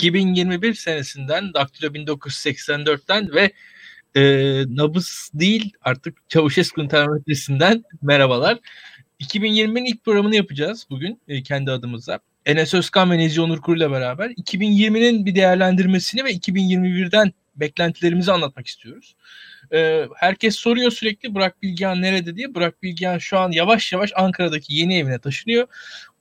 [0.00, 3.52] 2021 senesinden Daktilo 1984'ten ve
[4.16, 4.22] e,
[4.76, 8.58] nabız değil artık Çavuşesku'nun termometresinden merhabalar.
[9.20, 12.20] 2020'nin ilk programını yapacağız bugün e, kendi adımıza.
[12.46, 19.16] Enes Özkan ve Nezih Onurkur ile beraber 2020'nin bir değerlendirmesini ve 2021'den beklentilerimizi anlatmak istiyoruz.
[19.72, 22.54] Ee, herkes soruyor sürekli Burak Bilgehan nerede diye.
[22.54, 25.66] Burak Bilgehan şu an yavaş yavaş Ankara'daki yeni evine taşınıyor.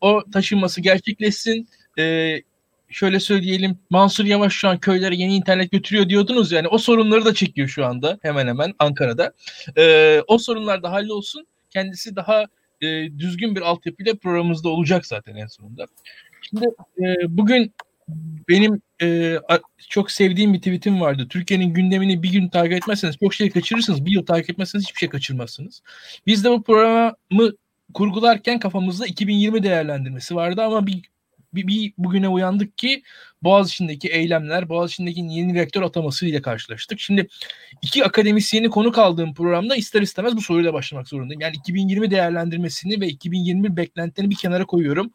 [0.01, 1.69] O taşınması gerçekleşsin.
[1.99, 2.41] Ee,
[2.89, 7.33] şöyle söyleyelim Mansur Yavaş şu an köylere yeni internet götürüyor diyordunuz yani o sorunları da
[7.33, 9.33] çekiyor şu anda hemen hemen Ankara'da.
[9.77, 11.47] Ee, o sorunlar da hallolsun.
[11.69, 12.45] Kendisi daha
[12.81, 12.87] e,
[13.19, 15.85] düzgün bir altyapıyla programımızda olacak zaten en sonunda.
[16.41, 16.65] Şimdi
[16.99, 17.73] e, bugün
[18.49, 19.37] benim e,
[19.89, 21.27] çok sevdiğim bir tweetim vardı.
[21.29, 24.05] Türkiye'nin gündemini bir gün takip etmezseniz çok şey kaçırırsınız.
[24.05, 25.81] Bir yıl takip etmezseniz hiçbir şey kaçırmazsınız.
[26.27, 27.51] Biz de bu programı
[27.93, 31.01] kurgularken kafamızda 2020 değerlendirmesi vardı ama bir
[31.53, 33.03] bir, bir bugüne uyandık ki
[33.43, 36.99] Boğaziçi'ndeki eylemler, Boğaziçi'ndeki yeni rektör ataması ile karşılaştık.
[36.99, 37.27] Şimdi
[37.81, 41.41] iki akademisyeni konuk aldığım programda ister istemez bu soruyla başlamak zorundayım.
[41.41, 45.11] Yani 2020 değerlendirmesini ve 2021 beklentilerini bir kenara koyuyorum.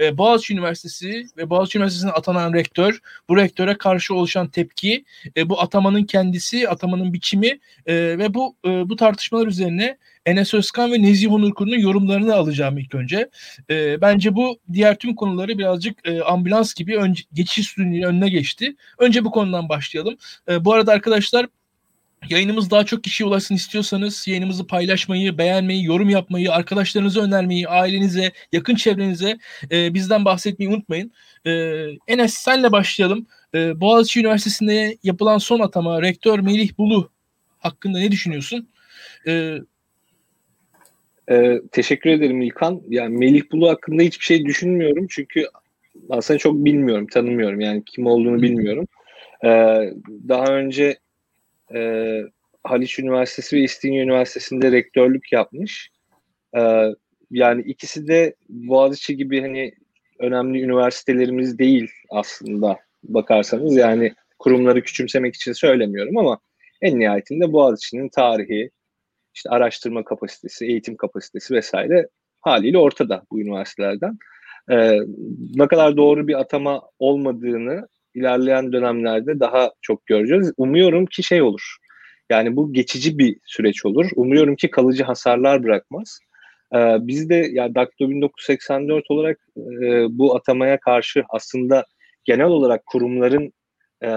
[0.00, 5.04] Ee, Boğaziçi Üniversitesi ve Boğaziçi Üniversitesi'ne atanan rektör, bu rektöre karşı oluşan tepki,
[5.36, 10.92] e, bu atamanın kendisi, atamanın biçimi e, ve bu e, bu tartışmalar üzerine Enes Özkan
[10.92, 13.30] ve Nezih Onurkur'un yorumlarını alacağım ilk önce.
[13.70, 18.76] E, bence bu diğer tüm konuları birazcık e, ambulans gibi ön, geçiş üstünlüğüne önüne geçti.
[18.98, 20.16] Önce bu konudan başlayalım.
[20.48, 21.46] E, bu arada arkadaşlar
[22.30, 28.74] Yayınımız daha çok kişiye ulaşsın istiyorsanız yayınımızı paylaşmayı, beğenmeyi, yorum yapmayı, arkadaşlarınıza önermeyi, ailenize, yakın
[28.74, 29.38] çevrenize
[29.70, 31.12] e, bizden bahsetmeyi unutmayın.
[31.46, 31.50] E,
[32.08, 33.26] Enes senle başlayalım.
[33.54, 37.10] E, Boğaziçi Üniversitesi'nde yapılan son atama rektör Melih Bulu
[37.58, 38.68] hakkında ne düşünüyorsun?
[39.26, 39.58] E,
[41.30, 42.82] ee, teşekkür ederim İlkan.
[42.88, 45.46] Yani Melih Bulu hakkında hiçbir şey düşünmüyorum çünkü
[46.10, 47.60] aslında çok bilmiyorum, tanımıyorum.
[47.60, 48.86] Yani kim olduğunu bilmiyorum.
[49.44, 49.48] Ee,
[50.28, 50.98] daha önce
[51.74, 52.20] e,
[52.64, 55.90] Haliç Üniversitesi ve İstinye Üniversitesi'nde rektörlük yapmış.
[56.56, 56.86] Ee,
[57.30, 59.72] yani ikisi de Boğaziçi gibi hani
[60.18, 63.76] önemli üniversitelerimiz değil aslında bakarsanız.
[63.76, 66.38] Yani kurumları küçümsemek için söylemiyorum ama
[66.82, 68.70] en nihayetinde Boğaziçi'nin tarihi,
[69.34, 72.08] işte araştırma kapasitesi, eğitim kapasitesi vesaire
[72.40, 74.18] haliyle ortada bu üniversitelerden.
[74.70, 74.98] Ee,
[75.54, 80.52] ne kadar doğru bir atama olmadığını ilerleyen dönemlerde daha çok göreceğiz.
[80.56, 81.76] Umuyorum ki şey olur.
[82.30, 84.10] Yani bu geçici bir süreç olur.
[84.16, 86.18] Umuyorum ki kalıcı hasarlar bırakmaz.
[86.74, 91.84] Ee, biz de yani Dakto 1984 olarak e, bu atamaya karşı aslında
[92.24, 93.52] genel olarak kurumların
[94.04, 94.10] e,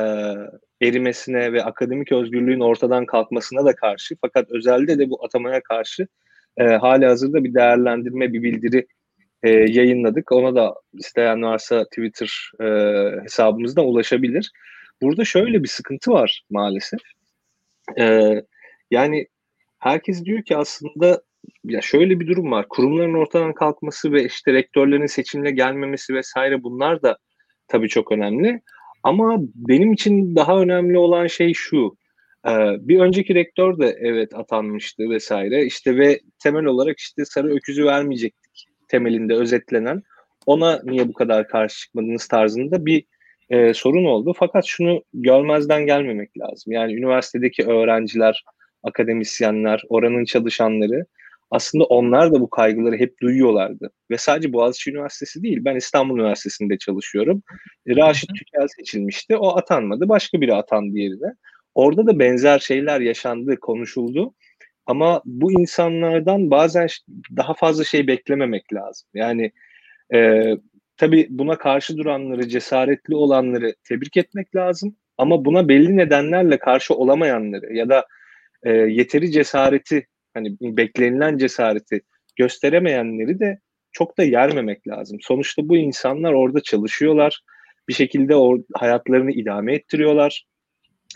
[0.81, 6.07] erimesine ve akademik özgürlüğün ortadan kalkmasına da karşı fakat özelde de bu atamaya karşı
[6.57, 8.87] e, hali hazırda bir değerlendirme, bir bildiri
[9.43, 10.31] e, yayınladık.
[10.31, 12.65] Ona da isteyen varsa Twitter e,
[13.23, 14.51] hesabımızdan ulaşabilir.
[15.01, 16.99] Burada şöyle bir sıkıntı var maalesef.
[17.99, 18.33] E,
[18.91, 19.27] yani
[19.79, 21.21] herkes diyor ki aslında
[21.63, 22.65] ya şöyle bir durum var.
[22.69, 27.17] Kurumların ortadan kalkması ve işte rektörlerin seçimle gelmemesi vesaire bunlar da
[27.67, 28.61] tabii çok önemli.
[29.07, 31.97] Ama benim için daha önemli olan şey şu.
[32.47, 35.65] E, bir önceki rektör de evet atanmıştı vesaire.
[35.65, 38.49] İşte ve temel olarak işte sarı öküzü vermeyecekti
[38.87, 40.03] temelinde özetlenen
[40.45, 43.03] ona niye bu kadar karşı çıkmadınız tarzında bir
[43.49, 44.33] e, sorun oldu.
[44.39, 46.73] Fakat şunu görmezden gelmemek lazım.
[46.73, 48.43] Yani üniversitedeki öğrenciler,
[48.83, 51.05] akademisyenler, oranın çalışanları
[51.51, 53.91] aslında onlar da bu kaygıları hep duyuyorlardı.
[54.11, 57.43] Ve sadece Boğaziçi Üniversitesi değil, ben İstanbul Üniversitesi'nde çalışıyorum.
[57.87, 61.33] E, Raşit Tükel seçilmişti, o atanmadı, başka biri atandı yerine.
[61.75, 64.33] Orada da benzer şeyler yaşandı, konuşuldu.
[64.85, 66.87] Ama bu insanlardan bazen
[67.37, 69.07] daha fazla şey beklememek lazım.
[69.13, 69.51] Yani
[70.13, 70.43] e,
[70.97, 74.95] tabii buna karşı duranları, cesaretli olanları tebrik etmek lazım.
[75.17, 78.05] Ama buna belli nedenlerle karşı olamayanları ya da
[78.63, 80.07] e, yeteri cesareti
[80.37, 82.01] hani beklenilen cesareti
[82.35, 83.59] gösteremeyenleri de
[83.91, 85.17] çok da yermemek lazım.
[85.21, 87.41] Sonuçta bu insanlar orada çalışıyorlar.
[87.89, 90.45] Bir şekilde or- hayatlarını idame ettiriyorlar.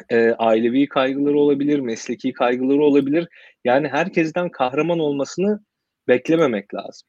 [0.10, 3.28] E, ailevi kaygıları olabilir, mesleki kaygıları olabilir.
[3.66, 5.60] Yani herkesten kahraman olmasını
[6.08, 7.08] beklememek lazım.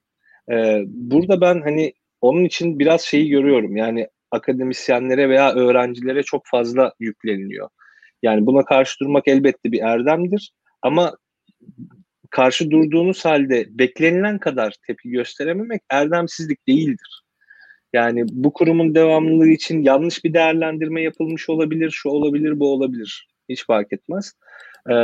[0.53, 3.76] E, burada ben hani onun için biraz şeyi görüyorum.
[3.76, 7.69] Yani akademisyenlere veya öğrencilere çok fazla yükleniliyor.
[8.23, 11.17] Yani buna karşı durmak elbette bir erdemdir ama
[12.32, 17.23] karşı durduğunuz halde beklenilen kadar tepki gösterememek erdemsizlik değildir.
[17.93, 23.29] Yani bu kurumun devamlılığı için yanlış bir değerlendirme yapılmış olabilir, şu olabilir, bu olabilir.
[23.49, 24.32] Hiç fark etmez.
[24.90, 24.94] Ee,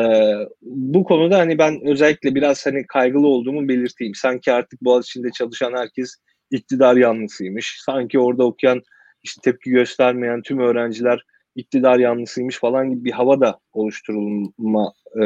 [0.62, 4.14] bu konuda hani ben özellikle biraz hani kaygılı olduğumu belirteyim.
[4.14, 6.16] Sanki artık Boğaziçi'nde çalışan herkes
[6.50, 7.80] iktidar yanlısıymış.
[7.84, 8.82] Sanki orada okuyan
[9.22, 11.22] işte tepki göstermeyen tüm öğrenciler
[11.58, 15.24] iktidar yanlısıymış falan gibi bir hava da oluşturulma e,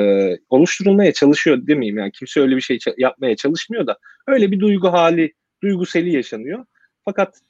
[0.49, 5.32] oluşturulmaya çalışıyor demeyeyim yani kimse öyle bir şey yapmaya çalışmıyor da öyle bir duygu hali
[5.62, 6.64] duyguseli yaşanıyor.
[7.05, 7.40] Fakat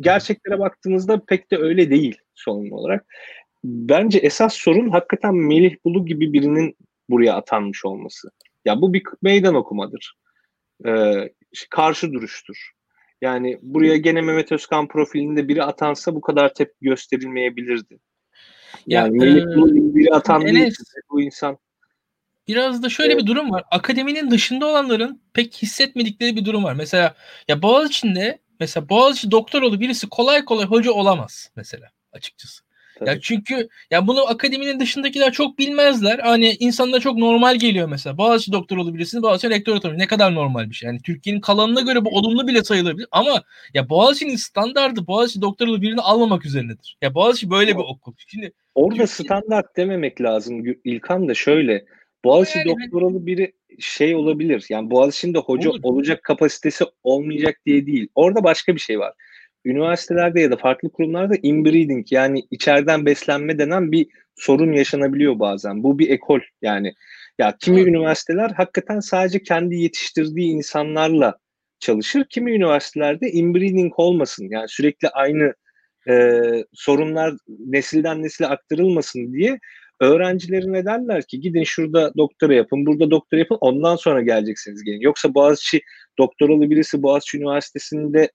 [0.00, 3.06] gerçeklere baktığınızda pek de öyle değil sorun olarak.
[3.64, 6.76] Bence esas sorun hakikaten Melih Bulu gibi birinin
[7.10, 8.30] buraya atanmış olması.
[8.64, 10.14] Ya bu bir meydan okumadır.
[10.86, 11.30] Ee,
[11.70, 12.70] karşı duruştur.
[13.20, 17.98] Yani buraya gene Mehmet Özkan profilinde biri atansa bu kadar tepki gösterilmeyebilirdi.
[18.86, 20.08] Yani ya, Melih e, biri
[20.48, 20.74] Enes,
[21.10, 21.58] bu insan
[22.48, 23.22] Biraz da şöyle evet.
[23.22, 23.64] bir durum var.
[23.70, 26.74] Akademinin dışında olanların pek hissetmedikleri bir durum var.
[26.74, 27.14] Mesela
[27.48, 32.69] ya Boğaziçi'nde mesela Boğaziçi doktor birisi kolay kolay hoca olamaz mesela açıkçası.
[33.00, 33.10] Tabii.
[33.10, 36.18] Ya çünkü ya bunu akademinin dışındakiler çok bilmezler.
[36.18, 38.18] Hani insanlara çok normal geliyor mesela.
[38.18, 39.98] Boğaziçi doktor olabilirsiniz, Boğaziçi rektör olabilir.
[39.98, 40.86] Ne kadar normal bir şey.
[40.86, 43.08] Yani Türkiye'nin kalanına göre bu olumlu bile sayılabilir.
[43.10, 43.42] Ama
[43.74, 46.96] ya Boğaziçi'nin standardı Boğaziçi doktor birini almamak üzerinedir.
[47.02, 48.12] Ya Boğaziçi böyle bir okul.
[48.26, 49.06] Şimdi Orada Türkiye...
[49.06, 51.84] standart dememek lazım İlkan da şöyle.
[52.24, 54.66] Boğaziçi yani, doktoralı biri şey olabilir.
[54.68, 55.80] Yani Boğaziçi'nde hoca olur.
[55.82, 58.08] olacak kapasitesi olmayacak diye değil.
[58.14, 59.12] Orada başka bir şey var
[59.64, 65.82] üniversitelerde ya da farklı kurumlarda inbreeding yani içeriden beslenme denen bir sorun yaşanabiliyor bazen.
[65.82, 66.94] Bu bir ekol yani.
[67.38, 71.38] Ya kimi üniversiteler hakikaten sadece kendi yetiştirdiği insanlarla
[71.80, 72.24] çalışır.
[72.30, 74.48] Kimi üniversitelerde inbreeding olmasın.
[74.50, 75.54] Yani sürekli aynı
[76.08, 76.40] e,
[76.72, 79.58] sorunlar nesilden nesile aktarılmasın diye
[80.00, 85.00] öğrencilerine derler ki gidin şurada doktora yapın, burada doktora yapın ondan sonra geleceksiniz gelin.
[85.00, 85.80] Yoksa Boğaziçi
[86.18, 88.30] doktoralı birisi Boğaziçi Üniversitesi'nde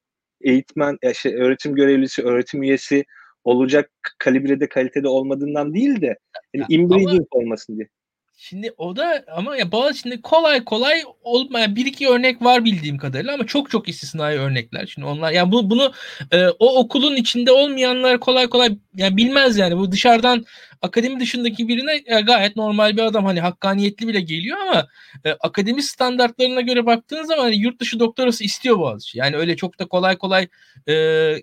[0.45, 3.05] eğitmen, şey, öğretim görevlisi, öğretim üyesi
[3.43, 6.17] olacak kalibrede, kalitede olmadığından değil de
[6.53, 7.87] yani inbreeding olmasın diye.
[8.37, 12.97] Şimdi o da ama ya bazı şimdi kolay kolay olmayan bir iki örnek var bildiğim
[12.97, 14.85] kadarıyla ama çok çok istisnai örnekler.
[14.85, 15.91] Şimdi onlar yani bu bunu
[16.31, 19.77] e, o okulun içinde olmayanlar kolay kolay yani bilmez yani.
[19.77, 20.45] Bu dışarıdan
[20.81, 23.25] akademi dışındaki birine e, gayet normal bir adam.
[23.25, 24.87] Hani hakkaniyetli bile geliyor ama
[25.25, 29.79] e, akademi standartlarına göre baktığınız zaman hani yurt dışı doktorası istiyor bazı Yani öyle çok
[29.79, 30.47] da kolay kolay
[30.87, 30.93] e,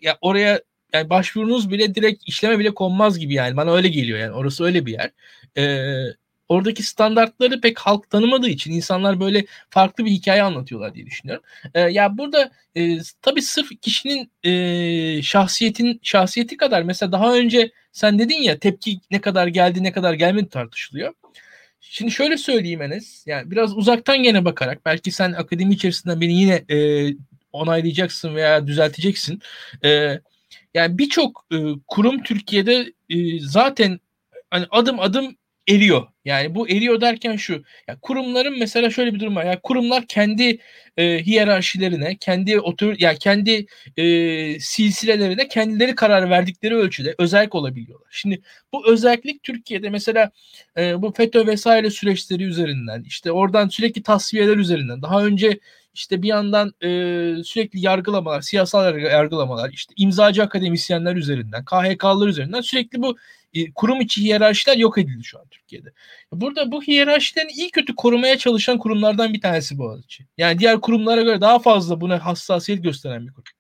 [0.03, 0.61] ya oraya
[0.93, 3.57] yani başvurunuz bile direkt işleme bile konmaz gibi yani.
[3.57, 4.33] Bana öyle geliyor yani.
[4.33, 5.11] Orası öyle bir yer.
[5.57, 5.63] E,
[6.53, 11.45] oradaki standartları pek halk tanımadığı için insanlar böyle farklı bir hikaye anlatıyorlar diye düşünüyorum.
[11.75, 18.19] E, ya burada e, tabii sırf kişinin e, şahsiyetin şahsiyeti kadar mesela daha önce sen
[18.19, 21.15] dedin ya tepki ne kadar geldi ne kadar gelmedi tartışılıyor.
[21.81, 23.27] Şimdi şöyle söyleyeyim Enes.
[23.27, 27.09] Yani biraz uzaktan gene bakarak belki sen akademi içerisinde beni yine e,
[27.53, 29.41] onaylayacaksın veya düzelteceksin.
[29.85, 30.21] E,
[30.75, 31.57] yani birçok e,
[31.89, 34.01] kurum Türkiye'de e, zaten
[34.51, 35.37] hani adım adım
[35.69, 36.07] eriyor.
[36.25, 37.65] Yani bu eriyor derken şu.
[37.89, 39.45] Ya kurumların mesela şöyle bir durum var.
[39.45, 40.59] Yani kurumlar kendi
[40.97, 43.67] e, hiyerarşilerine, kendi otor ya kendi
[43.97, 48.09] e, silsilelerine kendileri karar verdikleri ölçüde özellik olabiliyorlar.
[48.11, 48.43] Şimdi
[48.73, 50.31] bu özellik Türkiye'de mesela
[50.79, 55.59] e, bu FETÖ vesaire süreçleri üzerinden işte oradan sürekli tasfiyeler üzerinden daha önce
[55.95, 56.89] işte bir yandan e,
[57.45, 63.17] sürekli yargılamalar, siyasal yargılamalar, işte imzacı akademisyenler üzerinden, KHK'lar üzerinden sürekli bu
[63.55, 65.93] e, kurum içi hiyerarşiler yok edildi şu an Türkiye'de.
[66.33, 70.27] Burada bu hiyerarşilerini iyi kötü korumaya çalışan kurumlardan bir tanesi Boğaziçi.
[70.39, 73.53] Yani diğer kurumlara göre daha fazla buna hassasiyet gösteren bir kurum.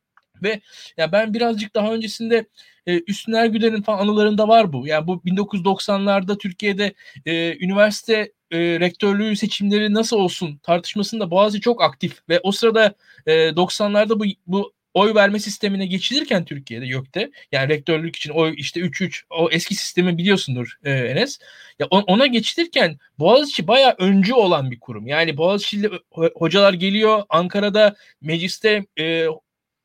[0.42, 0.60] Ve
[0.96, 2.46] ya ben birazcık daha öncesinde
[2.86, 4.86] e, Üstün Ergüder'in falan anılarında var bu.
[4.86, 6.94] Yani bu 1990'larda Türkiye'de
[7.26, 12.94] e, üniversite e, rektörlüğü seçimleri nasıl olsun tartışmasında Boğaziçi çok aktif ve o sırada
[13.26, 18.80] e, 90'larda bu bu oy verme sistemine geçilirken Türkiye'de YÖK'te yani rektörlük için oy işte
[18.80, 21.38] 3-3 o eski sistemi biliyorsundur e, Enes.
[21.78, 25.06] Ya ona geçilirken Boğaziçi baya öncü olan bir kurum.
[25.06, 25.90] Yani Boğaziçi'li
[26.34, 29.26] hocalar geliyor Ankara'da mecliste e,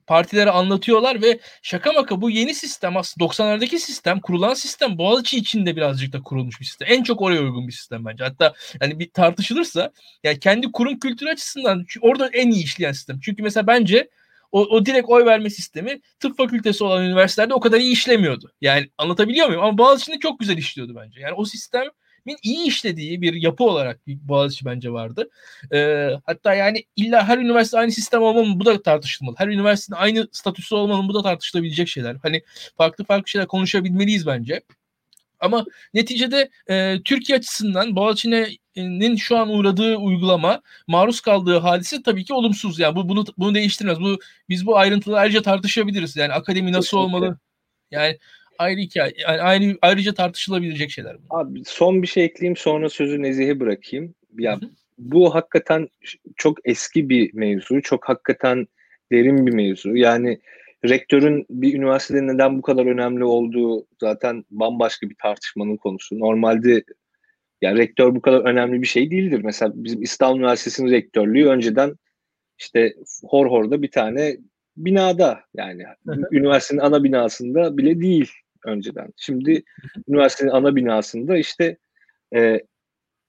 [0.08, 5.76] partilere anlatıyorlar ve şaka maka bu yeni sistem aslında 90'lardaki sistem kurulan sistem Boğaziçi içinde
[5.76, 6.88] birazcık da kurulmuş bir sistem.
[6.92, 8.24] En çok oraya uygun bir sistem bence.
[8.24, 9.92] Hatta yani bir tartışılırsa
[10.24, 13.20] yani kendi kurum kültürü açısından orada en iyi işleyen sistem.
[13.20, 14.10] Çünkü mesela bence
[14.52, 18.52] o, o direkt oy verme sistemi tıp fakültesi olan üniversitelerde o kadar iyi işlemiyordu.
[18.62, 19.64] Yani anlatabiliyor muyum?
[19.64, 21.20] Ama Boğaziçi'nde çok güzel işliyordu bence.
[21.20, 21.84] Yani o sistem
[22.44, 25.30] iyi işlediği bir yapı olarak Boğaziçi bence vardı.
[25.74, 29.36] E, hatta yani illa her üniversite aynı sistem olmalı mı bu da tartışılmalı.
[29.38, 32.16] Her üniversitenin aynı statüsü olmalı mı bu da tartışılabilecek şeyler.
[32.24, 32.42] Hani
[32.78, 34.62] farklı farklı şeyler konuşabilmeliyiz bence.
[35.40, 42.34] Ama neticede e, Türkiye açısından Boğaziçi'nin şu an uğradığı uygulama, maruz kaldığı hadise tabii ki
[42.34, 42.80] olumsuz.
[42.80, 44.00] Yani bu bunu bunu değiştirmez.
[44.00, 44.20] Bu
[44.50, 46.16] biz bu ayrıntıları ayrıca tartışabiliriz.
[46.16, 47.38] Yani akademi nasıl olmalı?
[47.92, 48.18] Yani
[48.58, 49.14] ayrı hikaye.
[49.18, 51.18] Yani ayrı, ayrıca tartışılabilecek şeyler.
[51.30, 51.42] Bunlar.
[51.42, 54.16] Abi son bir şey ekleyeyim sonra sözü Nezih'e bırakayım.
[54.40, 54.70] Ya Hı-hı.
[54.98, 55.88] bu hakikaten
[56.36, 57.82] çok eski bir mevzu.
[57.82, 58.68] Çok hakikaten
[59.12, 59.96] derin bir mevzu.
[59.96, 60.40] Yani
[60.86, 66.20] rektörün bir üniversitede neden bu kadar önemli olduğu zaten bambaşka bir tartışmanın konusu.
[66.20, 66.84] Normalde
[67.62, 69.42] yani rektör bu kadar önemli bir şey değildir.
[69.44, 71.96] Mesela bizim İstanbul Üniversitesi'nin rektörlüğü önceden
[72.60, 74.38] işte Horhor'da bir tane
[74.78, 75.84] binada yani
[76.32, 78.32] üniversitenin ana binasında bile değil
[78.66, 79.14] önceden.
[79.18, 79.64] Şimdi
[80.08, 81.78] üniversitenin ana binasında işte
[82.36, 82.62] e,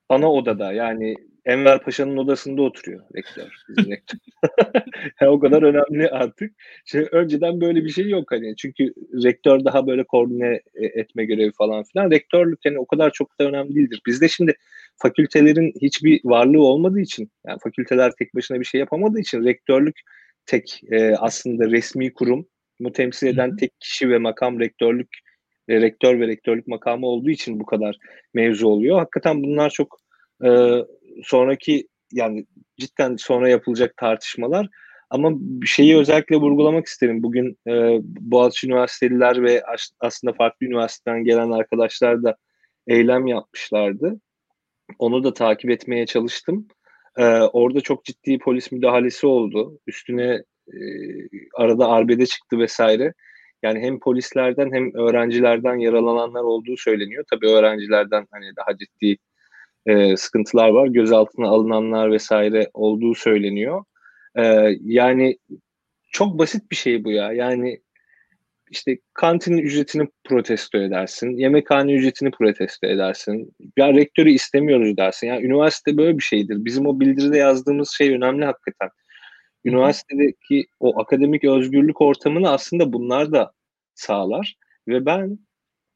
[0.08, 1.16] ana odada yani
[1.48, 3.52] Enver Paşa'nın odasında oturuyor rektör.
[3.78, 4.18] rektör.
[5.20, 6.52] yani o kadar önemli artık.
[6.84, 8.56] Şimdi önceden böyle bir şey yok hani.
[8.56, 8.92] Çünkü
[9.24, 12.10] rektör daha böyle koordine e, etme görevi falan filan.
[12.10, 14.02] Rektörlük yani o kadar çok da önemli değildir.
[14.06, 14.54] Bizde şimdi
[14.96, 20.00] fakültelerin hiçbir varlığı olmadığı için yani fakülteler tek başına bir şey yapamadığı için rektörlük
[20.46, 22.46] tek e, aslında resmi kurum
[22.80, 25.08] mu temsil eden tek kişi ve makam rektörlük
[25.68, 27.96] e, rektör ve rektörlük makamı olduğu için bu kadar
[28.34, 28.98] mevzu oluyor.
[28.98, 29.98] Hakikaten bunlar çok
[30.44, 30.48] e,
[31.24, 34.68] sonraki yani cidden sonra yapılacak tartışmalar
[35.10, 35.32] ama
[35.66, 37.22] şeyi özellikle vurgulamak isterim.
[37.22, 39.62] Bugün e, Boğaziçi Üniversiteliler ve
[40.00, 42.36] aslında farklı üniversiteden gelen arkadaşlar da
[42.86, 44.20] eylem yapmışlardı.
[44.98, 46.68] Onu da takip etmeye çalıştım.
[47.16, 49.80] E, orada çok ciddi polis müdahalesi oldu.
[49.86, 50.42] Üstüne
[50.72, 50.80] e,
[51.56, 53.12] arada arbede çıktı vesaire.
[53.62, 57.24] Yani hem polislerden hem öğrencilerden yaralananlar olduğu söyleniyor.
[57.30, 59.16] Tabii öğrencilerden hani daha ciddi
[59.86, 60.86] e, sıkıntılar var.
[60.86, 63.84] Gözaltına alınanlar vesaire olduğu söyleniyor.
[64.38, 64.42] E,
[64.80, 65.38] yani
[66.12, 67.32] çok basit bir şey bu ya.
[67.32, 67.80] Yani
[68.70, 73.52] işte kantinin ücretini protesto edersin, yemekhane ücretini protesto edersin.
[73.76, 75.26] Ya rektörü istemiyoruz dersin.
[75.26, 76.64] Yani üniversite böyle bir şeydir.
[76.64, 78.90] Bizim o bildiride yazdığımız şey önemli hakikaten.
[79.64, 83.52] Üniversitedeki o akademik özgürlük ortamını aslında bunlar da
[83.94, 84.56] sağlar.
[84.88, 85.38] Ve ben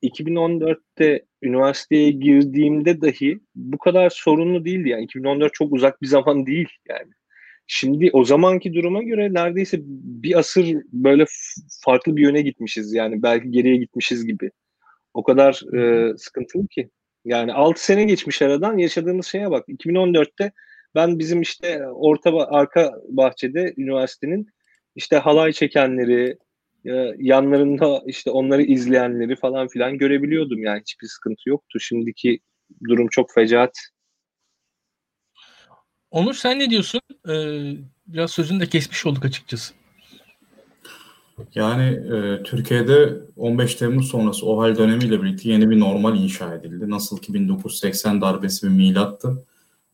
[0.03, 4.89] 2014'te üniversiteye girdiğimde dahi bu kadar sorunlu değildi.
[4.89, 7.13] Yani 2014 çok uzak bir zaman değil yani.
[7.67, 11.25] Şimdi o zamanki duruma göre neredeyse bir asır böyle
[11.85, 12.95] farklı bir yöne gitmişiz.
[12.95, 14.51] Yani belki geriye gitmişiz gibi.
[15.15, 16.91] O kadar e, sıkıntılı ki.
[17.25, 19.69] Yani 6 sene geçmiş aradan yaşadığımız şeye bak.
[19.69, 20.53] 2014'te
[20.95, 24.47] ben bizim işte orta arka bahçede üniversitenin
[24.95, 26.39] işte halay çekenleri,
[27.19, 31.81] yanlarında işte onları izleyenleri falan filan görebiliyordum yani hiçbir sıkıntı yoktu.
[31.81, 32.41] Şimdiki
[32.89, 33.73] durum çok fecaat.
[36.11, 37.01] Onur sen ne diyorsun?
[37.29, 37.73] Ee,
[38.07, 39.75] biraz sözünü de kesmiş olduk açıkçası.
[41.55, 46.91] Yani e, Türkiye'de 15 Temmuz sonrası o hal dönemiyle birlikte yeni bir normal inşa edildi.
[46.91, 49.47] Nasıl ki 1980 darbesi bir milattı.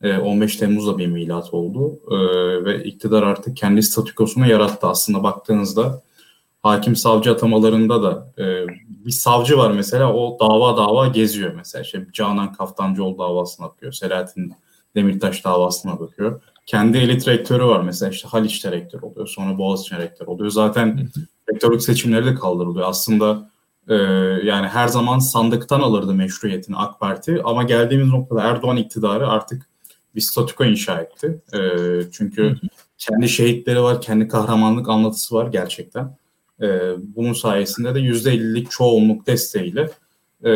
[0.02, 2.00] E, 15 Temmuz'da bir milat oldu.
[2.10, 2.16] E,
[2.64, 4.86] ve iktidar artık kendi statükosunu yarattı.
[4.86, 6.02] Aslında baktığınızda
[6.62, 11.82] hakim savcı atamalarında da e, bir savcı var mesela o dava dava geziyor mesela.
[11.82, 13.92] İşte Canan Kaftancıoğlu davasına bakıyor.
[13.92, 14.52] Selahattin
[14.94, 16.42] Demirtaş davasına bakıyor.
[16.66, 19.26] Kendi elit rektörü var mesela işte Haliç'te rektör oluyor.
[19.26, 20.50] Sonra Boğaziçi rektör oluyor.
[20.50, 21.08] Zaten
[21.52, 22.88] rektörlük seçimleri de kaldırılıyor.
[22.88, 23.50] Aslında
[23.88, 23.94] e,
[24.44, 27.40] yani her zaman sandıktan alırdı meşruiyetini AK Parti.
[27.44, 29.67] Ama geldiğimiz noktada Erdoğan iktidarı artık
[30.18, 31.40] bir statüko inşa etti.
[31.54, 31.58] E,
[32.12, 32.56] çünkü
[32.98, 36.16] kendi şehitleri var, kendi kahramanlık anlatısı var gerçekten.
[36.62, 36.68] E,
[37.16, 39.90] bunun sayesinde de %50'lik çoğunluk desteğiyle
[40.44, 40.50] e,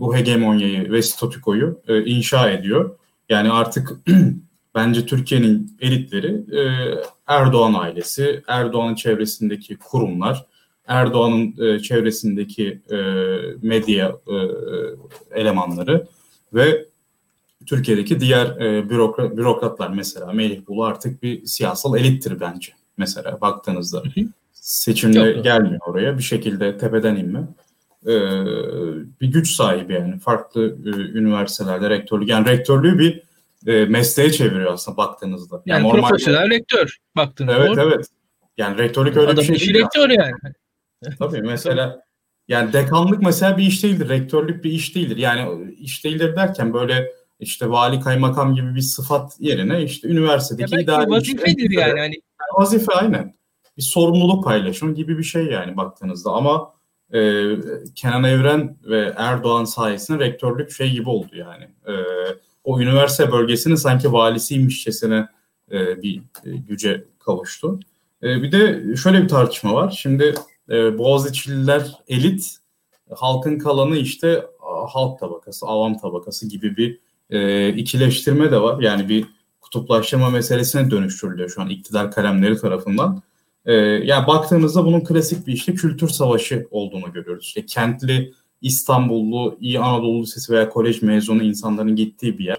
[0.00, 2.98] bu hegemonyayı ve statükoyu e, inşa ediyor.
[3.28, 3.92] Yani artık
[4.74, 6.62] bence Türkiye'nin elitleri e,
[7.26, 10.46] Erdoğan ailesi, Erdoğan'ın çevresindeki kurumlar,
[10.86, 12.96] Erdoğan'ın e, çevresindeki e,
[13.62, 14.36] medya e,
[15.40, 16.06] elemanları
[16.54, 16.93] ve
[17.66, 23.98] Türkiye'deki diğer e, bürokrat, bürokratlar mesela Melih Bulu artık bir siyasal elittir bence mesela baktığınızda.
[23.98, 24.26] Hı hı
[24.64, 25.44] seçimde Yok.
[25.44, 26.18] gelmiyor oraya.
[26.18, 27.40] Bir şekilde tepeden inme.
[28.06, 28.10] Ee,
[29.20, 30.18] bir güç sahibi yani.
[30.18, 32.28] Farklı e, üniversitelerde rektörlük.
[32.28, 33.22] Yani rektörlüğü bir
[33.72, 35.62] e, mesleğe çeviriyor aslında baktığınızda.
[35.66, 37.58] Yani, yani profesyonel rektör baktığınızda.
[37.58, 37.80] Evet doğru.
[37.80, 38.06] evet.
[38.58, 39.84] Yani rektörlük öyle Adam bir şey değil.
[39.84, 40.32] rektör yani.
[41.18, 42.02] Tabii mesela
[42.48, 44.08] yani dekanlık mesela bir iş değildir.
[44.08, 45.16] Rektörlük bir iş değildir.
[45.16, 50.80] Yani iş değildir derken böyle işte vali kaymakam gibi bir sıfat yerine işte üniversitedeki ya
[50.80, 51.88] idari vazifedir yani.
[51.88, 51.98] yani.
[51.98, 52.14] yani.
[52.58, 53.34] Vazife aynen.
[53.76, 56.74] Bir sorumluluk paylaşımı gibi bir şey yani baktığınızda ama
[57.12, 57.20] e,
[57.94, 61.64] Kenan Evren ve Erdoğan sayesinde rektörlük şey gibi oldu yani.
[61.64, 61.92] E,
[62.64, 65.28] o üniversite bölgesinin sanki valisiymişçesine
[65.72, 67.80] e, bir e, güce kavuştu.
[68.22, 69.98] E, bir de şöyle bir tartışma var.
[69.98, 70.34] Şimdi
[70.70, 72.56] e, Boğaziçi'liler elit,
[73.14, 74.46] halkın kalanı işte
[74.88, 77.00] halk tabakası, avam tabakası gibi bir
[77.34, 78.82] e, ikileştirme de var.
[78.82, 79.24] Yani bir
[79.60, 83.22] kutuplaştırma meselesine dönüştürülüyor şu an iktidar kalemleri tarafından.
[83.66, 87.44] E, yani baktığınızda bunun klasik bir işte kültür savaşı olduğunu görüyoruz.
[87.44, 92.58] İşte kentli, İstanbullu, iyi Anadolu Lisesi veya kolej mezunu insanların gittiği bir yer.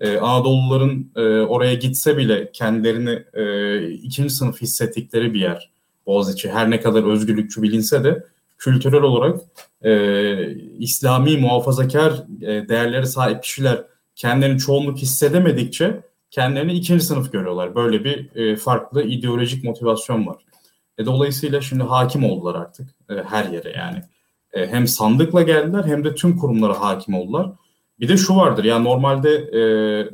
[0.00, 5.70] Ee, Anadoluların e, oraya gitse bile kendilerini e, ikinci sınıf hissettikleri bir yer
[6.06, 6.50] Boğaziçi.
[6.50, 8.24] Her ne kadar özgürlükçü bilinse de
[8.58, 9.40] kültürel olarak
[9.82, 13.84] e, İslami muhafazakar e, değerlere sahip kişiler
[14.16, 17.74] kendilerini çoğunluk hissedemedikçe kendilerini ikinci sınıf görüyorlar.
[17.74, 20.36] Böyle bir e, farklı ideolojik motivasyon var.
[20.98, 24.02] E, dolayısıyla şimdi hakim oldular artık e, her yere yani.
[24.52, 27.52] E, hem sandıkla geldiler hem de tüm kurumlara hakim oldular.
[28.00, 29.60] Bir de şu vardır ya normalde e,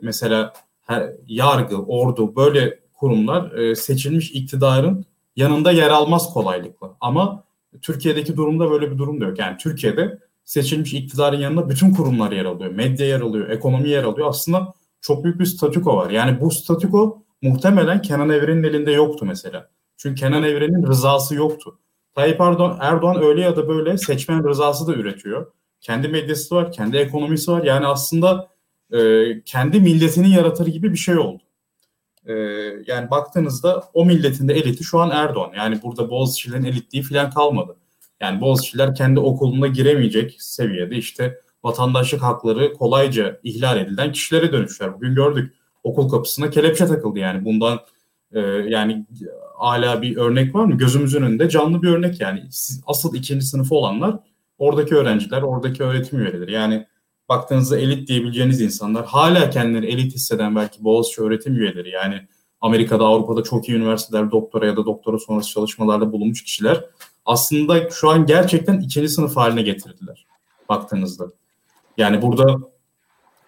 [0.03, 0.53] mesela
[0.87, 5.05] her, yargı, ordu böyle kurumlar e, seçilmiş iktidarın
[5.37, 6.97] yanında yer almaz kolaylıkla.
[7.01, 7.45] Ama
[7.83, 9.39] Türkiye'deki durumda böyle bir durum da yok.
[9.39, 12.71] Yani Türkiye'de seçilmiş iktidarın yanında bütün kurumlar yer alıyor.
[12.71, 14.29] Medya yer alıyor, ekonomi yer alıyor.
[14.29, 16.11] Aslında çok büyük bir statüko var.
[16.11, 19.71] Yani bu statüko muhtemelen Kenan Evren'in elinde yoktu mesela.
[19.97, 21.79] Çünkü Kenan Evren'in rızası yoktu.
[22.15, 25.53] Tayyip Erdoğan, öyle ya da böyle seçmen rızası da üretiyor.
[25.81, 27.65] Kendi medyası var, kendi ekonomisi var.
[27.65, 28.49] Yani aslında
[28.93, 31.43] e, kendi milletini yaratır gibi bir şey oldu.
[32.27, 32.33] E,
[32.87, 35.53] yani baktığınızda o milletin de eliti şu an Erdoğan.
[35.57, 37.77] Yani burada Boğaziçi'lerin elitliği falan kalmadı.
[38.23, 44.95] Yani Boğaziçi'ler kendi okuluna giremeyecek seviyede işte vatandaşlık hakları kolayca ihlal edilen kişilere dönüşler.
[44.95, 47.81] Bugün gördük okul kapısına kelepçe takıldı yani bundan
[48.33, 49.07] e, yani
[49.59, 50.79] hala bir örnek var mı?
[50.79, 52.43] Gözümüzün önünde canlı bir örnek yani.
[52.51, 54.17] Siz, asıl ikinci sınıfı olanlar
[54.59, 56.53] oradaki öğrenciler, oradaki öğretim üyeleri.
[56.53, 56.87] Yani
[57.29, 62.21] baktığınızda elit diyebileceğiniz insanlar hala kendileri elit hisseden belki Boğaziçi öğretim üyeleri yani
[62.61, 66.85] Amerika'da, Avrupa'da çok iyi üniversiteler doktora ya da doktora sonrası çalışmalarda bulunmuş kişiler
[67.25, 70.27] aslında şu an gerçekten ikinci sınıf haline getirdiler
[70.69, 71.27] baktığınızda.
[71.97, 72.57] Yani burada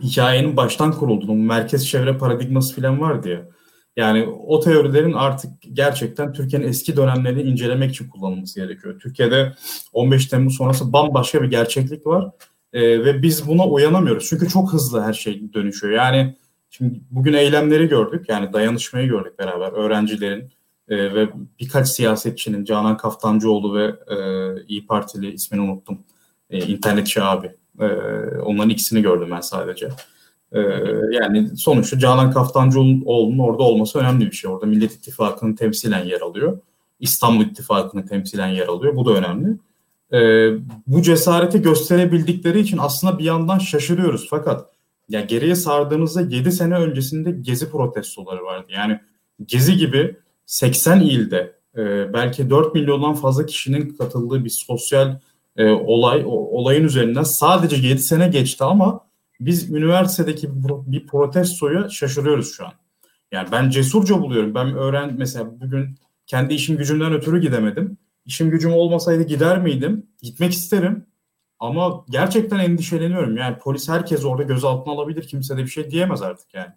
[0.01, 3.49] hikayenin baştan kurulduğunu, merkez çevre paradigması falan vardı ya.
[3.97, 9.01] Yani o teorilerin artık gerçekten Türkiye'nin eski dönemlerini incelemek için kullanılması gerekiyor.
[9.01, 9.55] Türkiye'de
[9.93, 12.31] 15 Temmuz sonrası bambaşka bir gerçeklik var
[12.73, 14.27] ee, ve biz buna uyanamıyoruz.
[14.29, 15.93] Çünkü çok hızlı her şey dönüşüyor.
[15.93, 16.37] Yani
[16.71, 20.53] şimdi bugün eylemleri gördük, yani dayanışmayı gördük beraber öğrencilerin
[20.89, 21.29] e, ve
[21.61, 24.17] birkaç siyasetçinin Canan Kaftancıoğlu ve e,
[24.69, 25.99] İyi Partili ismini unuttum.
[26.51, 27.53] E, internetçi abi.
[27.81, 27.87] E,
[28.45, 29.89] onların ikisini gördüm ben sadece.
[30.53, 30.61] E,
[31.11, 34.51] yani sonuçta Canan Kaftancıoğlu'nun orada olması önemli bir şey.
[34.51, 36.59] Orada Millet İttifakı'nın temsilen yer alıyor.
[37.01, 38.97] İstanbul İttifakı'nın temsilen yer alıyor.
[38.97, 39.57] Bu da önemli.
[40.13, 40.19] E,
[40.87, 44.27] bu cesareti gösterebildikleri için aslında bir yandan şaşırıyoruz.
[44.31, 44.67] Fakat
[45.09, 48.67] ya geriye sardığınızda 7 sene öncesinde gezi protestoları vardı.
[48.69, 49.01] Yani
[49.47, 55.19] gezi gibi 80 ilde e, belki 4 milyondan fazla kişinin katıldığı bir sosyal
[55.57, 59.01] e, olay o, olayın üzerinden sadece 7 sene geçti ama
[59.41, 60.49] biz üniversitedeki
[60.87, 62.73] bir protestoya şaşırıyoruz şu an.
[63.33, 64.55] Yani ben cesurca buluyorum.
[64.55, 67.99] Ben öğren mesela bugün kendi işim gücümden ötürü gidemedim.
[68.25, 70.07] İşim gücüm olmasaydı gider miydim?
[70.23, 71.07] Gitmek isterim.
[71.61, 73.37] Ama gerçekten endişeleniyorum.
[73.37, 75.29] Yani polis herkes orada gözaltına alabilir.
[75.29, 76.73] Kimse de bir şey diyemez artık yani.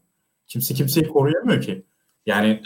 [0.47, 1.83] Kimse kimseyi koruyamıyor ki.
[2.27, 2.61] Yani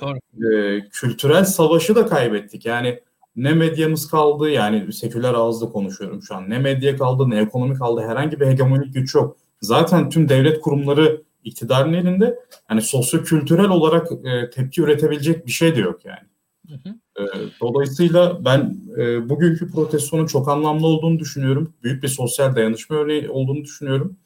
[0.53, 2.65] e, kültürel savaşı da kaybettik.
[2.65, 2.99] Yani
[3.35, 6.49] ne medyamız kaldı yani seküler ağızda konuşuyorum şu an.
[6.49, 9.37] Ne medya kaldı ne ekonomi kaldı herhangi bir hegemonik güç yok.
[9.61, 12.39] Zaten tüm devlet kurumları iktidarın elinde.
[12.69, 16.27] Yani sosyo-kültürel olarak e, tepki üretebilecek bir şey de yok yani.
[16.67, 16.95] Hı hı.
[17.19, 17.23] E,
[17.61, 21.73] dolayısıyla ben e, bugünkü protestonun çok anlamlı olduğunu düşünüyorum.
[21.83, 24.17] Büyük bir sosyal dayanışma örneği olduğunu düşünüyorum.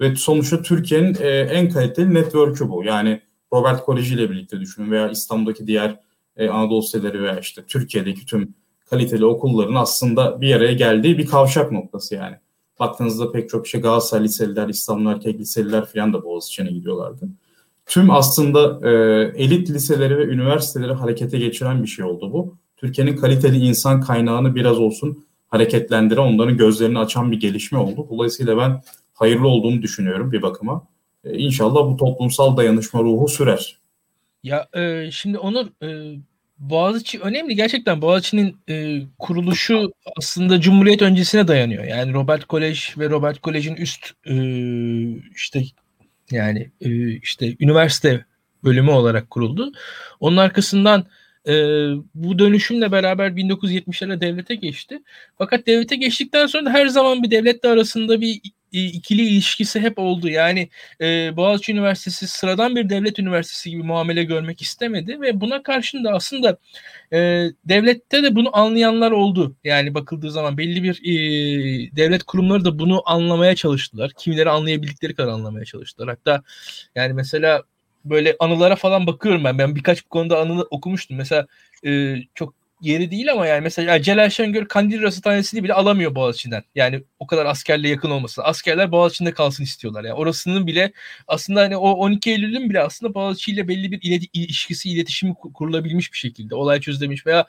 [0.00, 2.84] Ve sonuçta Türkiye'nin e, en kaliteli network'ü bu.
[2.84, 3.20] Yani
[3.52, 6.00] Robert Koleji ile birlikte düşünün veya İstanbul'daki diğer
[6.36, 8.54] e, Anadolu liseleri veya işte Türkiye'deki tüm
[8.90, 12.36] kaliteli okulların aslında bir araya geldiği bir kavşak noktası yani.
[12.80, 17.28] Baktığınızda pek çok şey Galatasaray liseliler, İstanbul Erkek liseliler falan da Boğaziçi'ne gidiyorlardı.
[17.86, 18.92] Tüm aslında e,
[19.44, 22.56] elit liseleri ve üniversiteleri harekete geçiren bir şey oldu bu.
[22.76, 28.06] Türkiye'nin kaliteli insan kaynağını biraz olsun hareketlendiren, onların gözlerini açan bir gelişme oldu.
[28.10, 28.82] Dolayısıyla ben
[29.14, 30.86] hayırlı olduğunu düşünüyorum bir bakıma.
[31.24, 33.78] E, inşallah bu toplumsal dayanışma ruhu sürer.
[34.42, 36.18] Ya e, şimdi Onur e,
[36.58, 37.56] Boğaziçi önemli.
[37.56, 41.84] Gerçekten Boğaziçi'nin e, kuruluşu aslında Cumhuriyet öncesine dayanıyor.
[41.84, 44.34] Yani Robert Kolej ve Robert Kolej'in üst e,
[45.34, 45.62] işte
[46.30, 48.24] yani e, işte üniversite
[48.64, 49.72] bölümü olarak kuruldu.
[50.20, 51.06] Onun arkasından
[51.48, 51.52] e,
[52.14, 55.02] bu dönüşümle beraber 1970'lerde devlete geçti.
[55.38, 58.40] Fakat devlete geçtikten sonra her zaman bir devletle arasında bir
[58.72, 60.28] ikili ilişkisi hep oldu.
[60.28, 60.68] Yani
[61.00, 66.10] e, Boğaziçi Üniversitesi sıradan bir devlet üniversitesi gibi muamele görmek istemedi ve buna karşın da
[66.10, 66.58] aslında
[67.12, 67.18] e,
[67.64, 69.56] devlette de bunu anlayanlar oldu.
[69.64, 71.12] Yani bakıldığı zaman belli bir e,
[71.96, 74.12] devlet kurumları da bunu anlamaya çalıştılar.
[74.18, 76.08] Kimileri anlayabildikleri kadar anlamaya çalıştılar.
[76.08, 76.42] Hatta
[76.94, 77.62] yani mesela
[78.04, 79.58] böyle anılara falan bakıyorum ben.
[79.58, 81.16] Ben birkaç konuda anı okumuştum.
[81.16, 81.46] Mesela
[81.86, 86.62] e, çok yeri değil ama yani mesela Celal Şengör Kandil Rasathanesi'ni bile alamıyor Boğaziçi'nden.
[86.74, 88.42] Yani o kadar askerle yakın olmasın.
[88.44, 90.04] Askerler Boğaziçi'nde kalsın istiyorlar.
[90.04, 90.92] Yani orasının bile
[91.28, 96.12] aslında hani o 12 Eylül'ün bile aslında Boğaziçi ile belli bir ilet- ilişkisi, iletişimi kurulabilmiş
[96.12, 96.54] bir şekilde.
[96.54, 97.46] Olay çözülemiş veya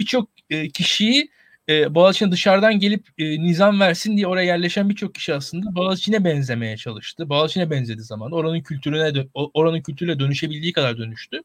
[0.00, 1.30] birçok e, kişiyi
[1.68, 6.76] e, Boğaziçi'ne dışarıdan gelip e, nizam versin diye oraya yerleşen birçok kişi aslında Boğaziçi'ne benzemeye
[6.76, 7.28] çalıştı.
[7.28, 8.32] Boğaziçi'ne benzedi zaman.
[8.32, 11.42] Oranın kültürüne oranın kültürüyle dönüşebildiği kadar dönüştü.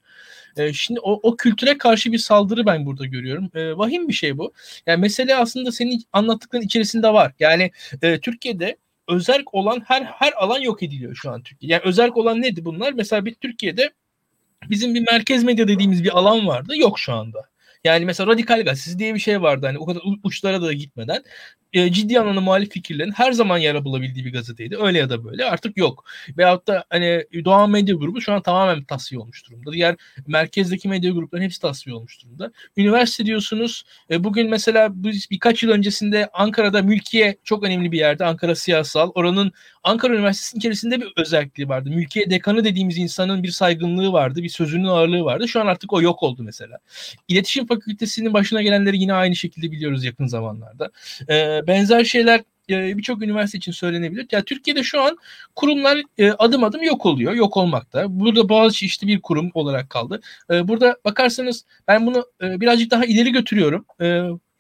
[0.58, 3.50] E, şimdi o, o kültüre karşı bir saldırı ben burada görüyorum.
[3.56, 4.54] E, vahim bir şey bu.
[4.86, 7.34] Yani mesele aslında senin anlattıkların içerisinde var.
[7.40, 8.78] Yani e, Türkiye'de
[9.08, 11.72] özerk olan her her alan yok ediliyor şu an Türkiye.
[11.72, 12.94] Yani özerk olan nedir bunlar?
[12.94, 13.92] Mesela bir Türkiye'de
[14.70, 16.78] bizim bir merkez medya dediğimiz bir alan vardı.
[16.78, 17.44] Yok şu anda.
[17.84, 21.24] Yani mesela radikal gazetesi diye bir şey vardı hani o kadar uçlara da gitmeden
[21.74, 24.78] e, ciddi anlamda muhalif fikirlerin her zaman yer bulabildiği bir gazeteydi.
[24.78, 26.06] Öyle ya da böyle artık yok.
[26.38, 29.74] Veyahut da hani Doğan Medya Grubu şu an tamamen tasfiye olmuş durumda.
[29.74, 29.96] Diğer
[30.28, 32.52] merkezdeki medya grupların hepsi tasfiye olmuş durumda.
[32.78, 33.84] Üniversite diyorsunuz.
[34.12, 38.26] E, bugün mesela biz birkaç yıl öncesinde Ankara'da mülkiye çok önemli bir yerde.
[38.26, 39.12] Ankara Siyasal.
[39.16, 39.52] Oranın
[39.88, 41.90] Ankara Üniversitesi'nin içerisinde bir özelliği vardı.
[41.90, 44.44] Mülkiye dekanı dediğimiz insanın bir saygınlığı vardı.
[44.44, 45.48] Bir sözünün ağırlığı vardı.
[45.48, 46.78] Şu an artık o yok oldu mesela.
[47.28, 50.92] İletişim Fakültesinin başına gelenleri yine aynı şekilde biliyoruz yakın zamanlarda.
[51.30, 54.28] E, benzer şeyler e, birçok üniversite için söylenebilir.
[54.32, 55.18] Ya Türkiye'de şu an
[55.56, 58.06] kurumlar e, adım adım yok oluyor, yok olmakta.
[58.20, 60.22] Burada Boğaziçi işte bir kurum olarak kaldı.
[60.52, 63.86] E, burada bakarsanız ben bunu birazcık daha ileri götürüyorum.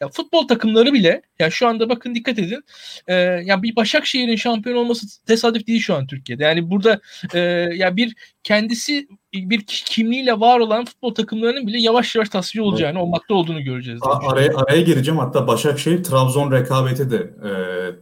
[0.01, 2.63] Ya futbol takımları bile ya şu anda bakın dikkat edin.
[3.07, 6.43] E, ya bir Başakşehir'in şampiyon olması tesadüf değil şu an Türkiye'de.
[6.43, 6.99] Yani burada
[7.33, 7.39] e,
[7.73, 13.01] ya bir kendisi bir kimliğiyle var olan futbol takımlarının bile yavaş yavaş tasfiye olacağını, evet.
[13.01, 13.99] olmakta olduğunu göreceğiz.
[14.03, 15.19] A- araya, araya gireceğim.
[15.19, 17.51] Hatta Başakşehir Trabzon rekabeti de e,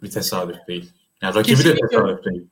[0.01, 0.89] bir tesadüf değil.
[1.21, 1.83] Yani rakibi Kesinlikle.
[1.83, 2.47] de tesadüf değil.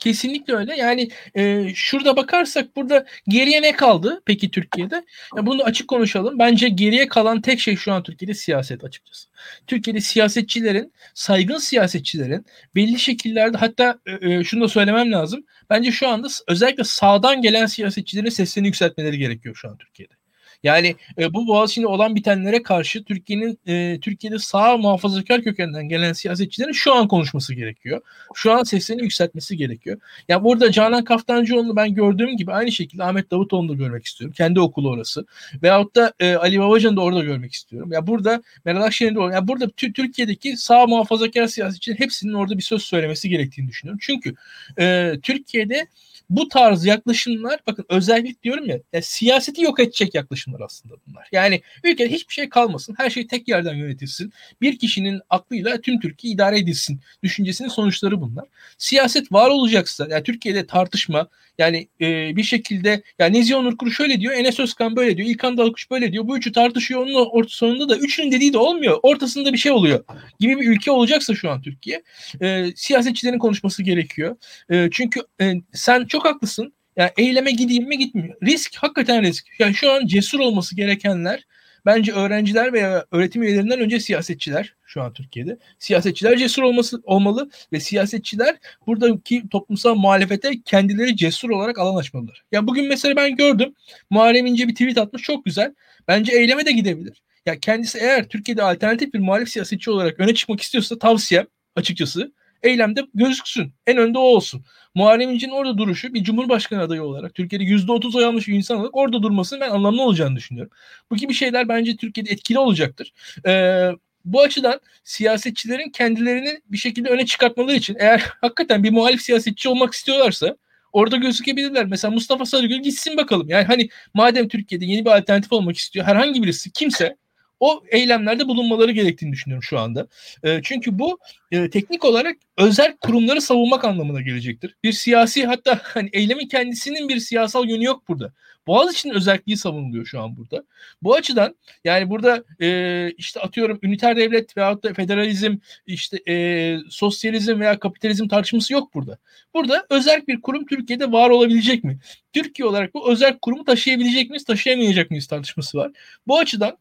[0.00, 0.76] Kesinlikle öyle.
[0.76, 5.04] Yani e, şurada bakarsak burada geriye ne kaldı peki Türkiye'de?
[5.36, 6.38] Ya bunu açık konuşalım.
[6.38, 9.28] Bence geriye kalan tek şey şu an Türkiye'de siyaset açıkçası.
[9.66, 15.44] Türkiye'de siyasetçilerin, saygın siyasetçilerin belli şekillerde hatta e, e, şunu da söylemem lazım.
[15.70, 20.19] Bence şu anda özellikle sağdan gelen siyasetçilerin seslerini yükseltmeleri gerekiyor şu an Türkiye'de.
[20.62, 26.72] Yani e, bu Boğaziçi'nde olan bitenlere karşı Türkiye'nin e, Türkiye'de sağ muhafazakar kökenden gelen siyasetçilerin
[26.72, 28.00] şu an konuşması gerekiyor.
[28.34, 29.96] Şu an seslerini yükseltmesi gerekiyor.
[29.96, 34.34] Ya yani burada Canan Kaftancıoğlu'nu ben gördüğüm gibi aynı şekilde Ahmet Davutoğlu'nu da görmek istiyorum.
[34.36, 35.26] Kendi okulu orası.
[35.62, 37.92] Veyahut da e, Ali Babacan'ı da orada görmek istiyorum.
[37.92, 39.34] Ya burada Meral Akşener'in de orada.
[39.34, 43.98] Ya burada Türkiye'deki sağ muhafazakar siyasetçilerin hepsinin orada bir söz söylemesi gerektiğini düşünüyorum.
[44.02, 44.34] Çünkü
[44.78, 45.86] e, Türkiye'de
[46.30, 51.28] bu tarz yaklaşımlar bakın özellik diyorum ya, ya siyaseti yok edecek yaklaşımlar aslında bunlar.
[51.32, 52.94] Yani ülkede hiçbir şey kalmasın.
[52.98, 54.32] Her şey tek yerden yönetilsin.
[54.60, 57.00] Bir kişinin aklıyla tüm Türkiye idare edilsin.
[57.22, 58.44] Düşüncesinin sonuçları bunlar.
[58.78, 61.28] Siyaset var olacaksa yani Türkiye'de tartışma
[61.60, 65.56] yani e, bir şekilde yani Nezih Onur Kuru şöyle diyor, Enes Özkan böyle diyor, İlkan
[65.56, 66.28] Dalkuş böyle diyor.
[66.28, 67.02] Bu üçü tartışıyor.
[67.02, 68.98] Onun orta sonunda da üçünün dediği de olmuyor.
[69.02, 70.04] Ortasında bir şey oluyor.
[70.40, 72.02] Gibi bir ülke olacaksa şu an Türkiye.
[72.42, 74.36] E, siyasetçilerin konuşması gerekiyor.
[74.70, 76.72] E, çünkü e, sen çok haklısın.
[76.96, 78.34] Yani eyleme gideyim mi gitmiyor.
[78.42, 79.46] Risk hakikaten risk.
[79.58, 81.46] Yani şu an cesur olması gerekenler
[81.86, 85.58] bence öğrenciler veya öğretim üyelerinden önce siyasetçiler şu an Türkiye'de.
[85.78, 88.56] Siyasetçiler cesur olması olmalı ve siyasetçiler
[88.86, 92.44] buradaki toplumsal muhalefete kendileri cesur olarak alan açmalılar.
[92.52, 93.74] Ya bugün mesela ben gördüm
[94.10, 95.74] Muharrem İnce bir tweet atmış çok güzel.
[96.08, 97.22] Bence eyleme de gidebilir.
[97.46, 103.06] Ya kendisi eğer Türkiye'de alternatif bir muhalif siyasetçi olarak öne çıkmak istiyorsa tavsiyem açıkçası eylemde
[103.14, 103.72] gözüksün.
[103.86, 104.64] En önde o olsun.
[104.94, 108.96] Muharrem İnce'nin orada duruşu bir cumhurbaşkanı adayı olarak Türkiye'de %30 oy almış bir insan olarak
[108.96, 110.72] orada durmasının ben anlamlı olacağını düşünüyorum.
[111.10, 113.12] Bu gibi şeyler bence Türkiye'de etkili olacaktır.
[113.46, 113.90] Ee,
[114.24, 119.94] bu açıdan siyasetçilerin kendilerini bir şekilde öne çıkartmaları için eğer hakikaten bir muhalif siyasetçi olmak
[119.94, 120.56] istiyorlarsa
[120.92, 121.86] orada gözükebilirler.
[121.86, 123.48] Mesela Mustafa Sarıgül gitsin bakalım.
[123.48, 127.16] Yani hani madem Türkiye'de yeni bir alternatif olmak istiyor herhangi birisi kimse
[127.60, 130.08] o eylemlerde bulunmaları gerektiğini düşünüyorum şu anda.
[130.44, 131.18] E, çünkü bu
[131.50, 134.74] e, teknik olarak özel kurumları savunmak anlamına gelecektir.
[134.84, 138.32] Bir siyasi hatta hani eylemin kendisinin bir siyasal yönü yok burada.
[138.66, 140.64] Boğaziçi'nin özelliği savunuluyor şu an burada.
[141.02, 147.60] Bu açıdan yani burada e, işte atıyorum üniter devlet veyahut da federalizm, işte e, sosyalizm
[147.60, 149.18] veya kapitalizm tartışması yok burada.
[149.54, 151.98] Burada özel bir kurum Türkiye'de var olabilecek mi?
[152.32, 155.92] Türkiye olarak bu özel kurumu taşıyabilecek miyiz, taşıyamayacak mıyız tartışması var.
[156.26, 156.78] Bu açıdan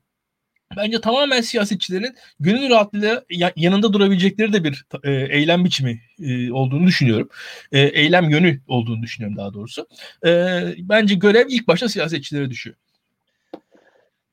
[0.77, 3.23] bence tamamen siyasetçilerin gönül rahatlığıyla
[3.55, 7.29] yanında durabilecekleri de bir e, eylem biçimi e, olduğunu düşünüyorum.
[7.71, 9.87] E, eylem yönü olduğunu düşünüyorum daha doğrusu.
[10.25, 12.75] E, bence görev ilk başta siyasetçilere düşüyor.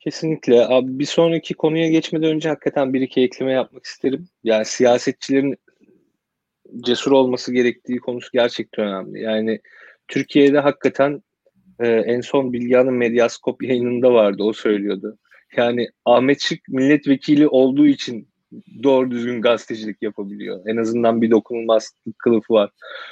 [0.01, 0.67] Kesinlikle.
[0.67, 4.29] Abi bir sonraki konuya geçmeden önce hakikaten bir iki ekleme yapmak isterim.
[4.45, 5.57] Yani siyasetçilerin
[6.81, 9.23] cesur olması gerektiği konusu gerçekten önemli.
[9.23, 9.61] Yani
[10.09, 11.23] Türkiye'de hakikaten
[11.81, 14.43] e, en son Bilgehan'ın Medyaskop yayınında vardı.
[14.43, 15.19] O söylüyordu.
[15.57, 18.29] Yani Ahmet Şık milletvekili olduğu için
[18.83, 20.61] doğru düzgün gazetecilik yapabiliyor.
[20.67, 22.71] En azından bir dokunulmazlık kılıfı var.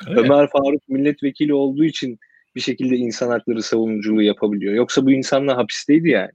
[0.08, 0.20] Öyle.
[0.20, 2.18] Ömer Faruk milletvekili olduğu için
[2.56, 4.74] bir şekilde insan hakları savunuculuğu yapabiliyor.
[4.74, 6.30] Yoksa bu insanlar hapisteydi yani.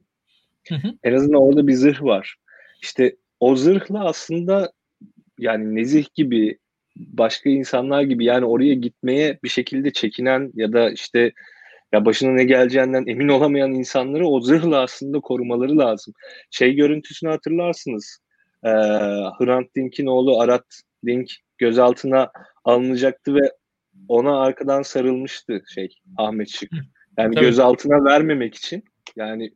[0.70, 0.94] Hı hı.
[1.04, 2.36] En azından orada bir zırh var.
[2.82, 4.72] İşte o zırhla aslında
[5.40, 6.58] yani Nezih gibi
[6.96, 11.32] başka insanlar gibi yani oraya gitmeye bir şekilde çekinen ya da işte
[11.94, 16.14] ya başına ne geleceğinden emin olamayan insanları o zırhla aslında korumaları lazım.
[16.52, 18.20] Şey görüntüsünü hatırlarsınız.
[18.64, 18.70] Ee,
[19.40, 22.32] Hrant Dink'in oğlu Arat Dink gözaltına
[22.64, 23.52] alınacaktı ve
[24.08, 26.72] ona arkadan sarılmıştı şey Ahmet Şık.
[27.18, 27.46] Yani Tabii.
[27.46, 28.84] gözaltına vermemek için
[29.16, 29.52] yani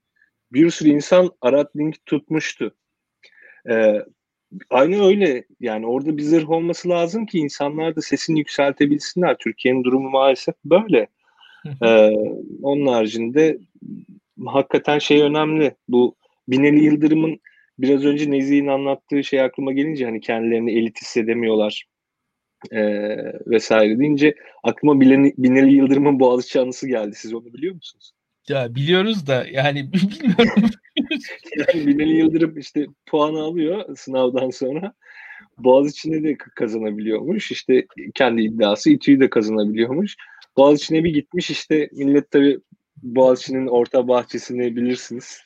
[0.51, 2.75] bir sürü insan Arat Dink tutmuştu.
[3.69, 4.01] Ee,
[4.69, 9.37] aynı öyle yani orada bir zırh olması lazım ki insanlar da sesini yükseltebilsinler.
[9.37, 11.07] Türkiye'nin durumu maalesef böyle
[11.81, 12.09] ee,
[12.61, 13.57] onun haricinde
[14.45, 15.75] hakikaten şey önemli.
[15.87, 16.15] Bu
[16.47, 17.39] Binali Yıldırım'ın
[17.79, 21.85] biraz önce Nezih'in anlattığı şey aklıma gelince hani kendilerini elit hissedemiyorlar
[22.71, 22.81] e,
[23.47, 27.15] vesaire deyince aklıma Binali, Binali Yıldırım'ın Boğaziçi anısı geldi.
[27.15, 28.11] Siz onu biliyor musunuz?
[28.49, 30.69] Ya biliyoruz da yani bilmiyorum.
[31.57, 34.93] yani Binali Yıldırım işte puanı alıyor sınavdan sonra.
[35.57, 37.51] Boğaziçi'ne de kazanabiliyormuş.
[37.51, 40.15] İşte kendi iddiası İTÜ'yü de kazanabiliyormuş.
[40.57, 42.59] Boğaziçi'ne bir gitmiş işte millet tabi
[43.03, 45.41] Boğaziçi'nin orta bahçesini bilirsiniz.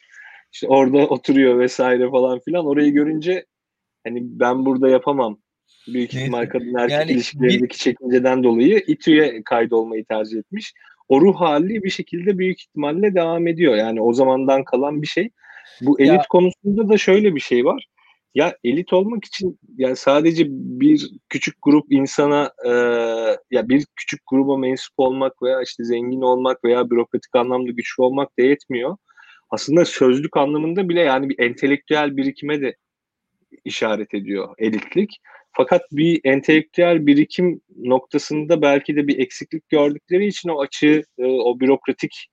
[0.53, 2.65] İşte orada oturuyor vesaire falan filan.
[2.65, 3.45] Orayı görünce
[4.03, 5.37] hani ben burada yapamam.
[5.87, 7.77] Büyük ihtimal kadın erkek yani, ilişkilerindeki bir...
[7.77, 10.73] çekinceden dolayı İTÜ'ye kaydolmayı tercih etmiş.
[11.09, 13.75] O ruh hali bir şekilde büyük ihtimalle devam ediyor.
[13.75, 15.29] Yani o zamandan kalan bir şey.
[15.81, 16.23] Bu elit ya...
[16.29, 17.87] konusunda da şöyle bir şey var.
[18.38, 22.69] Ya elit olmak için yani sadece bir küçük grup insana e,
[23.52, 28.39] ya bir küçük gruba mensup olmak veya işte zengin olmak veya bürokratik anlamda güçlü olmak
[28.39, 28.97] da yetmiyor.
[29.50, 32.76] Aslında sözlük anlamında bile yani bir entelektüel birikime de
[33.65, 35.17] işaret ediyor elitlik.
[35.52, 41.60] Fakat bir entelektüel birikim noktasında belki de bir eksiklik gördükleri için o açığı, e, o
[41.60, 42.28] bürokratik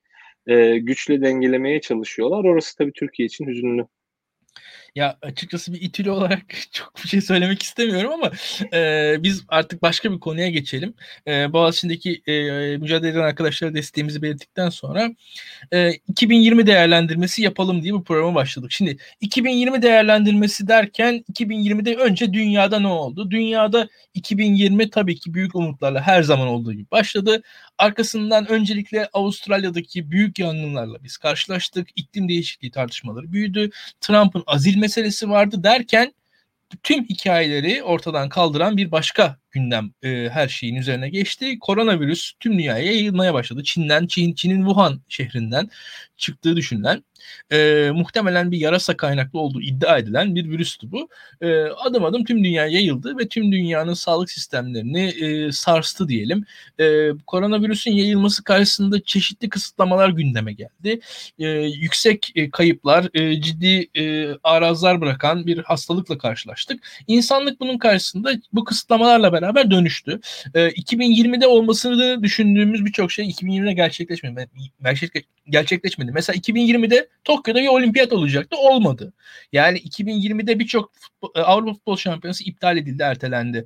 [0.47, 2.45] e, güçle dengelemeye çalışıyorlar.
[2.45, 3.87] Orası tabii Türkiye için hüzünlü.
[4.95, 8.31] Ya açıkçası bir itili olarak çok bir şey söylemek istemiyorum ama
[8.73, 10.95] e, biz artık başka bir konuya geçelim.
[11.27, 12.33] E, Boğaziçi'ndeki e,
[12.77, 15.11] mücadele eden arkadaşlara desteğimizi belirttikten sonra
[15.73, 18.73] e, 2020 değerlendirmesi yapalım diye bu programa başladık.
[18.73, 23.31] Şimdi 2020 değerlendirmesi derken 2020'de önce dünyada ne oldu?
[23.31, 27.43] Dünyada 2020 tabii ki büyük umutlarla her zaman olduğu gibi başladı.
[27.79, 31.89] Arkasından öncelikle Avustralya'daki büyük yangınlarla biz karşılaştık.
[31.97, 33.71] İklim değişikliği tartışmaları büyüdü.
[34.01, 36.15] Trump'ın azil meselesi vardı derken
[36.83, 41.59] tüm hikayeleri ortadan kaldıran bir başka gündem e, her şeyin üzerine geçti.
[41.61, 43.63] Koronavirüs tüm dünyaya yayılmaya başladı.
[43.65, 45.71] Çin'den, Çin, Çin'in Wuhan şehrinden
[46.17, 47.03] çıktığı düşünülen
[47.53, 51.09] e, muhtemelen bir yarasa kaynaklı olduğu iddia edilen bir virüstü bu.
[51.41, 56.45] E, adım adım tüm dünyaya yayıldı ve tüm dünyanın sağlık sistemlerini e, sarstı diyelim.
[56.81, 61.01] E, koronavirüsün yayılması karşısında çeşitli kısıtlamalar gündeme geldi.
[61.39, 66.89] E, yüksek e, kayıplar, e, ciddi e, arazlar bırakan bir hastalıkla karşılaştık.
[67.07, 70.21] İnsanlık bunun karşısında bu kısıtlamalarla beraber dönüştü.
[70.55, 74.49] E, 2020'de olmasını düşündüğümüz birçok şey 2020'de gerçekleşmedi.
[75.49, 76.13] Gerçekleşmedi.
[76.13, 78.57] Mesela 2020'de Tokyo'da bir olimpiyat olacaktı.
[78.57, 79.13] Olmadı.
[79.53, 80.93] Yani 2020'de birçok
[81.35, 83.65] e, Avrupa Futbol Şampiyonası iptal edildi, ertelendi.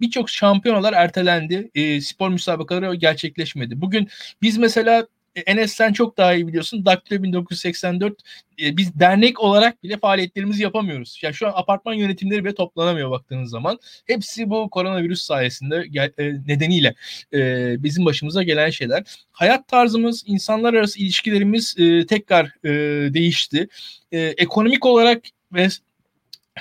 [0.00, 1.70] Birçok şampiyonalar ertelendi.
[1.74, 3.80] E, spor müsabakaları gerçekleşmedi.
[3.80, 4.08] Bugün
[4.42, 5.06] biz mesela
[5.40, 6.86] Enes sen çok daha iyi biliyorsun.
[6.86, 8.14] Daktilo 1984
[8.62, 11.20] e, biz dernek olarak bile faaliyetlerimizi yapamıyoruz.
[11.22, 13.78] Yani şu an apartman yönetimleri bile toplanamıyor baktığınız zaman.
[14.06, 15.84] Hepsi bu koronavirüs sayesinde
[16.18, 16.94] e, nedeniyle
[17.32, 19.04] e, bizim başımıza gelen şeyler.
[19.32, 22.70] Hayat tarzımız, insanlar arası ilişkilerimiz e, tekrar e,
[23.14, 23.68] değişti.
[24.12, 25.22] E, ekonomik olarak
[25.52, 25.68] ve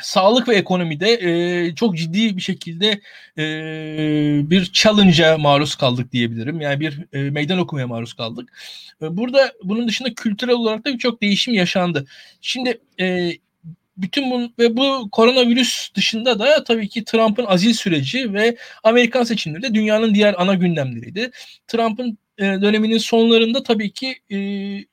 [0.02, 3.02] sağlık ve ekonomide e, çok ciddi bir şekilde
[3.38, 6.62] e, bir challenge'a maruz kaldık diyebilirim.
[6.62, 8.54] Yani bir e, meydan okumaya maruz kaldık.
[9.02, 12.06] E, burada bunun dışında kültürel olarak da birçok değişim yaşandı.
[12.42, 13.32] Şimdi e,
[13.98, 19.64] bütün bu ve bu koronavirüs dışında da tabii ki Trump'ın azil süreci ve Amerikan seçimleri
[19.64, 21.32] de dünyanın diğer ana gündemleriydi.
[21.68, 24.38] Trump'ın e, döneminin sonlarında tabii ki e,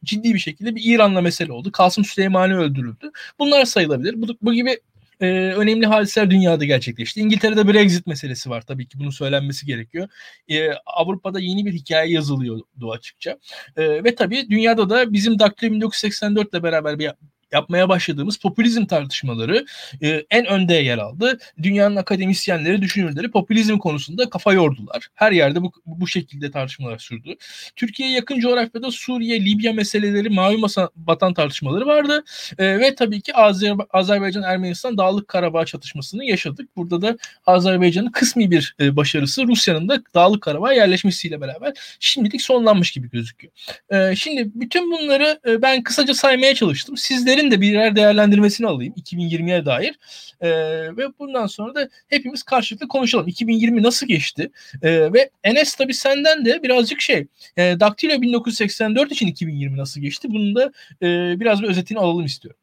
[0.04, 1.72] ciddi bir şekilde bir İran'la mesele oldu.
[1.72, 3.10] Kasım Süleymani öldürüldü.
[3.38, 4.22] Bunlar sayılabilir.
[4.22, 4.78] Bu, bu gibi
[5.22, 7.20] e, önemli hadiseler dünyada gerçekleşti.
[7.20, 10.08] İngiltere'de Brexit meselesi var tabii ki bunu söylenmesi gerekiyor.
[10.48, 13.38] E, Avrupa'da yeni bir hikaye yazılıyordu açıkça.
[13.76, 17.10] E, ve tabii dünyada da bizim Daktilo 1984 ile beraber bir
[17.52, 19.64] yapmaya başladığımız popülizm tartışmaları
[20.02, 21.38] e, en önde yer aldı.
[21.62, 25.08] Dünyanın akademisyenleri, düşünürleri popülizm konusunda kafa yordular.
[25.14, 27.34] Her yerde bu, bu şekilde tartışmalar sürdü.
[27.76, 32.24] Türkiye'ye yakın coğrafyada Suriye, Libya meseleleri, mavi masa batan tartışmaları vardı.
[32.58, 36.76] E, ve tabii ki Azer Azerbaycan, Ermenistan, Dağlık Karabağ çatışmasını yaşadık.
[36.76, 42.90] Burada da Azerbaycan'ın kısmi bir e, başarısı Rusya'nın da Dağlık Karabağ yerleşmesiyle beraber şimdilik sonlanmış
[42.90, 43.52] gibi gözüküyor.
[43.90, 46.96] E, şimdi bütün bunları e, ben kısaca saymaya çalıştım.
[46.96, 49.98] Sizlerin Sizlerin de birer değerlendirmesini alayım 2020'ye dair.
[50.40, 50.50] E,
[50.96, 53.28] ve bundan sonra da hepimiz karşılıklı konuşalım.
[53.28, 54.50] 2020 nasıl geçti?
[54.82, 57.26] E, ve Enes tabii senden de birazcık şey
[57.56, 60.28] e, Daktilo 1984 için 2020 nasıl geçti?
[60.30, 62.60] Bunun da e, biraz bir özetini alalım istiyorum.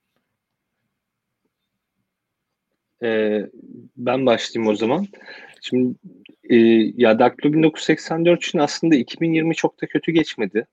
[3.03, 3.41] Ee,
[3.97, 5.07] ben başlayayım o zaman.
[5.61, 5.95] Şimdi
[6.49, 6.55] e,
[6.97, 10.67] ya Daktilo 1984 için aslında 2020 çok da kötü geçmedi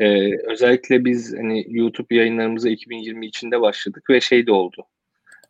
[0.00, 4.86] ee, özellikle biz hani YouTube yayınlarımıza 2020 içinde başladık ve şey de oldu.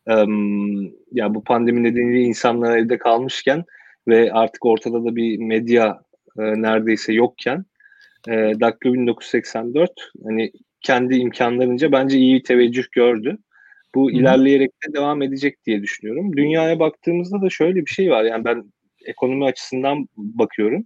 [0.07, 3.63] Um, ya bu pandemi nedeniyle insanlar evde kalmışken
[4.07, 6.01] ve artık ortada da bir medya
[6.39, 7.65] e, neredeyse yokken
[8.27, 9.91] e, Daktilo 1984
[10.23, 13.37] hani kendi imkanlarınca bence iyi bir teveccüh gördü.
[13.95, 14.11] Bu Hı.
[14.11, 16.37] ilerleyerek de devam edecek diye düşünüyorum.
[16.37, 18.23] Dünyaya baktığımızda da şöyle bir şey var.
[18.23, 18.63] Yani ben
[19.05, 20.85] ekonomi açısından bakıyorum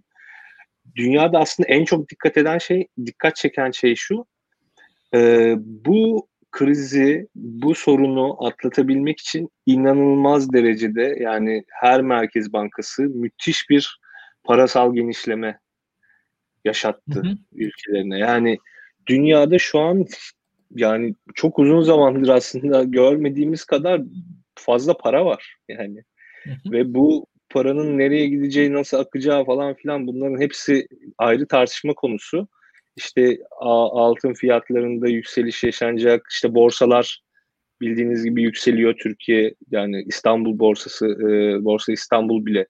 [0.96, 4.26] dünyada aslında en çok dikkat eden şey, dikkat çeken şey şu.
[5.14, 14.00] E, bu krizi, bu sorunu atlatabilmek için inanılmaz derecede yani her merkez bankası müthiş bir
[14.44, 15.58] parasal genişleme
[16.64, 17.34] yaşattı hı hı.
[17.52, 18.18] ülkelerine.
[18.18, 18.58] Yani
[19.06, 20.06] dünyada şu an
[20.74, 24.00] yani çok uzun zamandır aslında görmediğimiz kadar
[24.54, 26.02] fazla para var yani.
[26.44, 26.72] Hı hı.
[26.72, 30.86] Ve bu paranın nereye gideceği, nasıl akacağı falan filan bunların hepsi
[31.18, 32.48] ayrı tartışma konusu.
[32.96, 36.26] İşte altın fiyatlarında yükseliş yaşanacak.
[36.30, 37.22] İşte borsalar
[37.80, 42.66] bildiğiniz gibi yükseliyor Türkiye yani İstanbul borsası e, borsa İstanbul bile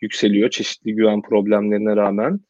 [0.00, 2.40] yükseliyor çeşitli güven problemlerine rağmen.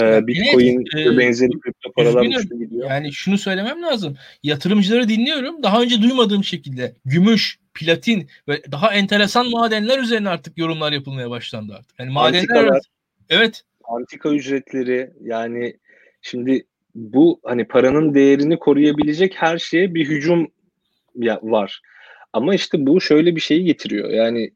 [0.00, 2.90] Ee, Bitcoin ve benzeri kripto paralar gidiyor.
[2.90, 4.16] Yani şunu söylemem lazım.
[4.42, 5.62] Yatırımcıları dinliyorum.
[5.62, 11.74] Daha önce duymadığım şekilde gümüş, platin ve daha enteresan madenler üzerine artık yorumlar yapılmaya başlandı
[11.74, 11.98] artık.
[11.98, 12.80] Yani madenler Antikalar,
[13.28, 13.62] evet.
[13.84, 15.76] Antika ücretleri yani
[16.22, 20.48] şimdi bu hani paranın değerini koruyabilecek her şeye bir hücum
[21.16, 21.80] ya, var.
[22.32, 24.10] Ama işte bu şöyle bir şeyi getiriyor.
[24.10, 24.50] Yani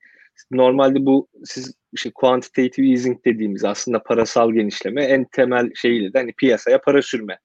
[0.51, 6.33] normalde bu siz işte quantitative easing dediğimiz aslında parasal genişleme en temel şeyiyle de hani
[6.33, 7.39] piyasaya para sürme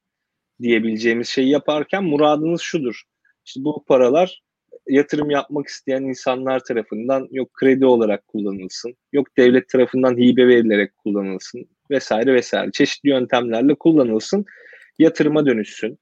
[0.62, 3.04] diyebileceğimiz şeyi yaparken muradınız şudur.
[3.46, 4.42] İşte bu paralar
[4.88, 11.66] yatırım yapmak isteyen insanlar tarafından yok kredi olarak kullanılsın, yok devlet tarafından hibe verilerek kullanılsın
[11.92, 12.72] vesaire vesaire.
[12.72, 14.46] Çeşitli yöntemlerle kullanılsın,
[15.00, 16.00] yatırıma dönüşsün.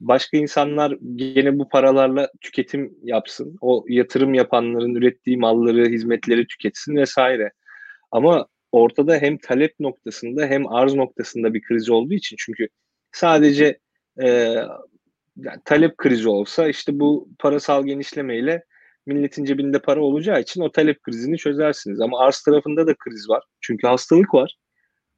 [0.00, 3.56] Başka insanlar gene bu paralarla tüketim yapsın.
[3.60, 7.52] O yatırım yapanların ürettiği malları, hizmetleri tüketsin vesaire.
[8.10, 12.68] Ama ortada hem talep noktasında hem arz noktasında bir kriz olduğu için çünkü
[13.12, 13.78] sadece
[14.22, 14.28] e,
[15.36, 18.64] yani talep krizi olsa işte bu parasal genişlemeyle
[19.06, 22.00] milletin cebinde para olacağı için o talep krizini çözersiniz.
[22.00, 23.44] Ama arz tarafında da kriz var.
[23.60, 24.56] Çünkü hastalık var.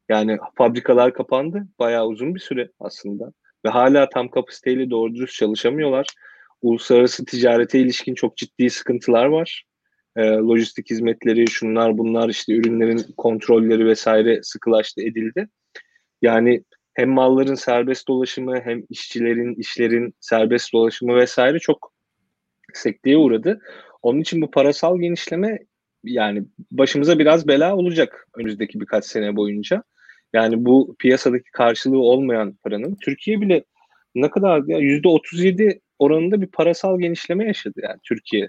[0.09, 1.69] Yani fabrikalar kapandı.
[1.79, 3.33] Bayağı uzun bir süre aslında.
[3.65, 6.07] Ve hala tam kapasiteyle doğru dürüst çalışamıyorlar.
[6.63, 9.65] Uluslararası ticarete ilişkin çok ciddi sıkıntılar var.
[10.17, 15.49] E, lojistik hizmetleri, şunlar bunlar işte ürünlerin kontrolleri vesaire sıkılaştı edildi.
[16.23, 21.93] Yani hem malların serbest dolaşımı hem işçilerin, işlerin serbest dolaşımı vesaire çok
[22.75, 23.61] sekteye uğradı.
[24.03, 25.59] Onun için bu parasal genişleme
[26.05, 29.83] yani başımıza biraz bela olacak önümüzdeki birkaç sene boyunca.
[30.33, 33.65] Yani bu piyasadaki karşılığı olmayan paranın Türkiye bile
[34.15, 38.49] ne kadar ya yüzde 37 oranında bir parasal genişleme yaşadı yani Türkiye.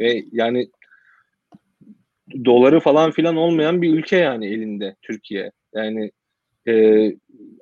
[0.00, 0.70] Ve yani
[2.44, 5.52] doları falan filan olmayan bir ülke yani elinde Türkiye.
[5.74, 6.10] Yani
[6.68, 7.04] e,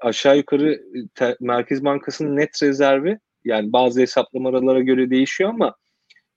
[0.00, 0.80] aşağı yukarı
[1.14, 5.74] te, Merkez Bankası'nın net rezervi yani bazı hesaplamalara göre değişiyor ama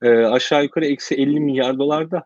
[0.03, 2.23] e, aşağı yukarı eksi 50 milyar dolarda.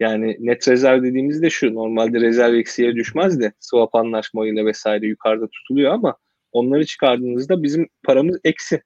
[0.00, 5.92] Yani net rezerv dediğimizde şu normalde rezerv eksiye düşmez de swap anlaşmayla vesaire yukarıda tutuluyor
[5.92, 6.16] ama
[6.52, 8.82] onları çıkardığınızda bizim paramız eksi.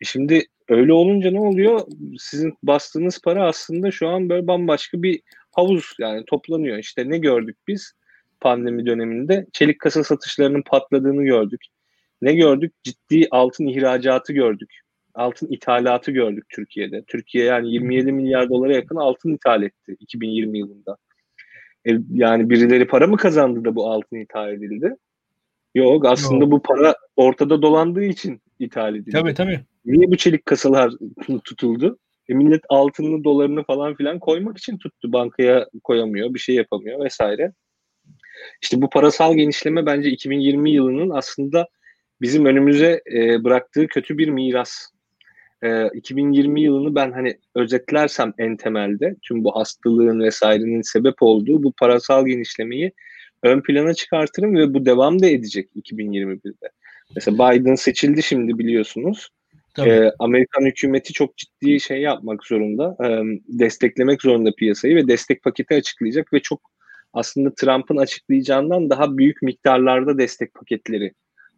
[0.00, 1.80] E şimdi öyle olunca ne oluyor?
[2.18, 5.20] Sizin bastığınız para aslında şu an böyle bambaşka bir
[5.58, 6.78] havuz yani toplanıyor.
[6.78, 7.92] İşte ne gördük biz
[8.40, 9.46] pandemi döneminde?
[9.52, 11.64] Çelik kasa satışlarının patladığını gördük.
[12.22, 12.72] Ne gördük?
[12.82, 14.80] Ciddi altın ihracatı gördük.
[15.14, 17.04] Altın ithalatı gördük Türkiye'de.
[17.06, 20.96] Türkiye yani 27 milyar dolara yakın altın ithal etti 2020 yılında.
[21.88, 24.96] E, yani birileri para mı kazandı da bu altın ithal edildi?
[25.74, 26.52] Yok aslında Yok.
[26.52, 29.10] bu para ortada dolandığı için ithal edildi.
[29.10, 29.60] Tabii tabii.
[29.84, 30.92] Niye bu çelik kasalar
[31.44, 31.98] tutuldu?
[32.28, 35.12] E millet altınını, dolarını falan filan koymak için tuttu.
[35.12, 37.52] Bankaya koyamıyor, bir şey yapamıyor vesaire.
[38.62, 41.68] İşte bu parasal genişleme bence 2020 yılının aslında
[42.20, 44.86] bizim önümüze e, bıraktığı kötü bir miras.
[45.62, 51.72] E, 2020 yılını ben hani özetlersem en temelde tüm bu hastalığın vesairenin sebep olduğu bu
[51.72, 52.92] parasal genişlemeyi
[53.42, 56.70] ön plana çıkartırım ve bu devam da edecek 2021'de.
[57.14, 59.28] Mesela Biden seçildi şimdi biliyorsunuz.
[59.86, 63.08] Ee, Amerikan hükümeti çok ciddi şey yapmak zorunda, e,
[63.48, 66.60] desteklemek zorunda piyasayı ve destek paketi açıklayacak ve çok
[67.12, 71.12] aslında Trump'ın açıklayacağından daha büyük miktarlarda destek paketleri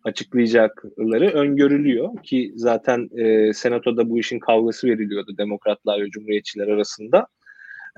[0.05, 7.27] açıklayacakları öngörülüyor ki zaten e, senatoda bu işin kavgası veriliyordu demokratlar ve cumhuriyetçiler arasında.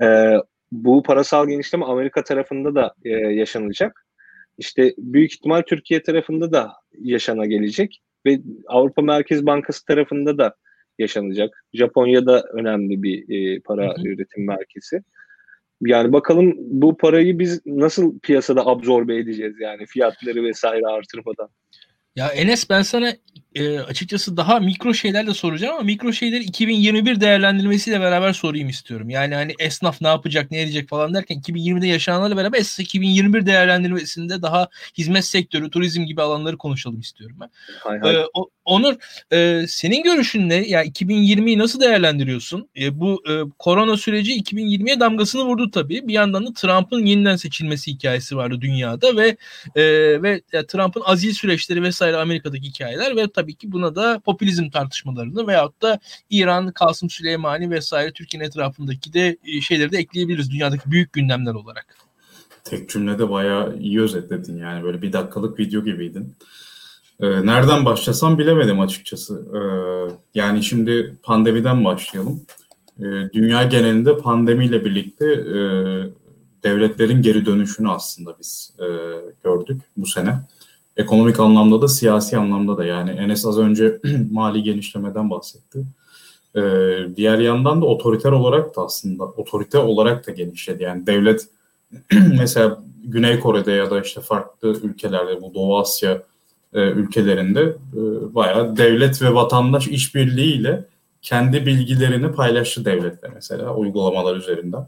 [0.03, 0.33] E,
[0.71, 4.05] bu parasal genişleme Amerika tarafında da e, yaşanacak.
[4.57, 10.55] İşte büyük ihtimal Türkiye tarafında da yaşana gelecek ve Avrupa Merkez Bankası tarafında da
[10.99, 11.65] yaşanacak.
[11.73, 14.07] Japonya'da önemli bir e, para hı hı.
[14.07, 15.03] üretim merkezi.
[15.81, 21.49] Yani bakalım bu parayı biz nasıl piyasada absorbe edeceğiz yani fiyatları vesaire artırmadan.
[22.15, 23.13] Ya Enes ben sana
[23.55, 29.09] e, açıkçası daha mikro şeyler de soracağım ama mikro şeyleri 2021 değerlendirmesiyle beraber sorayım istiyorum.
[29.09, 34.41] Yani hani esnaf ne yapacak, ne edecek falan derken 2020'de yaşananlarla beraber esas 2021 değerlendirmesinde
[34.41, 37.49] daha hizmet sektörü, turizm gibi alanları konuşalım istiyorum ben.
[37.83, 38.15] Hay hay.
[38.15, 38.95] Ee, o, Onur,
[39.33, 40.55] e, senin görüşün ne?
[40.55, 42.69] Ya yani 2020'yi nasıl değerlendiriyorsun?
[42.79, 46.07] E, bu e, korona süreci 2020'ye damgasını vurdu tabii.
[46.07, 49.37] Bir yandan da Trump'ın yeniden seçilmesi hikayesi vardı dünyada ve
[49.75, 49.83] e,
[50.23, 55.81] ve Trump'ın azil süreçleri vesaire Amerika'daki hikayeler ve tabii ki buna da popülizm tartışmalarını veyahut
[55.81, 61.53] da İran, Kasım Süleymani vesaire Türkiye'nin etrafındaki de e, şeyleri de ekleyebiliriz dünyadaki büyük gündemler
[61.53, 61.97] olarak.
[62.63, 66.35] Tek cümlede bayağı iyi özetledin yani böyle bir dakikalık video gibiydin.
[67.19, 69.45] Ee, nereden başlasam bilemedim açıkçası.
[69.53, 69.59] Ee,
[70.35, 72.41] yani şimdi pandemiden başlayalım.
[72.99, 75.57] Ee, dünya genelinde pandemiyle birlikte e,
[76.63, 78.87] devletlerin geri dönüşünü aslında biz e,
[79.43, 80.39] gördük bu sene.
[80.97, 83.99] Ekonomik anlamda da siyasi anlamda da yani Enes az önce
[84.31, 85.85] mali genişlemeden bahsetti.
[86.55, 86.61] Ee,
[87.15, 90.83] diğer yandan da otoriter olarak da aslında otorite olarak da genişledi.
[90.83, 91.47] Yani devlet
[92.39, 96.23] mesela Güney Kore'de ya da işte farklı ülkelerde bu Doğu Asya
[96.73, 97.61] e, ülkelerinde
[97.93, 100.85] e, bayağı devlet ve vatandaş işbirliğiyle
[101.21, 104.87] kendi bilgilerini paylaştı devletle mesela uygulamalar üzerinden.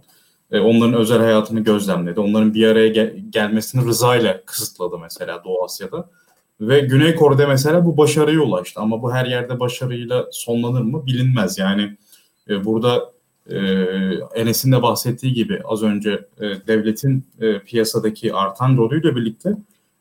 [0.51, 2.19] E, onların özel hayatını gözlemledi.
[2.19, 6.09] Onların bir araya gel- gelmesini rızayla kısıtladı mesela Doğu Asya'da.
[6.61, 8.79] Ve Güney Kore'de mesela bu başarıya ulaştı.
[8.79, 11.57] Ama bu her yerde başarıyla sonlanır mı bilinmez.
[11.57, 11.97] Yani
[12.49, 13.11] e, burada
[13.49, 13.57] e,
[14.35, 19.49] Enes'in de bahsettiği gibi az önce e, devletin e, piyasadaki artan rolüyle birlikte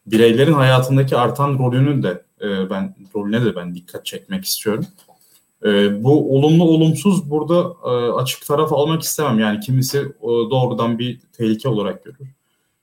[0.06, 4.86] bireylerin hayatındaki artan rolünün de e, ben rolüne de ben dikkat çekmek istiyorum.
[5.64, 9.38] E, bu olumlu olumsuz burada e, açık taraf almak istemem.
[9.38, 12.28] Yani kimisi e, doğrudan bir tehlike olarak görür.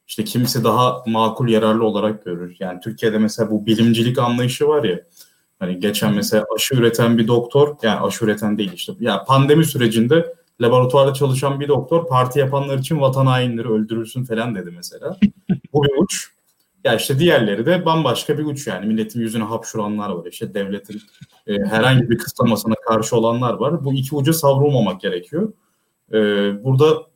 [0.07, 2.55] İşte kimisi daha makul yararlı olarak görür.
[2.59, 4.99] Yani Türkiye'de mesela bu bilimcilik anlayışı var ya.
[5.59, 8.93] Hani geçen mesela aşı üreten bir doktor, yani aşı üreten değil işte.
[8.99, 14.71] Yani pandemi sürecinde laboratuvarda çalışan bir doktor parti yapanlar için vatan hainleri öldürülsün falan dedi
[14.75, 15.17] mesela.
[15.73, 16.31] Bu bir uç.
[16.83, 18.85] Ya işte diğerleri de bambaşka bir uç yani.
[18.85, 20.25] Milletin yüzüne hapşuranlar var.
[20.25, 21.01] İşte devletin
[21.47, 23.85] e, herhangi bir kısıtlamasına karşı olanlar var.
[23.85, 25.53] Bu iki uca savrulmamak gerekiyor.
[26.13, 26.17] E,
[26.63, 27.11] burada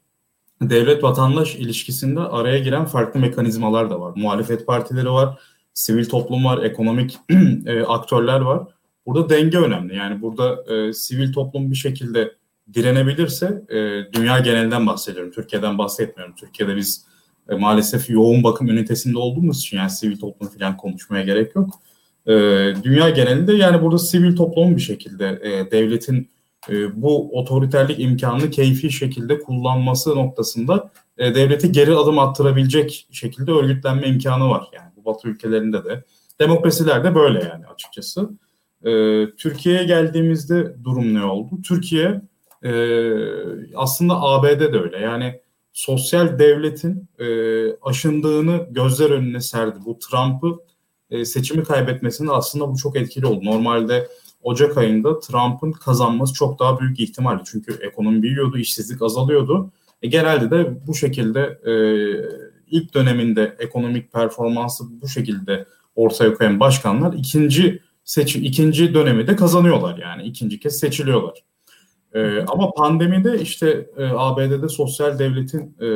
[0.62, 4.14] devlet vatandaş ilişkisinde araya giren farklı mekanizmalar da var.
[4.16, 5.40] Muhalefet partileri var,
[5.74, 7.18] sivil toplum var, ekonomik
[7.66, 8.68] e, aktörler var.
[9.06, 9.96] Burada denge önemli.
[9.96, 12.36] Yani burada e, sivil toplum bir şekilde
[12.74, 13.76] direnebilirse, e,
[14.14, 16.36] dünya genelden bahsediyorum, Türkiye'den bahsetmiyorum.
[16.36, 17.06] Türkiye'de biz
[17.50, 21.82] e, maalesef yoğun bakım ünitesinde olduğumuz için yani sivil toplum falan konuşmaya gerek yok.
[22.28, 22.34] E,
[22.84, 26.30] dünya genelinde yani burada sivil toplumun bir şekilde e, devletin
[26.70, 34.08] e, bu otoriterlik imkanını keyfi şekilde kullanması noktasında e, devleti geri adım attırabilecek şekilde örgütlenme
[34.08, 34.68] imkanı var.
[34.74, 36.04] Yani bu Batı ülkelerinde de.
[36.40, 38.30] Demokrasilerde böyle yani açıkçası.
[38.84, 38.92] E,
[39.38, 41.62] Türkiye'ye geldiğimizde durum ne oldu?
[41.68, 42.22] Türkiye
[42.64, 42.72] e,
[43.76, 44.98] aslında ABD de öyle.
[44.98, 45.40] Yani
[45.76, 47.28] sosyal devletin e,
[47.82, 49.80] aşındığını gözler önüne serdi.
[49.86, 50.60] Bu Trump'ı
[51.10, 53.46] e, seçimi kaybetmesinde aslında bu çok etkili oldu.
[53.46, 54.08] Normalde
[54.44, 57.44] Ocak ayında Trump'ın kazanması çok daha büyük ihtimaldi.
[57.46, 59.72] Çünkü ekonomi büyüyordu, işsizlik azalıyordu.
[60.02, 61.74] E, genelde de bu şekilde e,
[62.72, 65.66] ilk döneminde ekonomik performansı bu şekilde
[65.96, 71.44] ortaya koyan başkanlar ikinci seçim ikinci dönemi de kazanıyorlar yani ikinci kez seçiliyorlar.
[72.16, 75.88] Ee, ama pandemide işte e, ABD'de sosyal devletin e,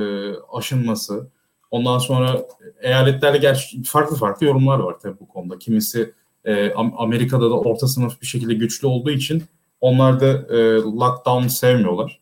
[0.53, 1.27] aşınması,
[1.71, 2.45] ondan sonra
[2.81, 5.59] eyaletlerle gerçi farklı farklı yorumlar var tabii bu konuda.
[5.59, 6.13] Kimisi
[6.45, 9.43] e, Amerika'da da orta sınıf bir şekilde güçlü olduğu için
[9.81, 12.19] onlar da e, lockdown sevmiyorlar.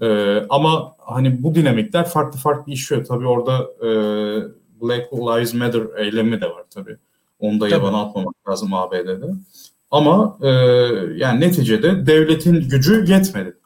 [0.00, 3.04] E, ama hani bu dinamikler farklı farklı işiyor.
[3.04, 3.88] Tabii orada e,
[4.82, 6.96] Black Lives Matter eylemi de var tabii.
[7.38, 9.26] Onu da yabana atmamak lazım ABD'de.
[9.90, 10.48] Ama e,
[11.16, 13.56] yani neticede devletin gücü yetmedi.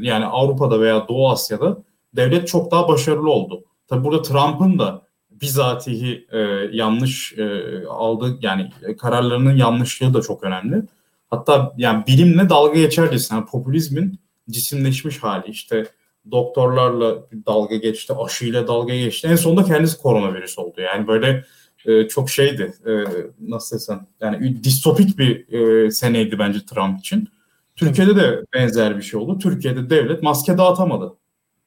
[0.00, 1.82] Yani Avrupa'da veya Doğu Asya'da
[2.16, 3.64] devlet çok daha başarılı oldu.
[3.88, 6.38] Tabi burada Trump'ın da bizatihi e,
[6.72, 10.82] yanlış e, aldığı yani kararlarının yanlışlığı da çok önemli.
[11.30, 14.20] Hatta yani bilimle dalga geçercesine yani popülizmin
[14.50, 15.86] cisimleşmiş hali işte
[16.30, 17.14] doktorlarla
[17.46, 19.28] dalga geçti, aşıyla dalga geçti.
[19.28, 20.80] En sonunda kendisi koronavirüs oldu.
[20.80, 21.44] Yani böyle
[21.86, 22.92] e, çok şeydi e,
[23.40, 27.28] nasıl desem yani distopik bir e, seneydi bence Trump için.
[27.76, 29.38] Türkiye'de de benzer bir şey oldu.
[29.38, 31.16] Türkiye'de devlet maske dağıtamadı.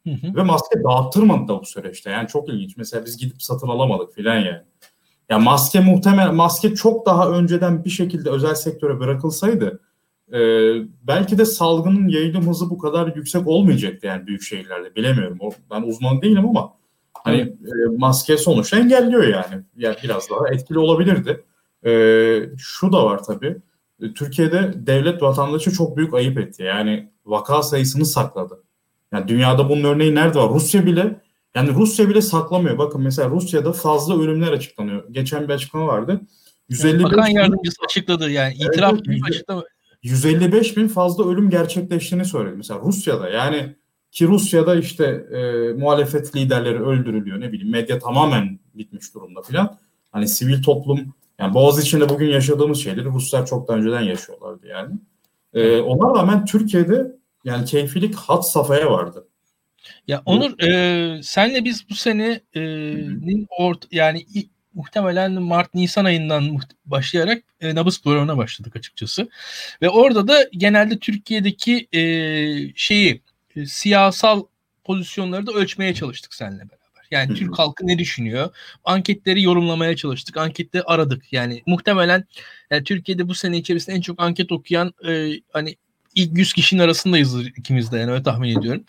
[0.08, 0.36] Hı hı.
[0.36, 2.10] Ve maske dağıttırmadı da bu süreçte.
[2.10, 2.78] Yani çok ilginç.
[2.78, 4.62] Mesela biz gidip satın alamadık filan yani.
[5.30, 9.80] Ya maske muhtemel maske çok daha önceden bir şekilde özel sektöre bırakılsaydı
[10.34, 10.40] e,
[11.04, 14.96] belki de salgının yayılım hızı bu kadar yüksek olmayacaktı yani büyük şehirlerde.
[14.96, 15.38] Bilemiyorum.
[15.42, 16.74] O, ben uzman değilim ama
[17.24, 19.64] Hani e, maske sonuçta engelliyor yani.
[19.78, 21.44] Yani biraz daha etkili olabilirdi.
[21.86, 21.92] E,
[22.58, 23.58] şu da var tabii.
[24.02, 26.64] E, Türkiye'de devlet vatandaşı çok büyük ayıp etti.
[26.64, 28.64] Yani vaka sayısını sakladı.
[29.12, 30.50] Yani dünyada bunun örneği nerede var?
[30.50, 31.22] Rusya bile
[31.56, 32.78] yani Rusya bile saklamıyor.
[32.78, 35.04] Bakın mesela Rusya'da fazla ölümler açıklanıyor.
[35.12, 36.22] Geçen bir açıklama vardı.
[36.70, 39.64] 155 Bakan yardımcısı açıkladı yani itiraf evet, gibi açıklama.
[40.04, 42.56] 155 bin fazla ölüm gerçekleştiğini söyledi.
[42.58, 43.76] Mesela Rusya'da yani
[44.14, 49.78] ki Rusya'da işte e, muhalefet liderleri öldürülüyor ne bileyim medya tamamen bitmiş durumda filan.
[50.12, 54.96] Hani sivil toplum yani Boğaz içinde bugün yaşadığımız şeyleri Ruslar çok daha önceden yaşıyorlardı yani.
[55.54, 57.12] E, ona rağmen Türkiye'de
[57.44, 59.28] yani keyfilik hat safhaya vardı.
[60.08, 64.26] Ya Onur e, senle biz bu senenin ort yani
[64.74, 69.30] muhtemelen Mart Nisan ayından başlayarak e, nabız programına başladık açıkçası.
[69.82, 72.02] Ve orada da genelde Türkiye'deki e,
[72.76, 73.22] şeyi
[73.56, 74.44] e, siyasal
[74.84, 76.84] pozisyonları da ölçmeye çalıştık seninle beraber.
[77.12, 77.38] Yani Hı-hı.
[77.38, 78.56] Türk halkı ne düşünüyor?
[78.86, 80.38] Anketleri yorumlamaya çalıştık.
[80.38, 81.34] Ankette aradık.
[81.34, 82.24] Yani muhtemelen
[82.72, 85.76] yani e, Türkiye'de bu sene içerisinde en çok anket okuyan e, hani
[86.16, 88.84] ilk 100 kişinin arasındayız ikimiz de yani öyle tahmin ediyorum.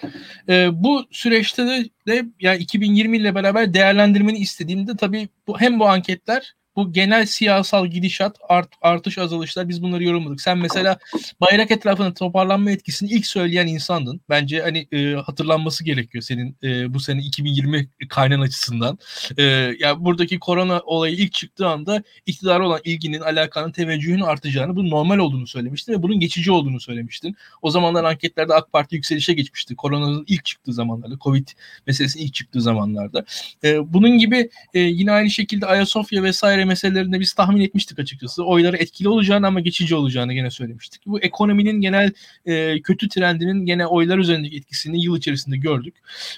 [0.49, 5.89] E, bu süreçte de, de yani 2020 ile beraber değerlendirmeni istediğimde tabii bu hem bu
[5.89, 10.41] anketler bu genel siyasal gidişat, art, artış azalışlar biz bunları yorumladık.
[10.41, 10.99] Sen mesela
[11.41, 14.20] bayrak etrafında toparlanma etkisini ilk söyleyen insandın.
[14.29, 18.99] Bence hani e, hatırlanması gerekiyor senin e, bu sene 2020 kaynan açısından.
[19.37, 24.77] E, ya yani buradaki korona olayı ilk çıktığı anda iktidar olan ilginin, alakanın, teveccühün artacağını,
[24.77, 27.37] bunun normal olduğunu söylemiştin ve bunun geçici olduğunu söylemiştin.
[27.62, 29.77] O zamanlar anketlerde AK Parti yükselişe geçmişti.
[29.77, 31.49] Koronanın ilk çıktığı zamanlarda, Covid
[31.87, 33.25] meselesinin ilk çıktığı zamanlarda.
[33.64, 38.45] E, bunun gibi e, yine aynı şekilde Ayasofya vesaire meselelerinde biz tahmin etmiştik açıkçası.
[38.45, 41.07] Oyları etkili olacağını ama geçici olacağını gene söylemiştik.
[41.07, 42.12] Bu ekonominin genel
[42.47, 45.95] e, kötü trendinin gene oylar üzerindeki etkisini yıl içerisinde gördük.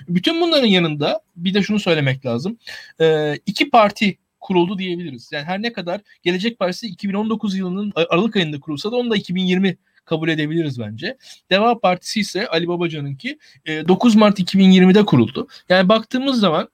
[0.09, 2.59] Bütün bunların yanında bir de şunu söylemek lazım.
[3.01, 5.33] E, iki parti kuruldu diyebiliriz.
[5.33, 9.77] Yani her ne kadar Gelecek Partisi 2019 yılının Aralık ayında kurulsa da onu da 2020
[10.05, 11.17] kabul edebiliriz bence.
[11.51, 15.49] Deva Partisi ise Ali Babacan'ınki 9 Mart 2020'de kuruldu.
[15.69, 16.69] Yani baktığımız zaman e,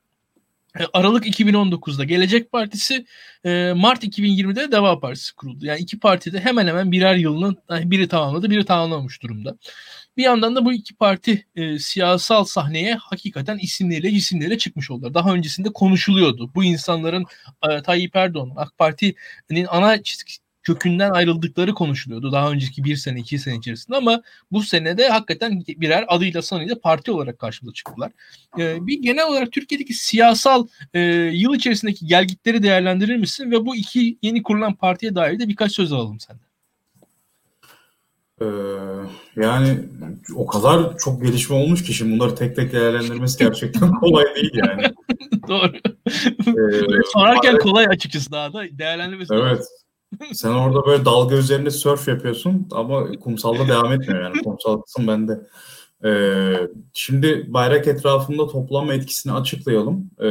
[0.92, 3.06] Aralık 2019'da Gelecek Partisi,
[3.44, 5.66] e, Mart 2020'de Deva Partisi kuruldu.
[5.66, 9.56] Yani iki parti de hemen hemen birer yılını biri tamamladı, biri tamamlamış durumda.
[10.16, 15.14] Bir yandan da bu iki parti e, siyasal sahneye hakikaten isimleriyle cisimleriyle çıkmış oldular.
[15.14, 16.50] Daha öncesinde konuşuluyordu.
[16.54, 17.26] Bu insanların
[17.70, 20.32] e, Tayyip Erdoğan, AK Parti'nin ana çizgi,
[20.62, 26.04] kökünden ayrıldıkları konuşuluyordu daha önceki bir sene iki sene içerisinde ama bu senede hakikaten birer
[26.08, 28.12] adıyla sanıyla parti olarak karşımıza çıktılar.
[28.58, 31.00] Ee, bir genel olarak Türkiye'deki siyasal e,
[31.32, 35.92] yıl içerisindeki gelgitleri değerlendirir misin ve bu iki yeni kurulan partiye dair de birkaç söz
[35.92, 36.52] alalım senden.
[38.40, 38.46] Ee,
[39.36, 39.78] yani
[40.36, 44.82] o kadar çok gelişme olmuş ki şimdi bunları tek tek değerlendirmesi gerçekten kolay değil yani.
[45.48, 45.72] Doğru.
[46.48, 49.34] Ee, Sorarken kolay açıkçası daha da değerlendirmesi.
[49.34, 49.42] Evet.
[49.44, 49.81] Lazım.
[50.32, 54.42] Sen orada böyle dalga üzerinde surf yapıyorsun ama kumsalda devam etmiyor yani.
[54.44, 55.40] Kumsal kısım bende.
[56.04, 60.10] Ee, şimdi bayrak etrafında toplanma etkisini açıklayalım.
[60.20, 60.28] Ee,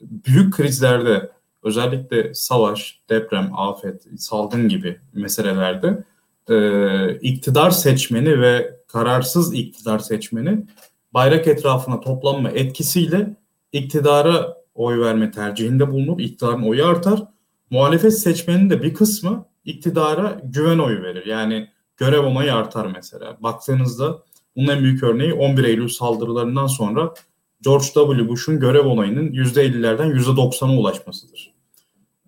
[0.00, 1.30] büyük krizlerde
[1.62, 6.04] özellikle savaş, deprem, afet, salgın gibi meselelerde
[6.50, 10.66] e, iktidar seçmeni ve kararsız iktidar seçmeni
[11.14, 13.36] bayrak etrafına toplanma etkisiyle
[13.72, 17.33] iktidara oy verme tercihinde bulunup iktidarın oyu artar.
[17.70, 21.26] Muhalefet seçmenin de bir kısmı iktidara güven oyu verir.
[21.26, 23.36] Yani görev onayı artar mesela.
[23.40, 24.22] Baktığınızda
[24.56, 27.14] bunun en büyük örneği 11 Eylül saldırılarından sonra
[27.62, 28.28] George W.
[28.28, 31.54] Bush'un görev onayının %50'lerden %90'a ulaşmasıdır.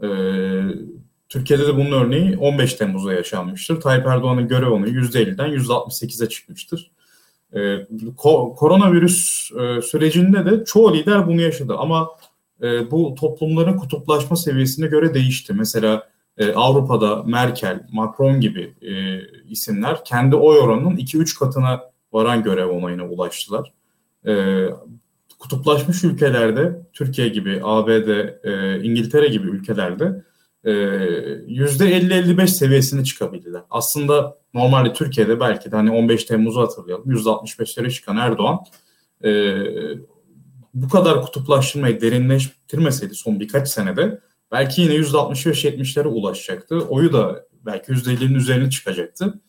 [0.03, 0.07] Ee,
[1.29, 3.81] Türkiye'de de bunun örneği 15 Temmuz'da yaşanmıştır.
[3.81, 6.91] Tayyip Erdoğan'ın görev onayı %50'den %68'e çıkmıştır.
[7.53, 7.59] Ee,
[8.17, 12.11] ko- koronavirüs e, sürecinde de çoğu lider bunu yaşadı ama
[12.63, 15.53] e, bu toplumların kutuplaşma seviyesine göre değişti.
[15.53, 21.81] Mesela e, Avrupa'da Merkel, Macron gibi e, isimler kendi oy oranının 2-3 katına
[22.13, 23.73] varan görev onayına ulaştılar.
[24.27, 24.65] E,
[25.39, 28.09] kutuplaşmış ülkelerde, Türkiye gibi, ABD,
[28.45, 30.23] e, İngiltere gibi ülkelerde
[30.65, 33.63] %50-55 seviyesine çıkabildiler.
[33.71, 37.11] Aslında normalde Türkiye'de belki de hani 15 Temmuz'u hatırlayalım.
[37.11, 38.59] %65'lere çıkan Erdoğan
[39.25, 39.31] e,
[40.77, 44.21] bu kadar kutuplaştırmayı derinleştirmeseydi son birkaç senede
[44.53, 46.79] belki yine %65-70'lere ulaşacaktı.
[46.79, 49.41] Oyu da belki %50'nin üzerine çıkacaktı.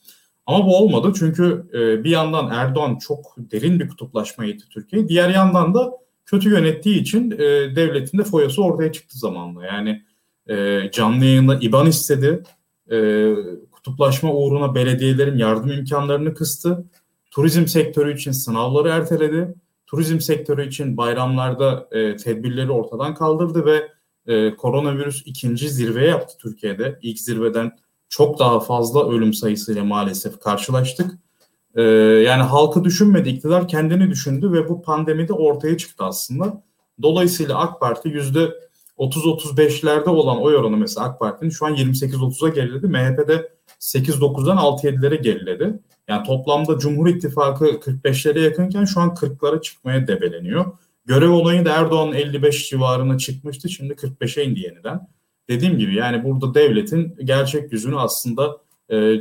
[0.46, 5.10] Ama bu olmadı çünkü e, bir yandan Erdoğan çok derin bir kutuplaşma etti Türkiye.
[5.10, 5.92] Diğer yandan da
[6.26, 7.38] kötü yönettiği için e,
[7.76, 9.66] devletin de foyası ortaya çıktı zamanla.
[9.66, 10.04] Yani
[10.50, 12.44] e, canlı yayında IBAN istedi.
[13.72, 16.86] Kutuplaşma uğruna belediyelerin yardım imkanlarını kıstı.
[17.32, 19.56] Turizm sektörü için sınavları erteledi.
[19.88, 23.88] Turizm sektörü için bayramlarda e, tedbirleri ortadan kaldırdı ve
[24.28, 27.00] e, koronavirüs ikinci zirve yaptı Türkiye'de.
[27.02, 27.72] İlk zirveden
[28.10, 31.12] çok daha fazla ölüm sayısıyla maalesef karşılaştık.
[31.76, 36.64] E, yani halkı düşünmedi, iktidar kendini düşündü ve bu pandemide ortaya çıktı aslında.
[37.02, 38.50] Dolayısıyla AK Parti yüzde
[38.98, 42.88] 30-35'lerde olan oy oranı mesela AK Parti'nin şu an 28-30'a geriledi.
[42.88, 45.80] MHP'de 8-9'dan 6-7'lere geriledi.
[46.08, 50.66] Yani toplamda Cumhur İttifakı 45'lere yakınken şu an 40'lara çıkmaya debeleniyor.
[51.06, 53.70] Görev onayı da Erdoğan 55 civarına çıkmıştı.
[53.70, 55.08] Şimdi 45'e indi yeniden.
[55.50, 58.58] Dediğim gibi yani burada devletin gerçek yüzünü aslında
[58.92, 59.16] e,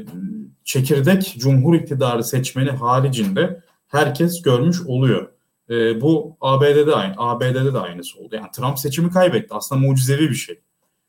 [0.64, 5.28] çekirdek Cumhur iktidarı seçmeni haricinde herkes görmüş oluyor.
[5.70, 8.36] E, bu ABD'de aynı, ABD'de de aynısı oldu.
[8.36, 9.54] Yani Trump seçimi kaybetti.
[9.54, 10.60] Aslında mucizevi bir şey.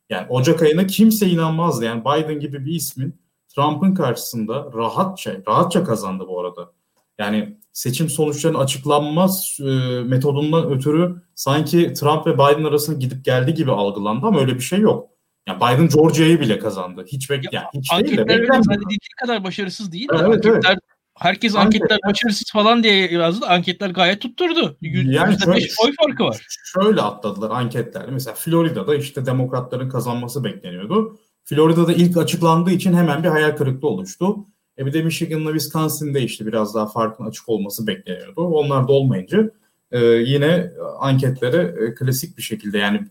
[0.10, 1.86] Yani Ocak ayına kimse inanmazdı.
[1.86, 3.16] Yani Biden gibi bir ismin
[3.58, 6.72] Trump'ın karşısında rahatça, rahatça kazandı bu arada.
[7.20, 9.64] Yani seçim sonuçlarının açıklanmaz e,
[10.04, 14.80] metodundan ötürü sanki Trump ve Biden arasında gidip geldi gibi algılandı ama öyle bir şey
[14.80, 15.10] yok.
[15.48, 17.06] Yani Biden Georgia'yı bile kazandı.
[17.08, 20.08] Hiç bek yani hiç anketler değil de zannedildiği kadar başarısız değil.
[20.12, 20.80] Evet, anketler evet.
[21.20, 23.46] Herkes anketler Anket, başarısız falan diye yazdı.
[23.46, 24.78] Anketler gayet tutturdu.
[24.82, 26.46] Y- yani şöyle, oy farkı var.
[26.50, 28.10] Şöyle atladılar anketler.
[28.10, 31.18] Mesela Florida'da işte demokratların kazanması bekleniyordu.
[31.50, 34.38] Florida'da ilk açıklandığı için hemen bir hayal kırıklığı oluştu.
[34.78, 38.42] E bir de Michigan'la Wisconsin'de işte biraz daha farkın açık olması bekleniyordu.
[38.42, 39.52] Onlar da olmayınca
[39.92, 43.08] e, yine anketlere e, klasik bir şekilde yani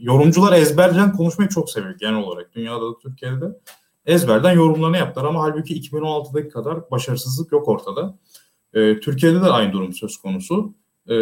[0.00, 2.54] yorumcular ezberden konuşmayı çok seviyor genel olarak.
[2.54, 3.58] Dünyada da Türkiye'de de
[4.06, 8.18] ezberden yorumlarını yaptılar ama halbuki 2016'daki kadar başarısızlık yok ortada.
[8.74, 10.74] E, Türkiye'de de aynı durum söz konusu.
[11.06, 11.14] E,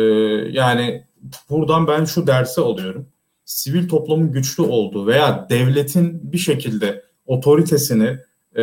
[0.51, 1.05] yani
[1.51, 3.07] buradan ben şu dersi alıyorum.
[3.49, 8.19] Sivil toplumun güçlü olduğu veya devletin bir şekilde otoritesini
[8.57, 8.63] e,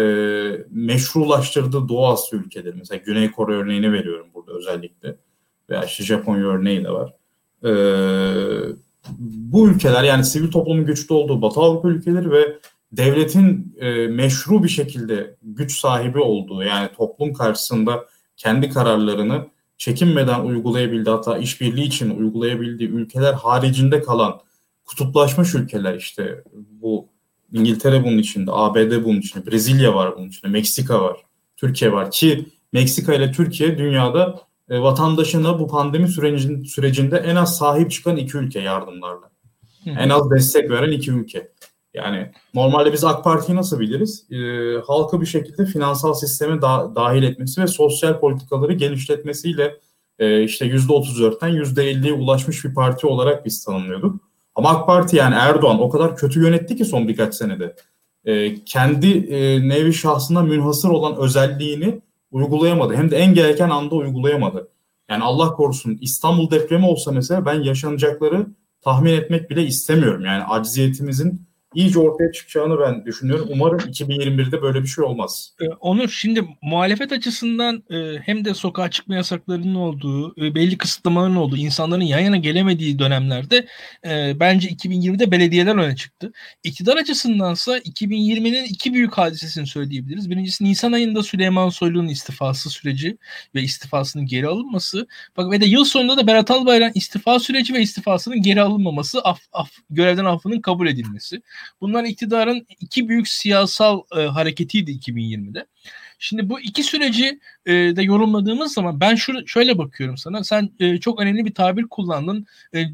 [0.70, 2.76] meşrulaştırdığı Doğu Asya ülkeleri.
[2.78, 5.16] Mesela Güney Kore örneğini veriyorum burada özellikle.
[5.70, 7.14] Veya işte Japonya örneği de var.
[7.64, 7.72] E,
[9.20, 12.60] bu ülkeler yani sivil toplumun güçlü olduğu Batı Avrupa ülkeleri ve
[12.92, 18.06] devletin e, meşru bir şekilde güç sahibi olduğu yani toplum karşısında
[18.38, 24.46] kendi kararlarını çekinmeden uygulayabildiği hatta işbirliği için uygulayabildiği ülkeler haricinde kalan
[24.86, 27.10] kutuplaşmış ülkeler işte bu
[27.54, 31.18] İngiltere bunun içinde, ABD bunun içinde, Brezilya var bunun içinde, Meksika var,
[31.58, 37.58] Türkiye var ki Meksika ile Türkiye dünyada e, vatandaşına bu pandemi sürecin, sürecinde en az
[37.58, 39.30] sahip çıkan iki ülke yardımlarla.
[39.84, 39.90] Hı.
[39.90, 41.52] En az destek veren iki ülke.
[41.94, 44.32] Yani normalde biz AK Parti'yi nasıl biliriz?
[44.32, 44.38] E,
[44.88, 49.80] halkı bir şekilde finansal sisteme da, dahil etmesi ve sosyal politikaları geliştirmesiyle
[50.20, 54.35] e, işte %34'ten %50'ye ulaşmış bir parti olarak biz tanımlıyorduk.
[54.56, 57.76] Ama AK Parti yani Erdoğan o kadar kötü yönetti ki son birkaç senede.
[58.26, 62.02] E, kendi e, nevi şahsına münhasır olan özelliğini
[62.32, 62.96] uygulayamadı.
[62.96, 64.68] Hem de en gereken anda uygulayamadı.
[65.10, 68.48] Yani Allah korusun İstanbul depremi olsa mesela ben yaşanacakları
[68.82, 70.26] tahmin etmek bile istemiyorum.
[70.26, 73.48] Yani acziyetimizin iyice ortaya çıkacağını ben düşünüyorum.
[73.52, 75.54] Umarım 2021'de böyle bir şey olmaz.
[75.62, 81.36] Ee, Onur şimdi muhalefet açısından e, hem de sokağa çıkma yasaklarının olduğu, e, belli kısıtlamaların
[81.36, 83.68] olduğu, insanların yan yana gelemediği dönemlerde
[84.06, 86.32] e, bence 2020'de belediyeler öne çıktı.
[86.64, 90.30] İktidar açısındansa 2020'nin iki büyük hadisesini söyleyebiliriz.
[90.30, 93.18] Birincisi Nisan ayında Süleyman Soylu'nun istifası süreci
[93.56, 95.08] ve istifasının geri alınması.
[95.38, 99.40] Bak ve de yıl sonunda da Berat Albayrak'ın istifa süreci ve istifasının geri alınmaması, af,
[99.54, 101.42] af, görevden affının kabul edilmesi.
[101.82, 105.66] Bunlar iktidarın iki büyük siyasal e, hareketiydi 2020'de.
[106.20, 110.44] Şimdi bu iki süreci e, de yorumladığımız zaman ben şu, şöyle bakıyorum sana.
[110.44, 112.46] Sen e, çok önemli bir tabir kullandın.
[112.74, 112.90] E, e,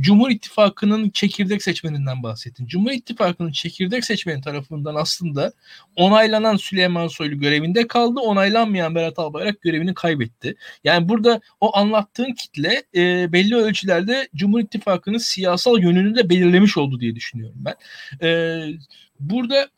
[0.00, 2.66] Cumhur İttifakı'nın çekirdek seçmeninden bahsettin.
[2.66, 5.52] Cumhur İttifakı'nın çekirdek seçmeni tarafından aslında
[5.96, 8.20] onaylanan Süleyman Soylu görevinde kaldı.
[8.20, 10.56] Onaylanmayan Berat Albayrak görevini kaybetti.
[10.84, 17.00] Yani burada o anlattığın kitle e, belli ölçülerde Cumhur İttifakı'nın siyasal yönünü de belirlemiş oldu
[17.00, 17.74] diye düşünüyorum ben.
[18.22, 18.60] E,
[19.20, 19.68] burada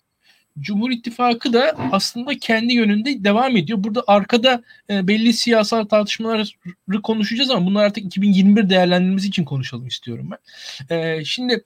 [0.61, 3.84] Cumhur İttifakı da aslında kendi yönünde devam ediyor.
[3.84, 6.44] Burada arkada e, belli siyasal tartışmaları
[7.02, 10.96] konuşacağız ama bunlar artık 2021 değerlendirmemiz için konuşalım istiyorum ben.
[10.96, 11.64] E, şimdi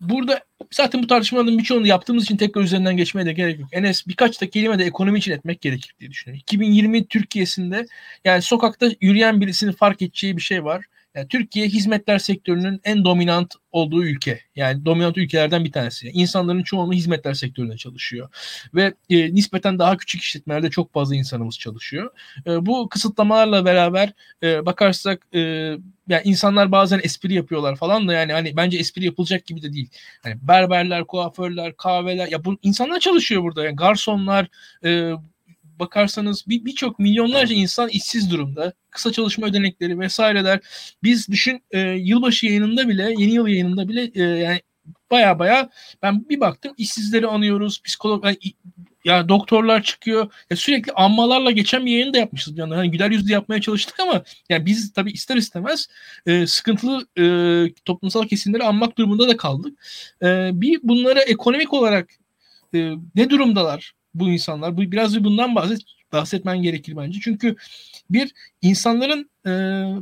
[0.00, 0.40] burada
[0.70, 3.68] zaten bu tartışmaların birçoğunu yaptığımız için tekrar üzerinden geçmeye de gerek yok.
[3.72, 6.40] Enes birkaç da kelime de ekonomi için etmek gerekir diye düşünüyorum.
[6.40, 7.86] 2020 Türkiye'sinde
[8.24, 10.84] yani sokakta yürüyen birisinin fark edeceği bir şey var.
[11.14, 14.40] Yani Türkiye hizmetler sektörünün en dominant olduğu ülke.
[14.56, 16.08] Yani dominant ülkelerden bir tanesi.
[16.08, 18.28] İnsanların çoğunluğu hizmetler sektöründe çalışıyor.
[18.74, 22.10] Ve e, nispeten daha küçük işletmelerde çok fazla insanımız çalışıyor.
[22.46, 25.40] E, bu kısıtlamalarla beraber e, bakarsak e,
[26.08, 29.90] yani insanlar bazen espri yapıyorlar falan da yani hani bence espri yapılacak gibi de değil.
[30.22, 33.64] Hani berberler, kuaförler, kahveler ya bu insanlar çalışıyor burada.
[33.64, 34.48] Yani garsonlar,
[34.84, 35.12] e,
[35.78, 38.72] bakarsanız birçok bir milyonlarca insan işsiz durumda.
[38.90, 40.60] Kısa çalışma ödenekleri vesaireler.
[41.02, 44.60] Biz düşün e, yılbaşı yayınında bile, yeni yıl yayınında bile e, yani
[45.10, 45.70] baya baya
[46.02, 47.82] ben bir baktım işsizleri anıyoruz.
[47.82, 48.38] Psikolog yani,
[49.04, 50.32] ya doktorlar çıkıyor.
[50.50, 52.58] Ya sürekli anmalarla geçen bir yayın da yapmışız.
[52.58, 55.88] Yani hani güler yüzlü yapmaya çalıştık ama yani biz tabii ister istemez
[56.26, 57.24] e, sıkıntılı e,
[57.84, 59.78] toplumsal kesimleri anmak durumunda da kaldık.
[60.22, 62.10] E, bir bunları ekonomik olarak
[62.74, 63.97] e, ne durumdalar?
[64.20, 64.76] Bu insanlar.
[64.76, 65.80] Bu biraz bundan bahset,
[66.12, 67.20] bahsetmen gerekir bence.
[67.20, 67.56] Çünkü
[68.10, 69.50] bir insanların e,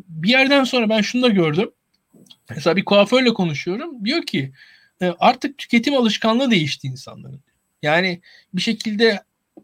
[0.09, 1.71] bir yerden sonra ben şunu da gördüm.
[2.51, 4.05] Mesela bir kuaförle konuşuyorum.
[4.05, 4.53] Diyor ki
[5.03, 7.41] e, artık tüketim alışkanlığı değişti insanların.
[7.83, 8.21] Yani
[8.55, 9.23] bir şekilde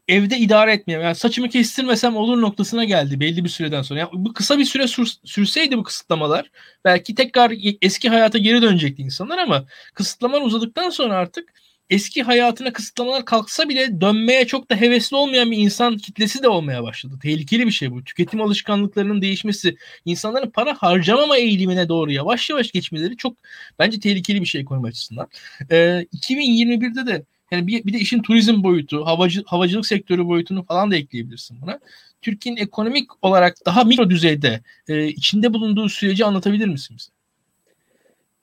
[0.09, 4.00] evde idare etmeye yani saçımı kestirmesem olur noktasına geldi belli bir süreden sonra.
[4.00, 6.50] Yani bu kısa bir süre sür, sürseydi bu kısıtlamalar
[6.84, 11.53] belki tekrar eski hayata geri dönecekti insanlar ama kısıtlamalar uzadıktan sonra artık
[11.93, 16.82] eski hayatına kısıtlamalar kalksa bile dönmeye çok da hevesli olmayan bir insan kitlesi de olmaya
[16.82, 17.18] başladı.
[17.22, 18.05] Tehlikeli bir şey bu.
[18.05, 23.36] Tüketim alışkanlıklarının değişmesi, insanların para harcamama eğilimine doğru yavaş yavaş geçmeleri çok
[23.78, 25.28] bence tehlikeli bir şey ekonomi açısından.
[25.70, 30.90] Ee, 2021'de de yani bir, bir de işin turizm boyutu, havacı, havacılık sektörü boyutunu falan
[30.90, 31.80] da ekleyebilirsin buna.
[32.22, 37.11] Türkiye'nin ekonomik olarak daha mikro düzeyde e, içinde bulunduğu süreci anlatabilir misin bize?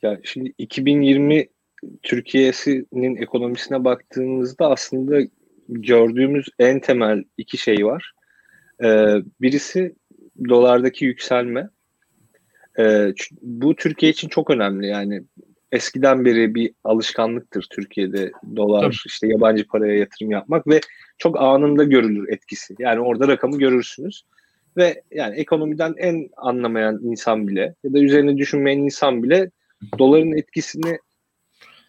[0.02, 1.48] Ya şimdi 2020
[2.04, 5.20] Türkiye'sinin ekonomisine baktığımızda aslında
[5.68, 8.14] gördüğümüz en temel iki şey var.
[8.84, 9.96] Ee, birisi
[10.50, 11.70] dolardaki yükselme.
[12.80, 14.88] Ee, bu Türkiye için çok önemli.
[14.88, 15.24] Yani
[15.72, 18.96] eskiden beri bir alışkanlıktır Türkiye'de dolar Tabii.
[19.06, 20.80] işte yabancı paraya yatırım yapmak ve
[21.18, 22.76] çok anında görülür etkisi.
[22.80, 24.24] Yani orada rakamı görürsünüz
[24.78, 29.52] ve yani ekonomiden en anlamayan insan bile ya da üzerine düşünmeyen insan bile
[30.00, 31.00] doların etkisini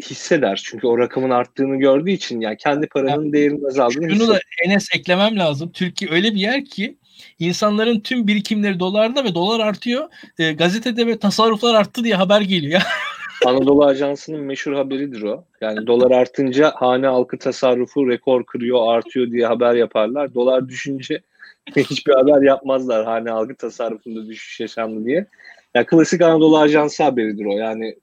[0.01, 0.63] hisseder.
[0.65, 4.35] Çünkü o rakamın arttığını gördüğü için yani kendi paranın yani, değerinin azaldığını Şunu hisseder.
[4.35, 5.71] da Enes eklemem lazım.
[5.73, 6.97] Türkiye öyle bir yer ki
[7.39, 10.09] insanların tüm birikimleri dolarda ve dolar artıyor.
[10.39, 12.81] E, gazetede ve tasarruflar arttı diye haber geliyor.
[13.47, 15.45] Anadolu Ajansı'nın meşhur haberidir o.
[15.61, 20.35] Yani dolar artınca hane halkı tasarrufu rekor kırıyor, artıyor diye haber yaparlar.
[20.35, 21.21] Dolar düşünce
[21.77, 25.27] hiçbir haber yapmazlar hane halkı tasarrufunda düşüş yaşandı diye.
[25.75, 27.59] Ya klasik Anadolu Ajansı haberidir o.
[27.59, 27.97] Yani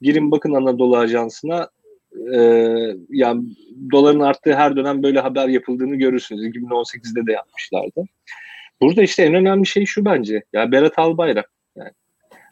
[0.00, 1.70] girin bakın Anadolu Ajansı'na
[2.34, 2.38] e,
[3.08, 3.44] yani
[3.92, 6.44] doların arttığı her dönem böyle haber yapıldığını görürsünüz.
[6.44, 8.04] 2018'de de yapmışlardı.
[8.80, 10.42] Burada işte en önemli şey şu bence.
[10.52, 11.50] Ya Berat Albayrak.
[11.76, 11.90] Yani.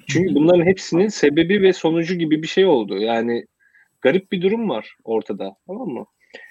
[0.09, 2.99] Çünkü bunların hepsinin sebebi ve sonucu gibi bir şey oldu.
[2.99, 3.47] Yani
[4.01, 5.57] garip bir durum var ortada.
[5.67, 6.07] Tamam mı?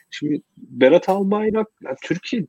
[0.10, 2.46] Şimdi Berat Albayrak ya Türkiye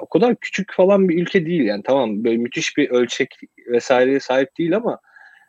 [0.00, 3.34] o kadar küçük falan bir ülke değil yani tamam böyle müthiş bir ölçek
[3.66, 4.98] vesaireye sahip değil ama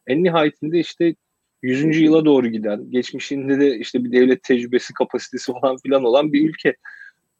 [0.08, 1.16] en nihayetinde işte
[1.62, 2.02] 100.
[2.02, 6.76] yıla doğru giden, geçmişinde de işte bir devlet tecrübesi, kapasitesi falan filan olan bir ülke.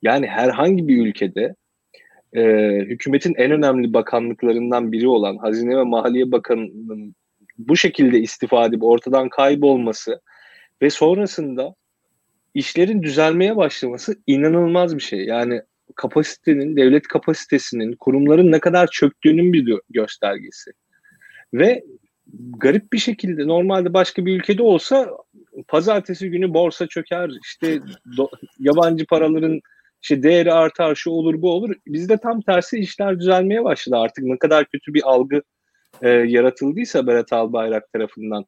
[0.02, 1.56] Yani herhangi bir ülkede
[2.34, 2.42] e,
[2.80, 6.32] hükümetin en önemli bakanlıklarından biri olan Hazine ve Maliye
[12.54, 15.26] işlerin düzelmeye başlaması inanılmaz bir şey.
[15.26, 15.62] Yani
[15.96, 20.72] kapasitenin, devlet kapasitesinin, kurumların ne kadar çöktüğünün bir göstergesi.
[21.54, 21.84] Ve
[22.58, 25.10] garip bir şekilde normalde başka bir ülkede olsa
[25.68, 27.80] pazartesi günü borsa çöker, işte
[28.18, 28.30] do,
[28.60, 29.62] yabancı paraların
[30.02, 31.76] işte değeri artar, şu olur bu olur.
[31.88, 34.24] Bizde tam tersi işler düzelmeye başladı artık.
[34.24, 35.42] Ne kadar kötü bir algı
[36.02, 38.46] e, yaratıldıysa Berat Albayrak tarafından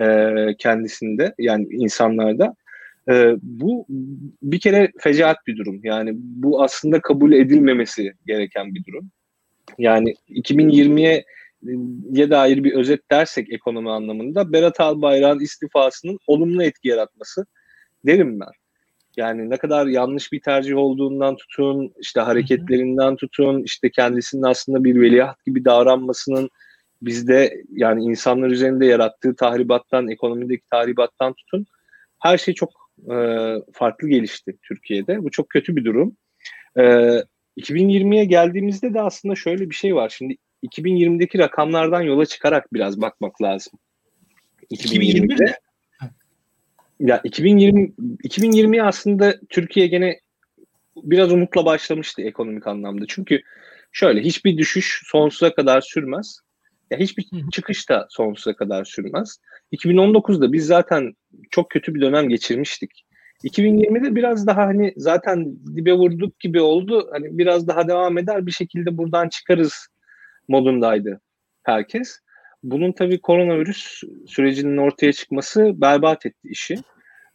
[0.00, 2.54] e, kendisinde yani insanlarda
[3.10, 3.86] e, bu
[4.42, 5.80] bir kere fecaat bir durum.
[5.82, 9.10] Yani bu aslında kabul edilmemesi gereken bir durum.
[9.78, 11.24] Yani 2020'ye
[12.10, 17.46] ye dair bir özet dersek ekonomi anlamında Berat Albayrak'ın istifasının olumlu etki yaratması
[18.06, 18.52] derim ben.
[19.16, 25.00] Yani ne kadar yanlış bir tercih olduğundan tutun, işte hareketlerinden tutun, işte kendisinin aslında bir
[25.00, 26.50] veliaht gibi davranmasının
[27.02, 31.66] bizde yani insanlar üzerinde yarattığı tahribattan, ekonomideki tahribattan tutun
[32.18, 32.70] her şey çok
[33.10, 33.16] e,
[33.72, 35.24] farklı gelişti Türkiye'de.
[35.24, 36.16] Bu çok kötü bir durum.
[36.78, 36.82] E,
[37.58, 40.08] 2020'ye geldiğimizde de aslında şöyle bir şey var.
[40.08, 43.72] Şimdi 2020'deki rakamlardan yola çıkarak biraz bakmak lazım.
[44.70, 45.58] 2020'de
[47.00, 47.92] ya 2020
[48.22, 50.20] 2020 aslında Türkiye gene
[50.96, 53.04] biraz umutla başlamıştı ekonomik anlamda.
[53.08, 53.42] Çünkü
[53.92, 56.40] şöyle hiçbir düşüş sonsuza kadar sürmez.
[56.90, 59.38] Ya hiçbir çıkış da sonsuza kadar sürmez.
[59.72, 61.12] 2019'da biz zaten
[61.50, 62.90] çok kötü bir dönem geçirmiştik.
[63.44, 67.08] 2020'de biraz daha hani zaten dibe vurduk gibi oldu.
[67.12, 69.88] Hani biraz daha devam eder bir şekilde buradan çıkarız
[70.48, 71.20] modundaydı
[71.62, 72.18] herkes.
[72.62, 76.76] Bunun tabii koronavirüs sürecinin ortaya çıkması berbat etti işi.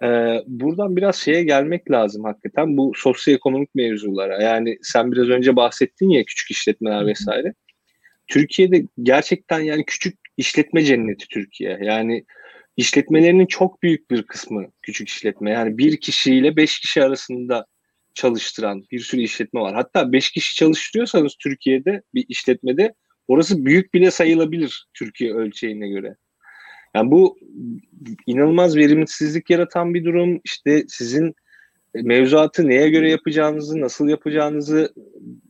[0.04, 4.44] Ee, buradan biraz şeye gelmek lazım hakikaten bu sosyoekonomik mevzulara.
[4.44, 7.54] Yani sen biraz önce bahsettin ya küçük işletmeler vesaire.
[8.28, 11.80] Türkiye'de gerçekten yani küçük işletme cenneti Türkiye.
[11.82, 12.26] Yani
[12.78, 15.52] işletmelerinin çok büyük bir kısmı küçük işletme.
[15.52, 17.66] Yani bir kişiyle beş kişi arasında
[18.18, 19.76] çalıştıran bir sürü işletme var.
[19.76, 22.94] Hatta beş kişi çalıştırıyorsanız Türkiye'de bir işletmede
[23.28, 26.16] orası büyük bile sayılabilir Türkiye ölçeğine göre.
[26.96, 27.40] Yani bu
[28.28, 30.42] inanılmaz verimsizlik yaratan bir durum.
[30.44, 31.36] İşte sizin
[31.94, 34.94] mevzuatı neye göre yapacağınızı, nasıl yapacağınızı,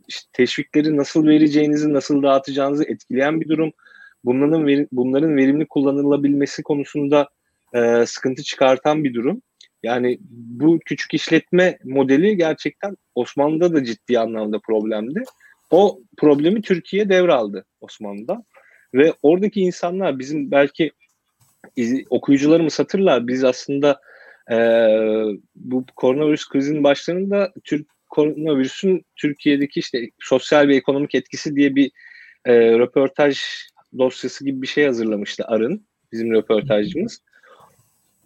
[0.08, 3.72] işte teşvikleri nasıl vereceğinizi, nasıl dağıtacağınızı etkileyen bir durum.
[4.26, 7.30] Bunların bunların verimli kullanılabilmesi konusunda
[7.74, 9.42] e, sıkıntı çıkartan bir durum.
[9.84, 15.24] Yani bu küçük işletme modeli gerçekten Osmanlı'da da ciddi anlamda problemdi.
[15.72, 18.44] O problemi Türkiye devraldı Osmanlı'da.
[18.94, 20.92] Ve oradaki insanlar bizim belki
[22.10, 23.28] okuyucularımız hatırlar.
[23.28, 24.00] Biz aslında
[24.52, 24.58] e,
[25.56, 31.92] bu koronavirüs krizinin başlarında Türk koronavirüsün Türkiye'deki işte sosyal ve ekonomik etkisi diye bir
[32.46, 33.42] e, röportaj
[33.98, 37.22] dosyası gibi bir şey hazırlamıştı Arın, bizim röportajcımız.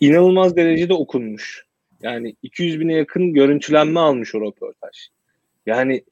[0.01, 1.65] İnanılmaz derecede okunmuş.
[2.01, 5.07] Yani 200 bine yakın görüntülenme almış o röportaj.
[5.65, 6.03] Yani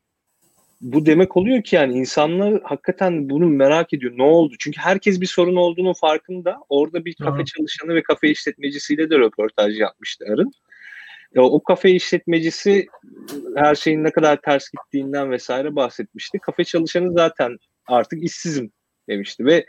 [0.81, 4.13] bu demek oluyor ki yani insanlar hakikaten bunu merak ediyor.
[4.15, 4.53] Ne oldu?
[4.59, 6.57] Çünkü herkes bir sorun olduğunu farkında.
[6.69, 10.51] Orada bir kafe çalışanı ve kafe işletmecisiyle de röportaj yapmıştı Arın.
[11.35, 12.87] E, o kafe işletmecisi
[13.55, 16.39] her şeyin ne kadar ters gittiğinden vesaire bahsetmişti.
[16.39, 18.71] Kafe çalışanı zaten artık işsizim
[19.09, 19.65] demişti ve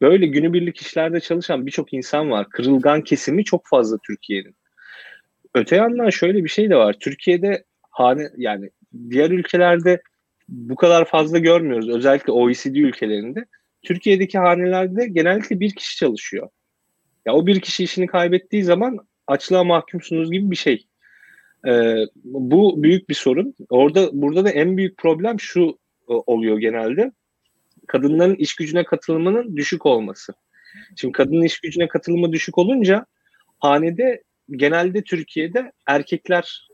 [0.00, 2.48] böyle günübirlik işlerde çalışan birçok insan var.
[2.50, 4.56] Kırılgan kesimi çok fazla Türkiye'nin.
[5.54, 6.96] Öte yandan şöyle bir şey de var.
[7.00, 8.70] Türkiye'de hane yani
[9.10, 10.02] diğer ülkelerde
[10.48, 11.88] bu kadar fazla görmüyoruz.
[11.88, 13.44] Özellikle OECD ülkelerinde.
[13.82, 16.48] Türkiye'deki hanelerde genellikle bir kişi çalışıyor.
[17.26, 20.86] Ya o bir kişi işini kaybettiği zaman açlığa mahkumsunuz gibi bir şey.
[21.68, 23.54] Ee, bu büyük bir sorun.
[23.68, 25.78] Orada burada da en büyük problem şu
[26.08, 27.12] e, oluyor genelde.
[27.86, 30.32] Kadınların iş gücüne katılımının düşük olması.
[30.96, 33.06] Şimdi kadının iş gücüne katılımı düşük olunca
[33.58, 36.68] hanede genelde Türkiye'de erkekler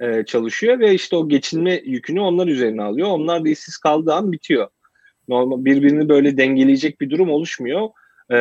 [0.00, 3.08] e, çalışıyor ve işte o geçinme yükünü onlar üzerine alıyor.
[3.08, 4.68] Onlar da işsiz kaldığı an bitiyor.
[5.28, 7.88] Normal birbirini böyle dengeleyecek bir durum oluşmuyor.
[8.32, 8.36] E,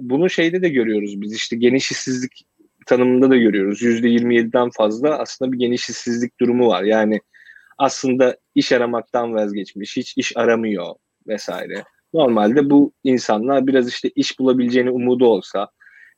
[0.00, 2.44] bunu şeyde de görüyoruz biz işte geniş işsizlik
[2.86, 3.82] tanımında da görüyoruz.
[3.82, 6.82] %27'den fazla aslında bir geniş işsizlik durumu var.
[6.82, 7.20] Yani
[7.78, 10.94] aslında iş aramaktan vazgeçmiş, hiç iş aramıyor
[11.26, 11.84] vesaire.
[12.14, 15.68] Normalde bu insanlar biraz işte iş bulabileceğini umudu olsa,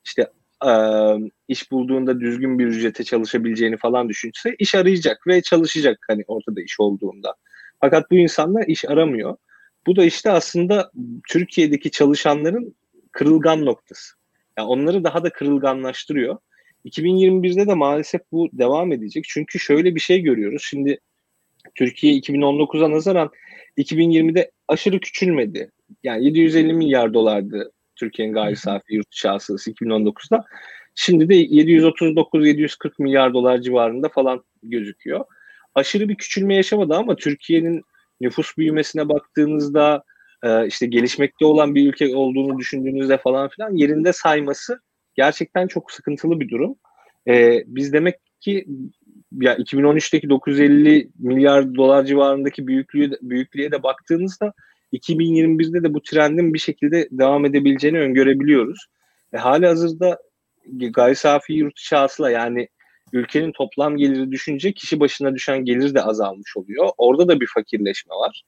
[0.05, 0.31] işte
[0.67, 0.71] e,
[1.49, 6.81] iş bulduğunda düzgün bir ücrete çalışabileceğini falan düşünse iş arayacak ve çalışacak hani ortada iş
[6.81, 7.35] olduğunda.
[7.81, 9.37] Fakat bu insanlar iş aramıyor.
[9.87, 10.91] Bu da işte aslında
[11.29, 12.75] Türkiye'deki çalışanların
[13.13, 14.15] kırılgan noktası.
[14.59, 16.37] Yani onları daha da kırılganlaştırıyor.
[16.85, 19.25] 2021'de de maalesef bu devam edecek.
[19.29, 20.63] Çünkü şöyle bir şey görüyoruz.
[20.65, 20.99] Şimdi
[21.77, 23.31] Türkiye 2019'a nazaran
[23.79, 25.71] 2020'de aşırı küçülmedi.
[26.03, 30.45] Yani 750 milyar dolardı Türkiye'nin gayri safi yurt içi hasılası 2019'da.
[30.95, 35.25] Şimdi de 739-740 milyar dolar civarında falan gözüküyor.
[35.75, 37.83] Aşırı bir küçülme yaşamadı ama Türkiye'nin
[38.21, 40.03] nüfus büyümesine baktığınızda
[40.43, 44.81] e, işte gelişmekte olan bir ülke olduğunu düşündüğünüzde falan filan yerinde sayması
[45.15, 46.77] gerçekten çok sıkıntılı bir durum.
[47.29, 48.67] E, biz demek ki
[49.33, 54.53] ya 2013'teki 950 milyar dolar civarındaki büyüklüğü büyüklüğe de baktığınızda
[54.93, 58.87] 2021'de de bu trendin bir şekilde devam edebileceğini öngörebiliyoruz.
[59.33, 60.19] E, hali hazırda
[60.67, 62.69] gayri safi yurt içi hasıla yani
[63.13, 66.89] ülkenin toplam geliri düşünce kişi başına düşen gelir de azalmış oluyor.
[66.99, 68.43] Orada da bir fakirleşme var.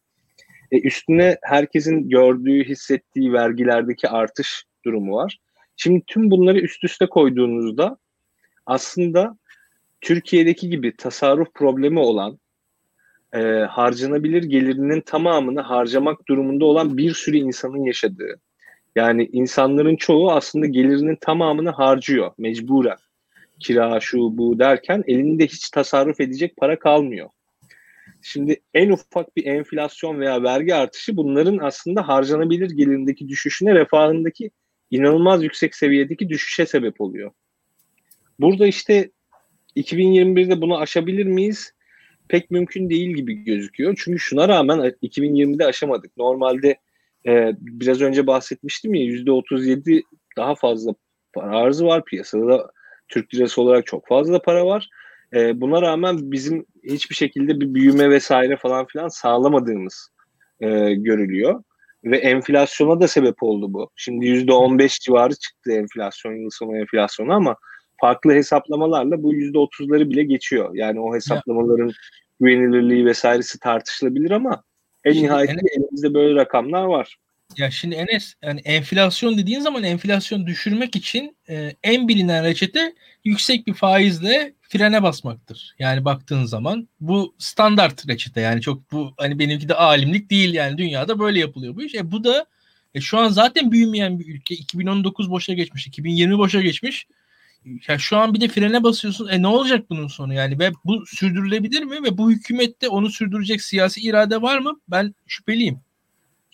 [0.72, 5.38] E, üstüne herkesin gördüğü, hissettiği vergilerdeki artış durumu var.
[5.76, 7.96] Şimdi tüm bunları üst üste koyduğunuzda
[8.66, 9.38] aslında
[10.00, 12.38] Türkiye'deki gibi tasarruf problemi olan
[13.34, 13.38] e,
[13.70, 18.40] harcanabilir gelirinin tamamını harcamak durumunda olan bir sürü insanın yaşadığı.
[18.96, 22.96] Yani insanların çoğu aslında gelirinin tamamını harcıyor mecburen.
[23.60, 27.28] Kira şu bu derken elinde hiç tasarruf edecek para kalmıyor.
[28.22, 34.50] Şimdi en ufak bir enflasyon veya vergi artışı bunların aslında harcanabilir gelirindeki düşüşüne, refahındaki
[34.90, 37.30] inanılmaz yüksek seviyedeki düşüşe sebep oluyor.
[38.40, 39.10] Burada işte
[39.76, 41.72] 2021'de bunu aşabilir miyiz?
[42.28, 44.00] Pek mümkün değil gibi gözüküyor.
[44.04, 46.16] Çünkü şuna rağmen 2020'de aşamadık.
[46.16, 46.78] Normalde
[47.26, 50.02] e, biraz önce bahsetmiştim ya %37
[50.36, 50.94] daha fazla
[51.32, 52.70] para arzı var piyasada.
[53.08, 54.88] Türk lirası olarak çok fazla para var.
[55.34, 60.08] E, buna rağmen bizim hiçbir şekilde bir büyüme vesaire falan filan sağlamadığımız
[60.60, 61.62] e, görülüyor.
[62.04, 63.90] Ve enflasyona da sebep oldu bu.
[63.96, 67.56] Şimdi %15 civarı çıktı enflasyon, yıl sonu enflasyonu ama
[68.00, 70.70] farklı hesaplamalarla bu %30'ları bile geçiyor.
[70.74, 71.92] Yani o hesaplamaların
[72.40, 74.62] güvenilirliği vesairesi tartışılabilir ama
[75.04, 77.18] en nihayetinde elimizde böyle rakamlar var.
[77.56, 82.94] Ya şimdi Enes yani enflasyon dediğin zaman enflasyon düşürmek için e, en bilinen reçete
[83.24, 85.74] yüksek bir faizle frene basmaktır.
[85.78, 90.78] Yani baktığın zaman bu standart reçete yani çok bu hani benimki de alimlik değil yani
[90.78, 91.94] dünyada böyle yapılıyor bu iş.
[91.94, 92.46] E, bu da
[92.94, 94.54] e, şu an zaten büyümeyen bir ülke.
[94.54, 97.06] 2019 boşa geçmiş, 2020 boşa geçmiş.
[97.88, 99.28] Ya şu an bir de frene basıyorsun.
[99.28, 100.58] E ne olacak bunun sonu yani?
[100.58, 102.02] Ve bu sürdürülebilir mi?
[102.02, 104.80] Ve bu hükümette onu sürdürecek siyasi irade var mı?
[104.88, 105.80] Ben şüpheliyim.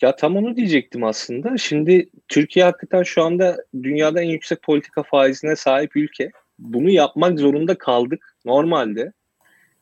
[0.01, 1.57] Ya tam onu diyecektim aslında.
[1.57, 6.31] Şimdi Türkiye hakikaten şu anda dünyada en yüksek politika faizine sahip ülke.
[6.59, 9.11] Bunu yapmak zorunda kaldık normalde.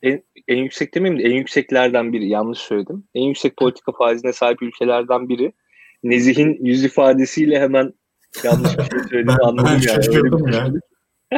[0.04, 2.28] En, en yüksek demeyeyim de en yükseklerden biri.
[2.30, 3.04] Yanlış söyledim.
[3.16, 5.54] En yüksek politika faizine sahip ülkelerden biri.
[6.04, 7.94] Nezih'in yüz ifadesiyle hemen
[8.44, 9.84] yanlış bir şey söylediğini anladım ben yani.
[9.84, 10.72] Şaşırdım ya.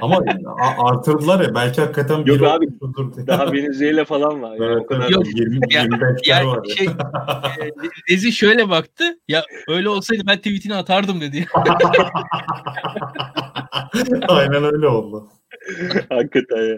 [0.02, 0.24] Ama
[0.78, 2.68] artırdılar ya belki hakikaten Yok abi
[3.28, 4.56] daha Venezuela falan var.
[4.56, 6.68] Yani evet, o kadar Yok, 20, ya, 25 ya, var.
[6.78, 6.88] Şey,
[8.30, 9.04] e, şöyle baktı.
[9.28, 11.46] Ya öyle olsaydı ben tweetini atardım dedi.
[14.28, 15.30] Aynen öyle oldu.
[16.10, 16.78] Hakikaten ya.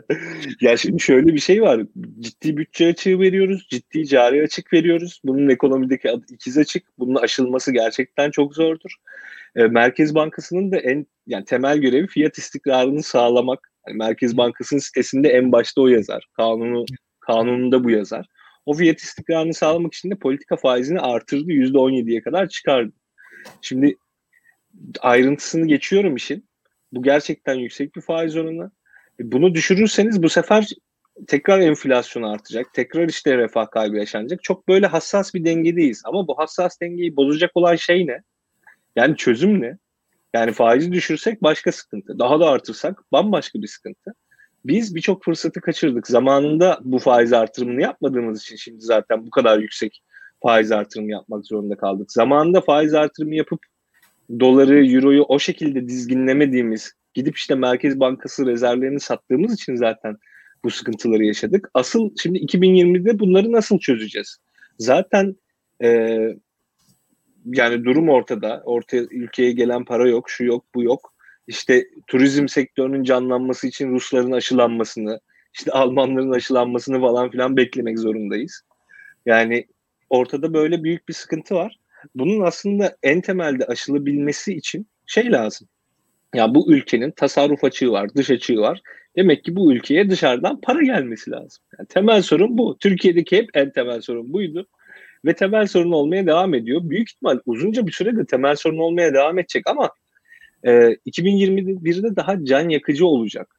[0.62, 1.82] Ya şimdi şöyle bir şey var.
[2.20, 3.68] Ciddi bütçe açığı veriyoruz.
[3.70, 5.22] Ciddi cari açık veriyoruz.
[5.24, 6.84] Bunun ekonomideki ikiz açık.
[6.99, 8.91] Bunun aşılması gerçekten çok zordur.
[9.56, 13.72] E, Merkez Bankası'nın da en yani temel görevi fiyat istikrarını sağlamak.
[13.88, 16.28] Yani Merkez Bankası'nın sitesinde en başta o yazar.
[16.34, 16.86] Kanunu
[17.20, 18.26] kanununda bu yazar.
[18.66, 21.52] O fiyat istikrarını sağlamak için de politika faizini artırdı.
[21.52, 22.93] %17'ye kadar çıkardı.
[23.62, 23.95] Şimdi
[25.00, 26.50] ayrıntısını geçiyorum işin.
[26.91, 28.72] Bu gerçekten yüksek bir faiz oranı.
[29.20, 30.68] E, bunu düşürürseniz bu sefer
[31.28, 32.74] tekrar enflasyon artacak.
[32.74, 34.43] Tekrar işte refah kaybı yaşanacak.
[34.43, 36.02] Çok böyle hassas bir dengedeyiz.
[36.06, 38.24] Ama bu hassas dengeyi bozacak olan şey ne?
[38.98, 39.78] Yani çözüm ne?
[40.34, 42.20] Yani faizi düşürsek başka sıkıntı.
[42.20, 44.14] Daha da artırsak bambaşka bir sıkıntı.
[44.66, 46.08] Biz birçok fırsatı kaçırdık.
[46.08, 50.02] Zamanında bu faiz artırımını yapmadığımız için şimdi zaten bu kadar yüksek
[50.43, 52.12] faiz artırımı yapmak zorunda kaldık.
[52.12, 53.60] Zamanında faiz artırımı yapıp
[54.39, 60.18] doları, euroyu o şekilde dizginlemediğimiz, gidip işte Merkez Bankası rezervlerini sattığımız için zaten
[60.64, 61.70] bu sıkıntıları yaşadık.
[61.74, 64.38] Asıl şimdi 2020'de bunları nasıl çözeceğiz?
[64.80, 65.36] Zaten
[67.54, 68.62] yani durum ortada.
[68.66, 71.14] Ortaya ülkeye gelen para yok, şu yok, bu yok.
[71.48, 75.20] İşte turizm sektörünün canlanması için Rusların aşılanmasını,
[75.54, 78.62] işte Almanların aşılanmasını falan filan beklemek zorundayız.
[79.26, 79.68] Yani
[80.10, 81.80] ortada böyle büyük bir sıkıntı var.
[82.16, 85.68] Bunun aslında en temelde aşılabilmesi için şey lazım.
[86.36, 88.82] Ya bu ülkenin tasarruf açığı var, dış açığı var.
[89.16, 91.64] Demek ki bu ülkeye dışarıdan para gelmesi lazım.
[91.80, 92.78] Yani temel sorun bu.
[92.80, 94.68] Türkiye'deki hep en temel sorun buydu
[95.26, 96.82] ve temel sorun olmaya devam ediyor.
[96.84, 99.91] Büyük ihtimal uzunca bir sürede temel sorun olmaya devam edecek ama
[100.63, 103.55] e, 2021'de daha can yakıcı olacak.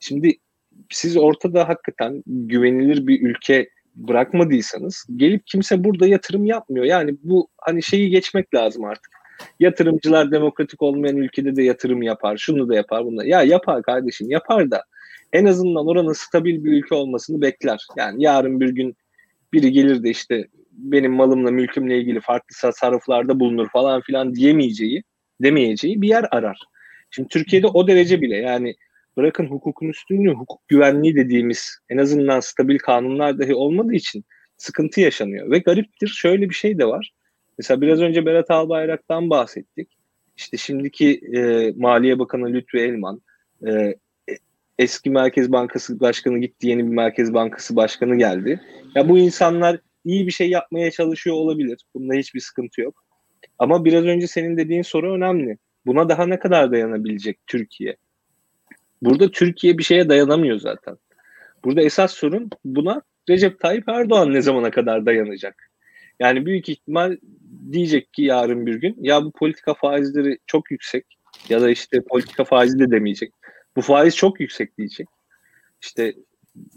[0.00, 0.36] Şimdi
[0.90, 6.84] siz ortada hakikaten güvenilir bir ülke bırakmadıysanız gelip kimse burada yatırım yapmıyor.
[6.84, 9.12] Yani bu hani şeyi geçmek lazım artık.
[9.60, 12.36] Yatırımcılar demokratik olmayan ülkede de yatırım yapar.
[12.36, 13.24] Şunu da yapar, bunu da.
[13.24, 14.84] Ya yapar kardeşim, yapar da
[15.32, 17.86] en azından oranın stabil bir ülke olmasını bekler.
[17.96, 18.96] Yani yarın bir gün
[19.52, 25.02] biri gelir de işte benim malımla mülkümle ilgili farklı tasarruflarda bulunur falan filan diyemeyeceği,
[25.42, 26.58] demeyeceği bir yer arar.
[27.10, 28.74] Şimdi Türkiye'de o derece bile yani
[29.16, 34.24] bırakın hukukun üstünlüğü, hukuk güvenliği dediğimiz en azından stabil kanunlar dahi olmadığı için
[34.56, 35.50] sıkıntı yaşanıyor.
[35.50, 37.12] Ve gariptir şöyle bir şey de var.
[37.58, 39.88] Mesela biraz önce Berat Albayrak'tan bahsettik.
[40.36, 43.22] İşte şimdiki e, Maliye Bakanı Lütfü Elman,
[43.66, 43.94] e,
[44.78, 48.60] eski Merkez Bankası Başkanı gitti, yeni bir Merkez Bankası Başkanı geldi.
[48.94, 51.78] Ya bu insanlar iyi bir şey yapmaya çalışıyor olabilir.
[51.94, 53.04] Bunda hiçbir sıkıntı yok.
[53.58, 55.58] Ama biraz önce senin dediğin soru önemli.
[55.86, 57.96] Buna daha ne kadar dayanabilecek Türkiye?
[59.02, 60.96] Burada Türkiye bir şeye dayanamıyor zaten.
[61.64, 65.70] Burada esas sorun buna Recep Tayyip Erdoğan ne zamana kadar dayanacak?
[66.20, 67.16] Yani büyük ihtimal
[67.72, 71.04] diyecek ki yarın bir gün ya bu politika faizleri çok yüksek
[71.48, 73.32] ya da işte politika faizi de demeyecek.
[73.76, 75.08] Bu faiz çok yüksek diyecek.
[75.82, 76.14] İşte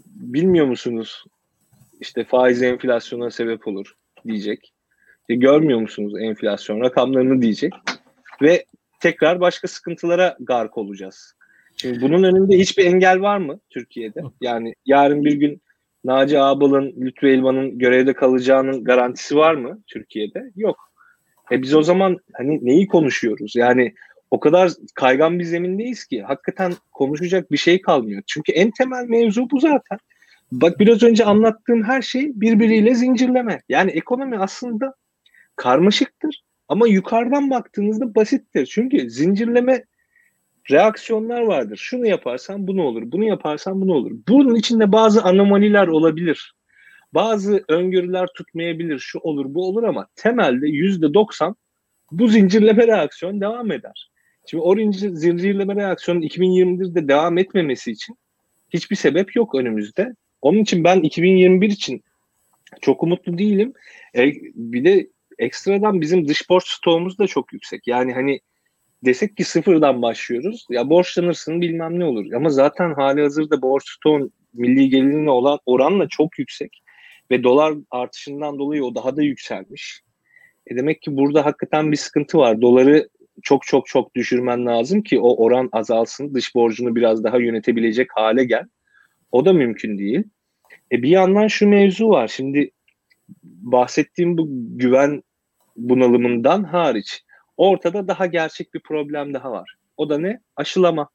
[0.06, 1.24] bilmiyor musunuz
[2.04, 3.94] işte faiz enflasyona sebep olur
[4.26, 4.72] diyecek.
[5.20, 7.72] İşte görmüyor musunuz enflasyon rakamlarını diyecek.
[8.42, 8.64] Ve
[9.00, 11.34] tekrar başka sıkıntılara gark olacağız.
[11.76, 14.20] Şimdi bunun önünde hiçbir engel var mı Türkiye'de?
[14.40, 15.62] Yani yarın bir gün
[16.04, 20.50] Naci Ağbal'ın, Lütfü Elvan'ın görevde kalacağının garantisi var mı Türkiye'de?
[20.56, 20.76] Yok.
[21.52, 23.56] E biz o zaman hani neyi konuşuyoruz?
[23.56, 23.94] Yani
[24.30, 28.22] o kadar kaygan bir zemindeyiz ki hakikaten konuşacak bir şey kalmıyor.
[28.26, 29.98] Çünkü en temel mevzu bu zaten.
[30.52, 33.60] Bak biraz önce anlattığım her şey birbiriyle zincirleme.
[33.68, 34.94] Yani ekonomi aslında
[35.56, 38.66] karmaşıktır ama yukarıdan baktığınızda basittir.
[38.66, 39.84] Çünkü zincirleme
[40.70, 41.76] reaksiyonlar vardır.
[41.76, 44.12] Şunu yaparsan bunu olur, bunu yaparsan bunu olur.
[44.28, 46.54] Bunun içinde bazı anomaliler olabilir.
[47.14, 51.56] Bazı öngörüler tutmayabilir, şu olur, bu olur ama temelde yüzde doksan
[52.10, 54.10] bu zincirleme reaksiyon devam eder.
[54.46, 58.16] Şimdi o zincirleme reaksiyonun 2021'de devam etmemesi için
[58.70, 60.14] hiçbir sebep yok önümüzde.
[60.44, 62.04] Onun için ben 2021 için
[62.80, 63.72] çok umutlu değilim.
[64.16, 67.86] E, bir de ekstradan bizim dış borç stoğumuz da çok yüksek.
[67.86, 68.40] Yani hani
[69.04, 70.66] desek ki sıfırdan başlıyoruz.
[70.70, 72.32] Ya borçlanırsın bilmem ne olur.
[72.32, 76.82] Ama zaten hali hazırda borç stoğun milli gelirine olan oranla çok yüksek.
[77.30, 80.00] Ve dolar artışından dolayı o daha da yükselmiş.
[80.66, 82.62] E demek ki burada hakikaten bir sıkıntı var.
[82.62, 83.08] Doları
[83.42, 86.34] çok çok çok düşürmen lazım ki o oran azalsın.
[86.34, 88.64] Dış borcunu biraz daha yönetebilecek hale gel.
[89.32, 90.24] O da mümkün değil.
[90.94, 92.28] E bir yandan şu mevzu var.
[92.28, 92.70] Şimdi
[93.42, 95.22] bahsettiğim bu güven
[95.76, 97.24] bunalımından hariç
[97.56, 99.76] ortada daha gerçek bir problem daha var.
[99.96, 100.40] O da ne?
[100.56, 101.08] Aşılama.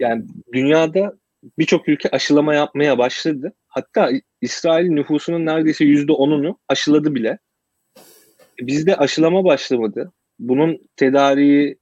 [0.00, 1.16] Yani dünyada
[1.58, 3.52] birçok ülke aşılama yapmaya başladı.
[3.68, 7.38] Hatta İsrail nüfusunun neredeyse yüzde onunu aşıladı bile.
[8.60, 10.12] E, bizde aşılama başlamadı.
[10.38, 11.78] Bunun tedariği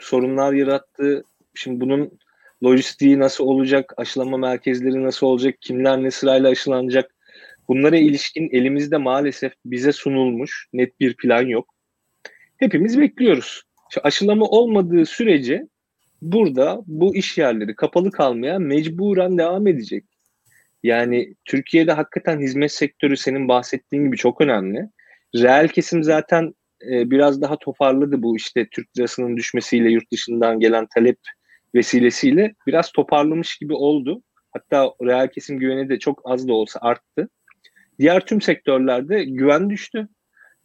[0.00, 1.24] sorunlar yarattı.
[1.54, 2.18] Şimdi bunun
[2.64, 7.14] lojistiği nasıl olacak, aşılama merkezleri nasıl olacak, kimler ne sırayla aşılanacak.
[7.68, 11.74] Bunlara ilişkin elimizde maalesef bize sunulmuş net bir plan yok.
[12.56, 13.62] Hepimiz bekliyoruz.
[13.90, 15.66] İşte aşılama olmadığı sürece
[16.22, 20.04] burada bu iş yerleri kapalı kalmaya mecburen devam edecek.
[20.82, 24.88] Yani Türkiye'de hakikaten hizmet sektörü senin bahsettiğin gibi çok önemli.
[25.34, 26.54] Reel kesim zaten
[26.90, 31.18] e, biraz daha toparladı bu işte Türk lirasının düşmesiyle yurt dışından gelen talep
[31.74, 34.22] vesilesiyle biraz toparlamış gibi oldu.
[34.52, 37.28] Hatta reel kesim güveni de çok az da olsa arttı.
[37.98, 40.08] Diğer tüm sektörlerde güven düştü.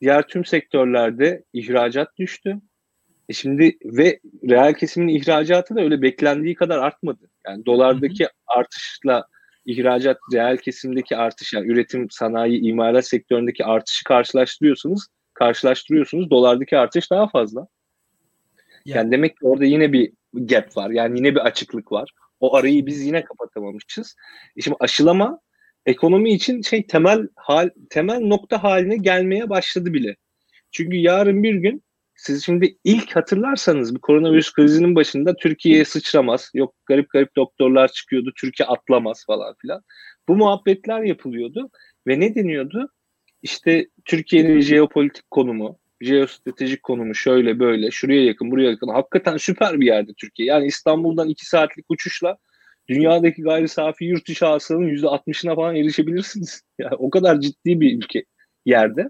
[0.02, 2.58] Diğer tüm sektörlerde ihracat düştü.
[3.30, 7.30] E şimdi ve reel kesimin ihracatı da öyle beklendiği kadar artmadı.
[7.48, 8.32] Yani dolardaki hı hı.
[8.48, 9.26] artışla
[9.66, 15.08] ihracat reel kesimdeki artış yani üretim, sanayi, imalat sektöründeki artışı karşılaştırıyorsunuz.
[15.34, 16.30] Karşılaştırıyorsunuz.
[16.30, 17.68] Dolardaki artış daha fazla.
[18.86, 20.90] Yani, yani demek ki orada yine bir gap var.
[20.90, 22.12] Yani yine bir açıklık var.
[22.40, 24.16] O arayı biz yine kapatamamışız.
[24.58, 25.40] E şimdi aşılama
[25.86, 30.16] ekonomi için şey temel hal temel nokta haline gelmeye başladı bile.
[30.72, 31.84] Çünkü yarın bir gün
[32.16, 36.52] siz şimdi ilk hatırlarsanız bu koronavirüs krizinin başında Türkiye'ye sıçramaz.
[36.54, 38.32] Yok garip garip doktorlar çıkıyordu.
[38.38, 39.82] Türkiye atlamaz falan filan.
[40.28, 41.70] Bu muhabbetler yapılıyordu
[42.08, 42.90] ve ne deniyordu?
[43.42, 48.88] İşte Türkiye'nin jeopolitik konumu, jeostratejik konumu şöyle böyle, şuraya yakın, buraya yakın.
[48.88, 50.48] Hakikaten süper bir yerde Türkiye.
[50.48, 52.38] Yani İstanbul'dan iki saatlik uçuşla
[52.90, 56.62] dünyadaki gayri safi yurt dışı hasılanın %60'ına falan erişebilirsiniz.
[56.80, 58.24] Yani o kadar ciddi bir ülke
[58.66, 59.10] yerde.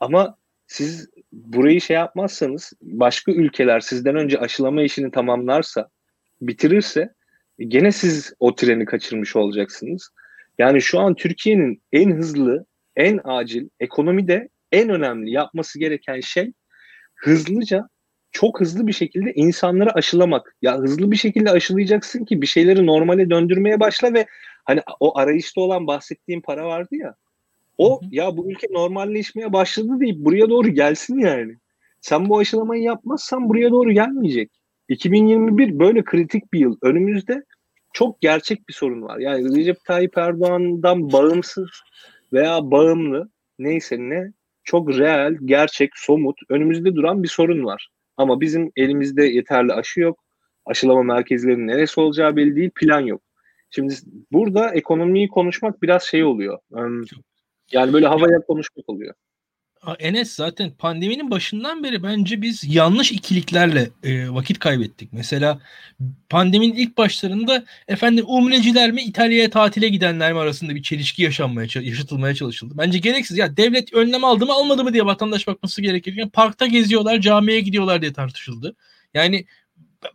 [0.00, 0.36] Ama
[0.66, 5.88] siz burayı şey yapmazsanız başka ülkeler sizden önce aşılama işini tamamlarsa
[6.40, 7.14] bitirirse
[7.58, 10.10] gene siz o treni kaçırmış olacaksınız.
[10.58, 12.66] Yani şu an Türkiye'nin en hızlı,
[12.96, 16.52] en acil ekonomide en önemli yapması gereken şey
[17.14, 17.88] hızlıca
[18.32, 20.56] çok hızlı bir şekilde insanları aşılamak.
[20.62, 24.26] Ya hızlı bir şekilde aşılayacaksın ki bir şeyleri normale döndürmeye başla ve
[24.64, 27.14] hani o arayışta olan bahsettiğim para vardı ya.
[27.78, 28.08] O hı hı.
[28.12, 31.56] ya bu ülke normalleşmeye başladı deyip buraya doğru gelsin yani.
[32.00, 34.50] Sen bu aşılamayı yapmazsan buraya doğru gelmeyecek.
[34.88, 36.76] 2021 böyle kritik bir yıl.
[36.82, 37.44] Önümüzde
[37.92, 39.18] çok gerçek bir sorun var.
[39.18, 41.70] Yani Recep Tayyip Erdoğan'dan bağımsız
[42.32, 44.32] veya bağımlı neyse ne
[44.66, 47.88] çok reel, gerçek, somut önümüzde duran bir sorun var.
[48.16, 50.22] Ama bizim elimizde yeterli aşı yok.
[50.66, 53.22] Aşılama merkezlerinin neresi olacağı belli değil, plan yok.
[53.70, 53.94] Şimdi
[54.32, 56.58] burada ekonomiyi konuşmak biraz şey oluyor.
[57.72, 59.14] Yani böyle havaya konuşmak oluyor.
[59.94, 65.12] Enes zaten pandeminin başından beri bence biz yanlış ikiliklerle e, vakit kaybettik.
[65.12, 65.60] Mesela
[66.28, 72.34] pandeminin ilk başlarında efendim umreciler mi İtalya'ya tatile gidenler mi arasında bir çelişki yaşanmaya yaşatılmaya
[72.34, 72.74] çalışıldı.
[72.78, 73.38] Bence gereksiz.
[73.38, 78.02] Ya devlet önlem aldı mı almadı mı diye vatandaş bakması gerekirken parkta geziyorlar, camiye gidiyorlar
[78.02, 78.76] diye tartışıldı.
[79.14, 79.46] Yani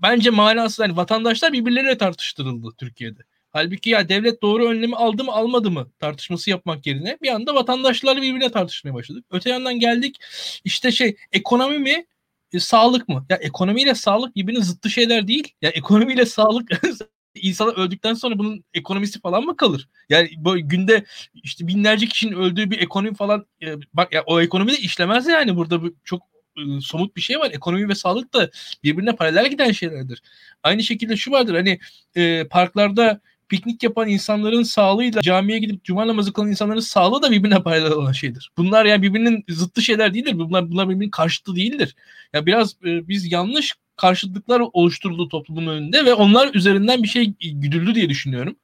[0.03, 3.19] bence manasız yani vatandaşlar birbirleriyle tartıştırıldı Türkiye'de.
[3.51, 8.21] Halbuki ya devlet doğru önlemi aldı mı almadı mı tartışması yapmak yerine bir anda vatandaşlarla
[8.21, 9.25] birbirine tartışmaya başladık.
[9.31, 10.17] Öte yandan geldik
[10.63, 12.05] işte şey ekonomi mi
[12.53, 13.25] e, sağlık mı?
[13.29, 15.53] Ya ekonomiyle sağlık birbirinin zıttı şeyler değil.
[15.61, 16.69] Ya ekonomiyle sağlık
[17.35, 19.89] insanlar öldükten sonra bunun ekonomisi falan mı kalır?
[20.09, 24.71] Yani böyle günde işte binlerce kişinin öldüğü bir ekonomi falan e, bak ya o ekonomi
[24.71, 26.21] de işlemez yani burada bu çok
[26.57, 27.51] e, somut bir şey var.
[27.51, 28.49] Ekonomi ve sağlık da
[28.83, 30.21] birbirine paralel giden şeylerdir.
[30.63, 31.79] Aynı şekilde şu vardır hani
[32.15, 33.21] e, parklarda
[33.51, 38.11] piknik yapan insanların sağlığıyla camiye gidip cuma namazı kılan insanların sağlığı da birbirine paralel olan
[38.11, 38.51] şeydir.
[38.57, 40.39] Bunlar yani birbirinin zıttı şeyler değildir.
[40.39, 41.95] Bunlar bunlar birbirinin karşıtı değildir.
[42.33, 47.95] Ya biraz e, biz yanlış karşıtlıklar oluşturuldu toplumun önünde ve onlar üzerinden bir şey güdüldü
[47.95, 48.55] diye düşünüyorum.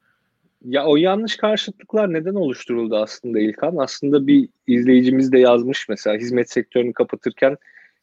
[0.65, 3.75] Ya o yanlış karşıtlıklar neden oluşturuldu aslında İlkan?
[3.77, 7.57] Aslında bir izleyicimiz de yazmış mesela hizmet sektörünü kapatırken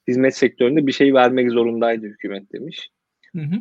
[0.09, 2.90] hizmet sektöründe bir şey vermek zorundaydı hükümet demiş.
[3.32, 3.61] Hı hı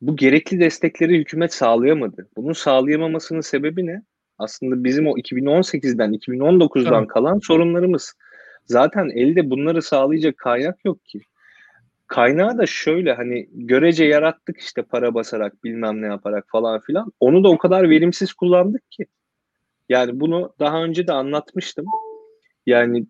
[0.00, 2.28] bu gerekli destekleri hükümet sağlayamadı.
[2.36, 4.02] Bunun sağlayamamasının sebebi ne?
[4.38, 7.06] Aslında bizim o 2018'den 2019'dan tamam.
[7.06, 8.14] kalan sorunlarımız.
[8.66, 11.20] Zaten elde bunları sağlayacak kaynak yok ki.
[12.06, 17.12] Kaynağı da şöyle hani görece yarattık işte para basarak bilmem ne yaparak falan filan.
[17.20, 19.06] Onu da o kadar verimsiz kullandık ki.
[19.88, 21.86] Yani bunu daha önce de anlatmıştım.
[22.66, 23.06] Yani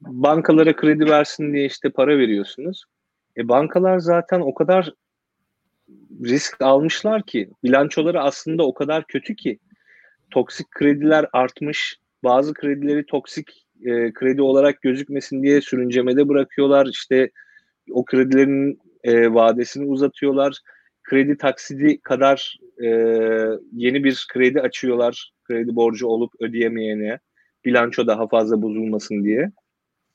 [0.00, 2.84] bankalara kredi versin diye işte para veriyorsunuz.
[3.36, 4.92] E bankalar zaten o kadar
[6.24, 9.58] risk almışlar ki bilançoları aslında o kadar kötü ki
[10.30, 11.98] toksik krediler artmış.
[12.24, 16.86] Bazı kredileri toksik e, kredi olarak gözükmesin diye sürüncemede bırakıyorlar.
[16.86, 17.30] İşte
[17.90, 20.58] o kredilerin e, vadesini uzatıyorlar.
[21.02, 22.88] Kredi taksidi kadar e,
[23.72, 25.32] yeni bir kredi açıyorlar.
[25.44, 27.18] Kredi borcu olup ödeyemeyene.
[27.64, 29.50] Bilanço daha fazla bozulmasın diye.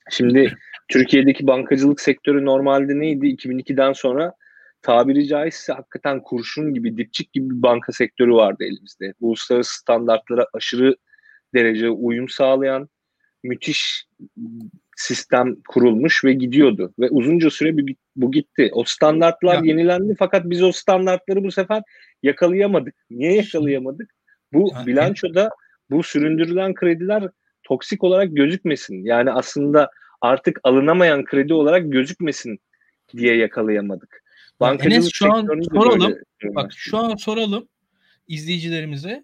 [0.10, 0.54] Şimdi
[0.88, 3.28] Türkiye'deki bankacılık sektörü normalde neydi?
[3.28, 4.34] 2002'den sonra
[4.82, 9.14] tabiri caizse hakikaten kurşun gibi, dipçik gibi bir banka sektörü vardı elimizde.
[9.20, 10.96] Uluslararası standartlara aşırı
[11.54, 12.90] derece uyum sağlayan
[13.44, 14.06] müthiş
[14.96, 16.94] sistem kurulmuş ve gidiyordu.
[17.00, 17.78] Ve uzunca süre
[18.16, 18.70] bu gitti.
[18.74, 19.62] O standartlar ya.
[19.64, 21.84] yenilendi fakat biz o standartları bu sefer
[22.24, 22.96] yakalayamadık.
[23.10, 24.12] Niye yakalayamadık?
[24.54, 24.86] Bu ya.
[24.86, 25.50] bilançoda
[25.92, 27.30] bu süründürülen krediler
[27.64, 29.04] toksik olarak gözükmesin.
[29.04, 29.92] Yani aslında
[30.22, 32.60] artık alınamayan kredi olarak gözükmesin
[33.18, 34.24] diye yakalayamadık.
[34.60, 36.16] Bankacılık Enes şu an soralım.
[36.44, 37.68] Bak şu an soralım
[38.28, 39.24] izleyicilerimize.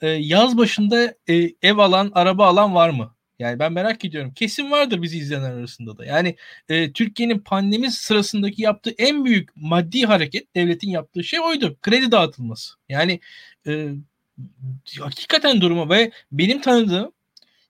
[0.00, 3.14] Ee, yaz başında e, ev alan, araba alan var mı?
[3.38, 4.32] Yani ben merak ediyorum.
[4.34, 6.04] Kesin vardır bizi izleyenler arasında da.
[6.04, 6.36] Yani
[6.68, 11.76] e, Türkiye'nin pandemi sırasındaki yaptığı en büyük maddi hareket devletin yaptığı şey oydu.
[11.82, 12.74] Kredi dağıtılması.
[12.88, 13.20] Yani
[13.66, 13.88] e,
[15.00, 17.12] hakikaten durumu ve benim tanıdığım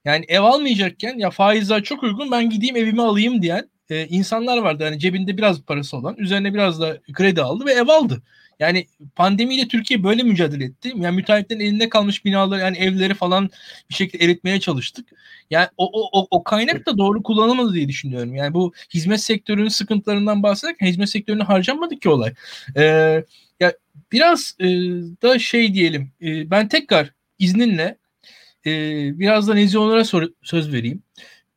[0.05, 4.83] yani ev almayacakken ya faizler çok uygun ben gideyim evimi alayım diyen e, insanlar vardı.
[4.83, 8.21] Yani cebinde biraz parası olan, üzerine biraz da kredi aldı ve ev aldı.
[8.59, 10.93] Yani pandemiyle Türkiye böyle mücadele etti.
[10.95, 13.49] Yani müteahhitlerin elinde kalmış binaları yani evleri falan
[13.89, 15.09] bir şekilde eritmeye çalıştık.
[15.49, 18.35] Yani o, o, o kaynak da doğru kullanılmadı diye düşünüyorum.
[18.35, 22.33] Yani bu hizmet sektörünün sıkıntılarından bahsederken hizmet sektörüne harcanmadı ki olay.
[22.77, 23.23] Ee,
[23.59, 23.73] ya
[24.11, 24.65] biraz e,
[25.21, 26.11] da şey diyelim.
[26.21, 27.97] E, ben tekrar izninle
[28.65, 28.71] e,
[29.19, 31.03] biraz da Nezih Onur'a söz vereyim.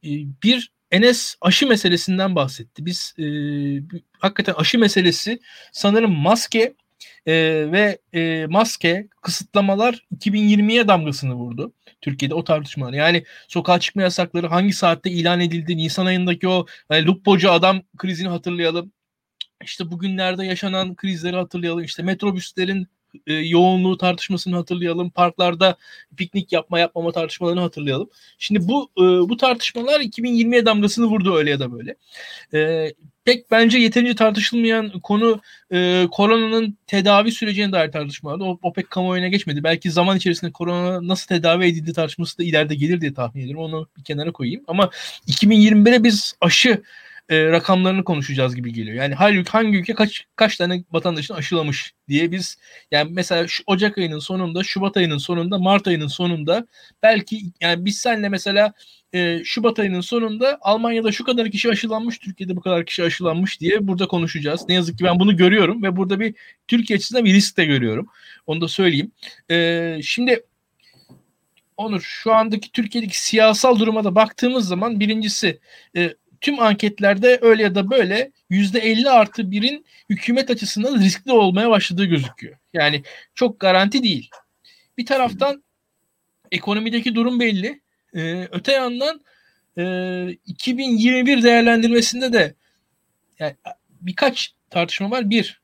[0.05, 0.11] E,
[0.43, 2.87] bir Enes aşı meselesinden bahsetti.
[2.87, 3.25] Biz e,
[4.19, 5.41] hakikaten aşı meselesi
[5.73, 6.75] sanırım maske
[7.27, 7.35] e,
[7.73, 11.73] ve e, maske kısıtlamalar 2020'ye damgasını vurdu.
[12.01, 12.93] Türkiye'de o tartışmalar.
[12.93, 15.77] Yani sokağa çıkma yasakları hangi saatte ilan edildi?
[15.77, 18.93] Nisan ayındaki o e, Lupocu adam krizini hatırlayalım.
[19.65, 21.85] İşte bugünlerde yaşanan krizleri hatırlayalım.
[21.85, 22.89] İşte metrobüslerin
[23.27, 25.11] e, yoğunluğu tartışmasını hatırlayalım.
[25.11, 25.77] Parklarda
[26.17, 28.11] piknik yapma yapmama tartışmalarını hatırlayalım.
[28.39, 31.95] Şimdi bu e, bu tartışmalar 2020'ye damgasını vurdu öyle ya da böyle.
[32.55, 32.93] E,
[33.25, 35.41] pek bence yeterince tartışılmayan konu
[35.73, 38.45] e, koronanın tedavi sürecine dair tartışmalardı.
[38.45, 39.65] O, o pek kamuoyuna geçmedi.
[39.65, 43.63] Belki zaman içerisinde korona nasıl tedavi edildi tartışması da ileride gelir diye tahmin ediyorum.
[43.63, 44.65] Onu bir kenara koyayım.
[44.69, 44.91] Ama
[45.27, 46.83] 2021'e biz aşı
[47.29, 48.97] e, rakamlarını konuşacağız gibi geliyor.
[48.97, 52.59] Yani halbuki hangi ülke kaç kaç tane vatandaşını aşılamış diye biz
[52.91, 56.67] yani mesela şu Ocak ayının sonunda, Şubat ayının sonunda, Mart ayının sonunda
[57.03, 58.73] belki yani biz senle mesela
[59.13, 63.89] e, Şubat ayının sonunda Almanya'da şu kadar kişi aşılanmış, Türkiye'de bu kadar kişi aşılanmış diye
[63.89, 64.65] burada konuşacağız.
[64.69, 66.35] Ne yazık ki ben bunu görüyorum ve burada bir
[66.69, 68.07] Türkiye açısından bir risk de görüyorum.
[68.47, 69.13] Onu da söyleyeyim.
[69.51, 70.45] E, şimdi
[71.77, 75.61] Onur şu andaki Türkiye'deki siyasal duruma da baktığımız zaman birincisi
[75.97, 81.71] e, tüm anketlerde öyle ya da böyle yüzde 50 artı birin hükümet açısından riskli olmaya
[81.71, 82.57] başladığı gözüküyor.
[82.73, 83.03] Yani
[83.35, 84.31] çok garanti değil.
[84.99, 85.63] Bir taraftan
[86.53, 87.81] ekonomideki durum belli.
[88.15, 89.21] Ee, öte yandan
[89.79, 92.55] e, 2021 değerlendirmesinde de
[93.39, 93.55] yani
[94.01, 95.31] birkaç tartışma var.
[95.31, 95.61] Bir,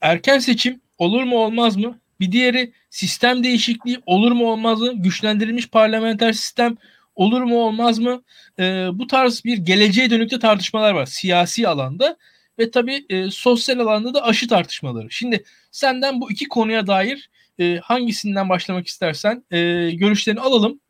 [0.00, 2.00] erken seçim olur mu olmaz mı?
[2.20, 4.92] Bir diğeri sistem değişikliği olur mu olmaz mı?
[5.02, 6.76] Güçlendirilmiş parlamenter sistem
[7.16, 8.22] olur mu olmaz mı?
[8.58, 12.16] E, bu tarz bir geleceğe dönükte tartışmalar var siyasi alanda
[12.58, 15.10] ve tabii e, sosyal alanda da aşı tartışmaları.
[15.10, 20.80] Şimdi senden bu iki konuya dair e, hangisinden başlamak istersen e, görüşlerini alalım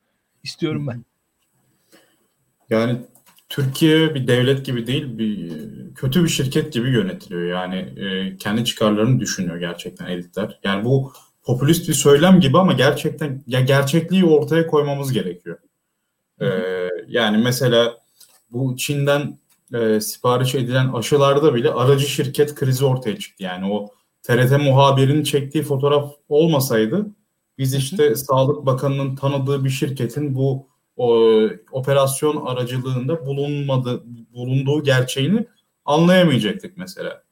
[0.44, 1.04] istiyorum ben.
[2.70, 2.98] Yani
[3.48, 5.50] Türkiye bir devlet gibi değil, bir
[5.94, 7.42] kötü bir şirket gibi yönetiliyor.
[7.42, 10.60] Yani e, kendi çıkarlarını düşünüyor gerçekten elitler.
[10.64, 11.12] Yani bu
[11.42, 15.58] popülist bir söylem gibi ama gerçekten ya gerçekliği ortaya koymamız gerekiyor.
[16.40, 16.46] E,
[17.08, 17.98] yani mesela
[18.50, 19.38] bu Çin'den
[19.74, 23.42] e, sipariş edilen aşılarda bile aracı şirket krizi ortaya çıktı.
[23.42, 23.88] Yani o
[24.22, 27.06] TRT muhabirinin çektiği fotoğraf olmasaydı
[27.58, 31.18] biz işte Sağlık Bakanı'nın tanıdığı bir şirketin bu o,
[31.72, 34.02] operasyon aracılığında bulunmadı
[34.34, 35.46] bulunduğu gerçeğini
[35.84, 37.22] anlayamayacaktık mesela.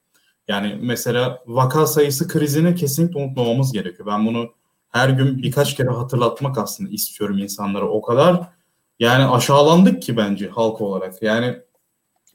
[0.48, 4.06] Yani mesela vaka sayısı krizini kesinlikle unutmamamız gerekiyor.
[4.06, 4.50] Ben bunu
[4.90, 7.88] her gün birkaç kere hatırlatmak aslında istiyorum insanlara.
[7.88, 8.48] O kadar
[8.98, 11.22] yani aşağılandık ki bence halk olarak.
[11.22, 11.56] Yani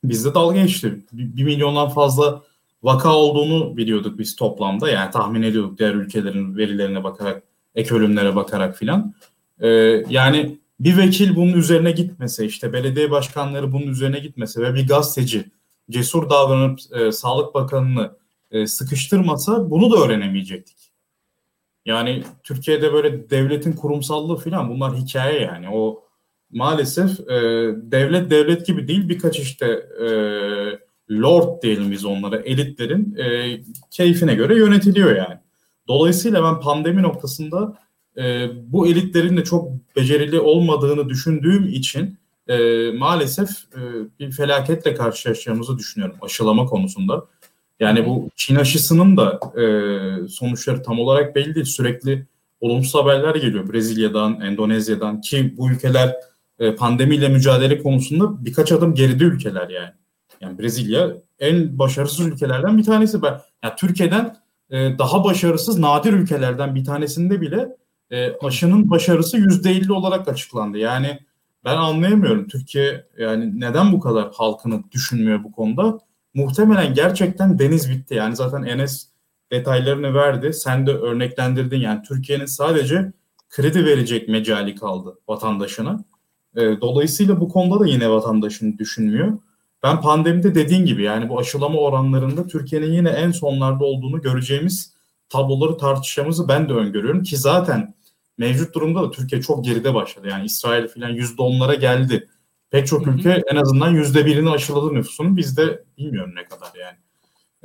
[0.04, 1.06] bizde dalga geçti.
[1.12, 2.42] Bir, milyondan fazla
[2.84, 4.90] vaka olduğunu biliyorduk biz toplamda.
[4.90, 7.44] Yani tahmin ediyorduk diğer ülkelerin verilerine bakarak,
[7.76, 9.14] ek ölümlere bakarak filan.
[9.60, 9.70] Ee,
[10.10, 15.46] yani bir vekil bunun üzerine gitmese, işte belediye başkanları bunun üzerine gitmese ve bir gazeteci
[15.90, 18.12] cesur davranıp e, Sağlık Bakanı'nı
[18.52, 20.78] e, sıkıştırmasa bunu da öğrenemeyecektik.
[21.86, 25.70] Yani Türkiye'de böyle devletin kurumsallığı falan bunlar hikaye yani.
[25.72, 26.04] O
[26.52, 27.36] maalesef e,
[27.92, 29.66] devlet devlet gibi değil birkaç işte
[30.02, 30.10] e,
[31.12, 33.58] lord diyelim biz onlara elitlerin e,
[33.92, 35.38] keyfine göre yönetiliyor yani.
[35.88, 37.78] Dolayısıyla ben pandemi noktasında
[38.18, 42.18] e, bu elitlerin de çok becerili olmadığını düşündüğüm için
[42.48, 42.58] e,
[42.92, 43.82] maalesef e,
[44.20, 47.26] bir felaketle karşılaşacağımızı düşünüyorum aşılama konusunda.
[47.80, 49.68] Yani bu Çin aşısının da e,
[50.28, 51.66] sonuçları tam olarak belli değil.
[51.66, 52.26] Sürekli
[52.62, 56.16] olumsuz haberler geliyor Brezilya'dan, Endonezya'dan ki bu ülkeler
[56.60, 59.92] e, pandemiyle mücadele konusunda birkaç adım geride ülkeler yani.
[60.42, 63.22] Yani Brezilya en başarısız ülkelerden bir tanesi.
[63.22, 64.36] Ben yani Türkiye'den
[64.70, 67.78] e, daha başarısız nadir ülkelerden bir tanesinde bile
[68.12, 70.78] e, aşının başarısı yüzde elli olarak açıklandı.
[70.78, 71.20] Yani
[71.66, 76.00] ben anlayamıyorum Türkiye yani neden bu kadar halkını düşünmüyor bu konuda.
[76.34, 78.14] Muhtemelen gerçekten deniz bitti.
[78.14, 79.10] Yani zaten Enes
[79.52, 80.54] detaylarını verdi.
[80.54, 81.80] Sen de örneklendirdin.
[81.80, 83.12] Yani Türkiye'nin sadece
[83.50, 86.04] kredi verecek mecali kaldı vatandaşına.
[86.56, 89.38] E, dolayısıyla bu konuda da yine vatandaşını düşünmüyor.
[89.84, 94.94] Ben pandemide dediğin gibi yani bu aşılama oranlarında Türkiye'nin yine en sonlarda olduğunu göreceğimiz
[95.30, 97.94] tabloları tartışacağımızı ben de öngörüyorum ki zaten
[98.38, 100.28] mevcut durumda da Türkiye çok geride başladı.
[100.32, 102.28] Yani İsrail filan yüzde onlara geldi.
[102.72, 105.38] Pek çok ülke en azından yüzde birini aşıladı nüfusunun.
[105.38, 106.98] Bizde bilmiyorum ne kadar yani.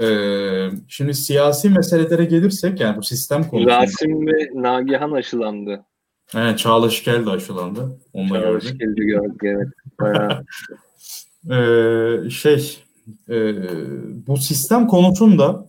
[0.00, 3.82] Ee, şimdi siyasi meselelere gelirsek yani bu sistem konusunda.
[3.82, 5.84] Rasim ve Nagihan aşılandı.
[6.36, 7.98] Evet, Çağla Şikel de aşılandı.
[8.12, 9.68] Onu da Çağla Şikel'i gördük evet.
[10.00, 10.44] Bayağı.
[12.24, 12.78] ee, şey
[13.28, 13.54] e,
[14.26, 15.66] bu sistem konusunda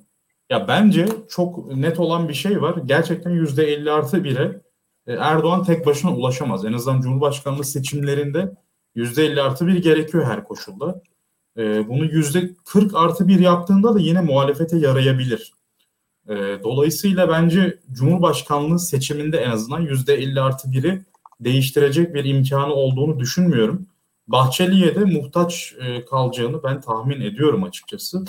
[0.49, 2.75] ya bence çok net olan bir şey var.
[2.85, 4.61] Gerçekten yüzde 50 artı bire
[5.07, 6.65] e, Erdoğan tek başına ulaşamaz.
[6.65, 8.51] En azından Cumhurbaşkanlığı seçimlerinde
[8.95, 11.01] yüzde 50 artı bir gerekiyor her koşulda.
[11.57, 15.53] E, bunu yüzde 40 artı bir yaptığında da yine muhalefete yarayabilir.
[16.29, 16.33] E,
[16.63, 21.01] dolayısıyla bence Cumhurbaşkanlığı seçiminde en azından yüzde 50 artı biri
[21.39, 23.87] değiştirecek bir imkanı olduğunu düşünmüyorum.
[24.27, 28.25] Bahçeli'ye de muhtaç e, kalacağını ben tahmin ediyorum açıkçası.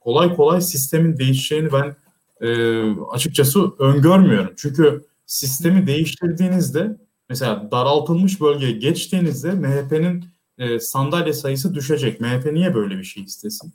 [0.00, 1.96] Kolay kolay sistemin değişeceğini ben
[2.40, 4.52] e, açıkçası öngörmüyorum.
[4.56, 6.96] Çünkü sistemi değiştirdiğinizde
[7.28, 10.24] mesela daraltılmış bölgeye geçtiğinizde MHP'nin
[10.58, 12.20] e, sandalye sayısı düşecek.
[12.20, 13.72] MHP niye böyle bir şey istesin?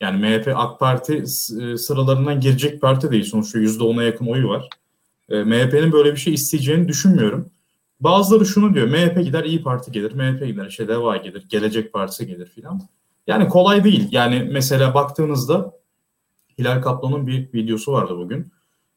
[0.00, 3.24] Yani MHP AK Parti e, sıralarından girecek parti değil.
[3.24, 4.68] Sonuçta %10'a yakın oyu var.
[5.28, 7.50] E, MHP'nin böyle bir şey isteyeceğini düşünmüyorum.
[8.00, 8.86] Bazıları şunu diyor.
[8.86, 10.12] MHP gider İyi Parti gelir.
[10.12, 11.46] MHP gider işte DEVA gelir.
[11.48, 12.80] Gelecek Partisi gelir filan.
[13.26, 14.08] Yani kolay değil.
[14.10, 15.72] Yani mesela baktığınızda
[16.58, 18.52] Hilal Kaplan'ın bir videosu vardı bugün.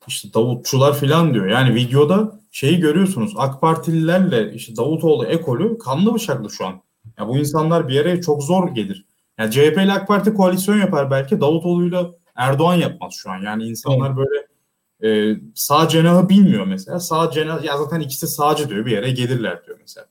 [0.08, 1.48] İşte Davutçular filan diyor.
[1.48, 3.34] Yani videoda şeyi görüyorsunuz.
[3.38, 6.82] AK Partililerle işte Davutoğlu ekolü kanlı bıçaklı şu an.
[7.20, 9.06] Ya bu insanlar bir yere çok zor gelir.
[9.38, 11.42] Yani CHP ile AK Parti koalisyon yapar belki.
[11.42, 13.42] Davutoğlu'yla Erdoğan yapmaz şu an.
[13.42, 14.18] Yani insanlar evet.
[14.18, 14.48] böyle
[15.04, 17.00] e, sağ cenahı bilmiyor mesela.
[17.00, 20.08] Sağ cenah ya zaten ikisi sağcı diyor bir yere gelirler diyor mesela.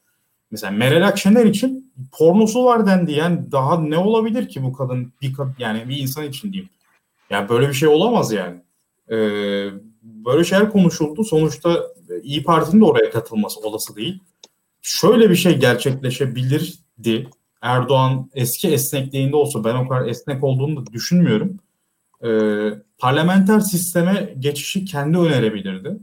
[0.50, 3.12] Mesela Meral Akşener için pornosu var dendi.
[3.12, 6.70] Yani daha ne olabilir ki bu kadın bir kadın yani bir insan için diyeyim.
[7.30, 8.62] Yani böyle bir şey olamaz yani.
[9.10, 9.70] Ee,
[10.02, 11.24] böyle şeyler konuşuldu.
[11.24, 11.86] Sonuçta
[12.22, 14.20] İyi Parti'nin de oraya katılması olası değil.
[14.82, 17.30] Şöyle bir şey gerçekleşebilirdi.
[17.62, 21.56] Erdoğan eski esnekliğinde olsa ben o kadar esnek olduğunu da düşünmüyorum.
[22.24, 25.96] Ee, parlamenter sisteme geçişi kendi önerebilirdi.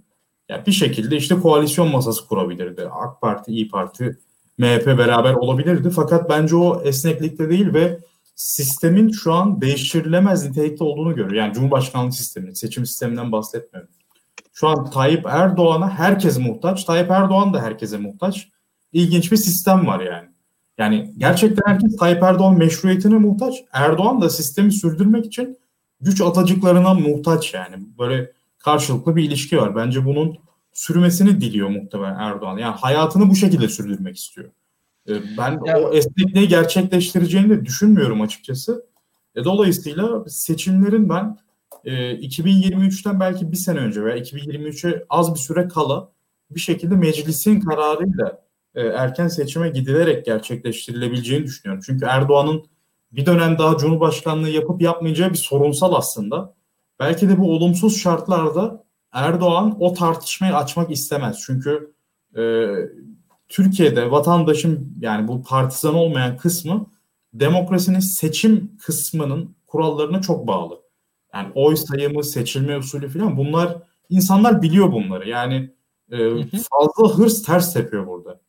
[0.50, 2.88] Yani bir şekilde işte koalisyon masası kurabilirdi.
[2.92, 4.18] AK Parti, İyi Parti,
[4.58, 5.90] MHP beraber olabilirdi.
[5.90, 8.00] Fakat bence o esneklikte değil ve
[8.36, 11.44] sistemin şu an değiştirilemez nitelikte olduğunu görüyor.
[11.44, 13.90] Yani Cumhurbaşkanlığı sistemi, seçim sisteminden bahsetmiyorum.
[14.54, 16.84] Şu an Tayyip Erdoğan'a herkes muhtaç.
[16.84, 18.50] Tayyip Erdoğan da herkese muhtaç.
[18.94, 20.33] İlginç bir sistem var yani.
[20.78, 23.56] Yani gerçekten herkes Tayyip Erdoğan meşruiyetine muhtaç.
[23.72, 25.58] Erdoğan da sistemi sürdürmek için
[26.02, 27.76] güç atacıklarına muhtaç yani.
[28.00, 29.76] Böyle karşılıklı bir ilişki var.
[29.76, 30.38] Bence bunun
[30.74, 32.58] sürmesini diliyor muhtemelen Erdoğan.
[32.58, 34.50] Yani hayatını bu şekilde sürdürmek istiyor.
[35.10, 35.80] Ee, ben ya.
[35.80, 38.86] o esnekliği gerçekleştireceğini de düşünmüyorum açıkçası.
[39.36, 41.38] E, dolayısıyla seçimlerin ben
[41.86, 46.10] e, 2023'ten belki bir sene önce veya 2023'e az bir süre kala
[46.52, 48.43] bir şekilde meclisin kararıyla
[48.76, 51.84] e, erken seçime gidilerek gerçekleştirilebileceğini düşünüyorum.
[51.86, 52.66] Çünkü Erdoğan'ın
[53.12, 56.56] bir dönem daha Cumhurbaşkanlığı yapıp yapmayacağı bir sorunsal aslında.
[57.00, 61.44] Belki de bu olumsuz şartlarda Erdoğan o tartışmayı açmak istemez.
[61.46, 61.94] Çünkü
[62.38, 62.42] e,
[63.48, 66.86] Türkiye'de vatandaşın yani bu partizan olmayan kısmı
[67.34, 70.82] demokrasinin seçim kısmının kurallarına çok bağlı.
[71.34, 73.78] Yani oy sayımı, seçilme usulü falan bunlar
[74.10, 75.30] insanlar biliyor bunları.
[75.30, 75.74] Yani
[76.12, 76.18] e,
[76.72, 78.40] fazla hırs ters tepiyor burada.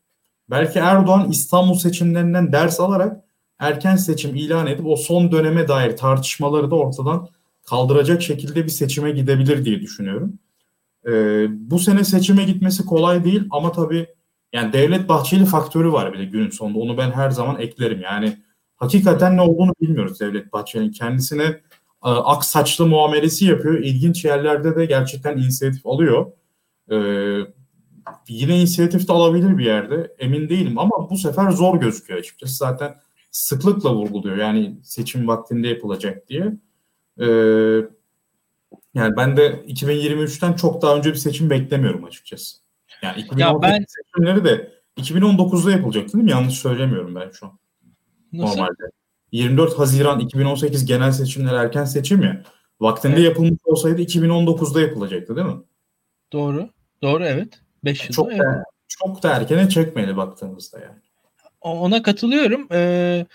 [0.50, 3.24] Belki Erdoğan İstanbul seçimlerinden ders alarak
[3.58, 7.28] erken seçim ilan edip o son döneme dair tartışmaları da ortadan
[7.66, 10.38] kaldıracak şekilde bir seçime gidebilir diye düşünüyorum.
[11.08, 14.06] Ee, bu sene seçime gitmesi kolay değil ama tabii
[14.52, 16.78] yani Devlet Bahçeli faktörü var bir de günün sonunda.
[16.78, 18.00] Onu ben her zaman eklerim.
[18.00, 18.38] Yani
[18.76, 20.92] hakikaten ne olduğunu bilmiyoruz Devlet Bahçeli'nin.
[20.92, 21.60] Kendisine e,
[22.02, 23.78] ak saçlı muamelesi yapıyor.
[23.78, 26.32] İlginç yerlerde de gerçekten inisiyatif alıyor.
[26.90, 26.96] E,
[28.28, 30.14] yine inisiyatif de alabilir bir yerde.
[30.18, 32.54] Emin değilim ama bu sefer zor gözüküyor açıkçası.
[32.54, 32.94] Zaten
[33.30, 34.36] sıklıkla vurguluyor.
[34.36, 36.52] Yani seçim vaktinde yapılacak diye.
[37.20, 37.26] E,
[38.94, 42.56] yani ben de 2023'ten çok daha önce bir seçim beklemiyorum açıkçası.
[43.02, 43.84] Yani 2018 ben...
[43.88, 46.30] seçimleri de 2019'da yapılacaktı değil mi?
[46.30, 47.58] Yanlış söylemiyorum ben şu an.
[48.32, 48.56] Nasıl?
[48.56, 48.82] Normalde.
[49.32, 52.42] 24 Haziran 2018 genel seçimler erken seçim ya.
[52.80, 53.24] Vaktinde evet.
[53.24, 55.62] yapılmış olsaydı 2019'da yapılacaktı değil mi?
[56.32, 56.70] Doğru.
[57.02, 57.63] Doğru evet.
[57.84, 58.14] 5 yıl.
[58.14, 60.98] Çok da, çok da erkene çekmedi baktığımızda yani.
[61.60, 62.68] Ona katılıyorum.
[62.72, 63.26] Ee,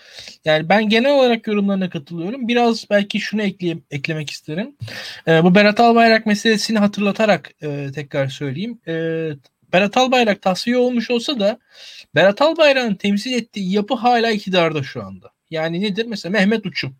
[0.44, 2.48] yani ben genel olarak yorumlarına katılıyorum.
[2.48, 4.76] Biraz belki şunu ekleyeyim, eklemek isterim.
[5.28, 8.80] Ee, bu Berat Albayrak meselesini hatırlatarak e, tekrar söyleyeyim.
[8.88, 9.30] Ee,
[9.72, 11.58] Berat Albayrak tasfiye olmuş olsa da
[12.14, 15.30] Berat Albayrak'ın temsil ettiği yapı hala iktidarda şu anda.
[15.50, 16.06] Yani nedir?
[16.06, 16.96] Mesela Mehmet Uçum.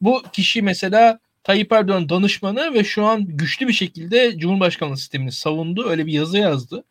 [0.00, 5.88] Bu kişi mesela Tayyip Erdoğan danışmanı ve şu an güçlü bir şekilde Cumhurbaşkanlığı sistemini savundu.
[5.88, 6.84] Öyle bir yazı yazdı.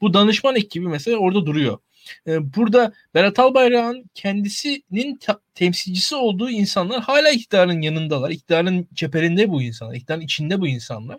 [0.00, 1.78] Bu danışman ekibi mesela orada duruyor.
[2.26, 5.18] Ee, burada Berat Albayrak'ın kendisinin
[5.54, 8.30] temsilcisi olduğu insanlar hala iktidarın yanındalar.
[8.30, 9.94] İktidarın çeperinde bu insanlar.
[9.94, 11.18] iktidarın içinde bu insanlar.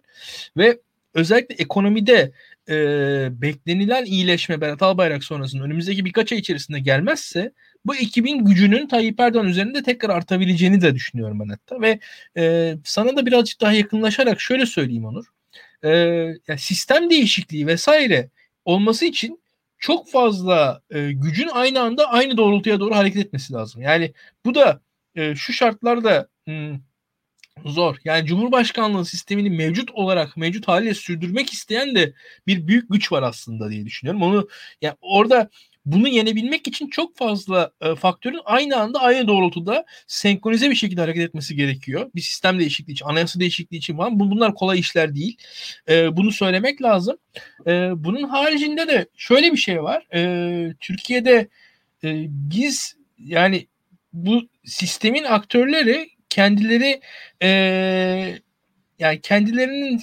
[0.57, 0.79] Ve
[1.13, 2.31] özellikle ekonomide
[2.69, 2.75] e,
[3.41, 7.53] beklenilen iyileşme Berat Albayrak sonrasında önümüzdeki birkaç ay içerisinde gelmezse
[7.85, 11.81] bu ekibin gücünün Tayyip Erdoğan üzerinde tekrar artabileceğini de düşünüyorum ben hatta.
[11.81, 11.99] Ve
[12.37, 15.25] e, sana da birazcık daha yakınlaşarak şöyle söyleyeyim Onur.
[15.83, 15.89] E,
[16.47, 18.29] yani sistem değişikliği vesaire
[18.65, 19.43] olması için
[19.77, 23.81] çok fazla e, gücün aynı anda aynı doğrultuya doğru hareket etmesi lazım.
[23.81, 24.13] Yani
[24.45, 24.81] bu da
[25.15, 26.79] e, şu şartlarda hmm,
[27.65, 27.95] zor.
[28.05, 32.13] Yani Cumhurbaşkanlığı sistemini mevcut olarak mevcut haliyle sürdürmek isteyen de
[32.47, 34.21] bir büyük güç var aslında diye düşünüyorum.
[34.21, 34.47] Onu
[34.81, 35.49] yani orada
[35.85, 41.23] bunu yenebilmek için çok fazla e, faktörün aynı anda aynı doğrultuda senkronize bir şekilde hareket
[41.23, 42.11] etmesi gerekiyor.
[42.15, 44.19] Bir sistem değişikliği için, anayasa değişikliği için falan.
[44.19, 45.37] Bunlar kolay işler değil.
[45.89, 47.17] E, bunu söylemek lazım.
[47.67, 50.07] E, bunun haricinde de şöyle bir şey var.
[50.13, 51.47] E, Türkiye'de
[52.03, 53.67] e, biz yani
[54.13, 57.01] bu sistemin aktörleri kendileri
[57.41, 57.47] e,
[58.99, 60.01] yani kendilerinin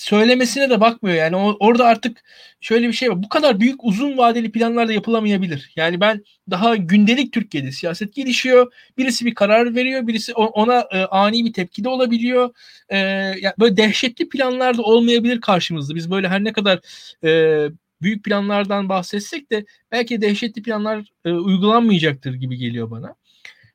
[0.00, 1.16] söylemesine de bakmıyor.
[1.16, 2.22] Yani orada artık
[2.60, 3.22] şöyle bir şey var.
[3.22, 5.72] Bu kadar büyük uzun vadeli planlar da yapılamayabilir.
[5.76, 8.72] Yani ben daha gündelik Türkiye'de siyaset gelişiyor.
[8.98, 10.06] Birisi bir karar veriyor.
[10.06, 12.50] Birisi ona e, ani bir tepki de olabiliyor.
[12.88, 15.94] E, yani böyle dehşetli planlar da olmayabilir karşımızda.
[15.94, 16.80] Biz böyle her ne kadar
[17.24, 17.68] e,
[18.02, 23.14] büyük planlardan bahsetsek de belki dehşetli planlar e, uygulanmayacaktır gibi geliyor bana.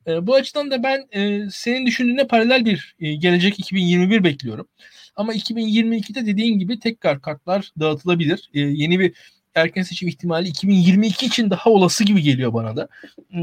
[0.06, 4.68] E, bu açıdan da ben e, senin düşündüğüne paralel bir e, gelecek 2021 bekliyorum.
[5.16, 8.50] Ama 2022'de dediğin gibi tekrar kartlar dağıtılabilir.
[8.54, 9.12] E, yeni bir
[9.54, 12.88] erken seçim ihtimali 2022 için daha olası gibi geliyor bana da.
[13.34, 13.38] E,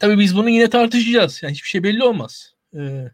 [0.00, 1.42] tabii biz bunu yine tartışacağız.
[1.42, 2.54] Yani hiçbir şey belli olmaz.
[2.74, 3.08] E,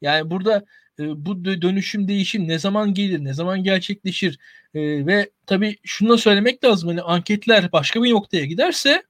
[0.00, 0.64] yani burada
[0.98, 4.38] e, bu dönüşüm değişim ne zaman gelir, ne zaman gerçekleşir
[4.74, 6.88] e, ve tabii şunu da söylemek lazım.
[6.88, 9.02] Hani anketler başka bir noktaya giderse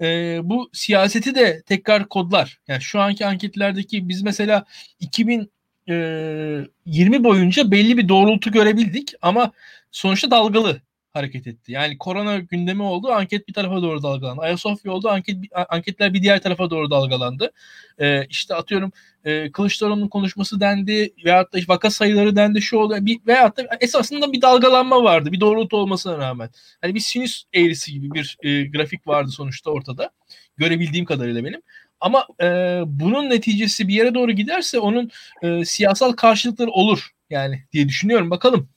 [0.00, 2.60] e, bu siyaseti de tekrar kodlar.
[2.68, 4.64] Yani şu anki anketlerdeki biz mesela
[5.00, 5.50] 2000
[5.86, 9.52] 20 boyunca belli bir doğrultu görebildik ama
[9.90, 10.80] sonuçta dalgalı
[11.14, 11.72] hareket etti.
[11.72, 14.42] Yani korona gündemi oldu, anket bir tarafa doğru dalgalandı.
[14.42, 15.36] Ayasofya oldu, anket
[15.68, 17.52] anketler bir diğer tarafa doğru dalgalandı.
[17.98, 18.92] Ee, işte atıyorum
[19.24, 24.32] e, Kılıçdaroğlu'nun konuşması dendi veyahut da vaka sayıları dendi şu oldu bir, veyahut da esasında
[24.32, 26.50] bir dalgalanma vardı bir doğrultu olmasına rağmen.
[26.80, 30.10] Hani bir sinüs eğrisi gibi bir e, grafik vardı sonuçta ortada.
[30.56, 31.60] Görebildiğim kadarıyla benim.
[32.00, 32.46] Ama e,
[32.86, 35.10] bunun neticesi bir yere doğru giderse onun
[35.42, 38.30] e, siyasal karşılıkları olur yani diye düşünüyorum.
[38.30, 38.68] Bakalım.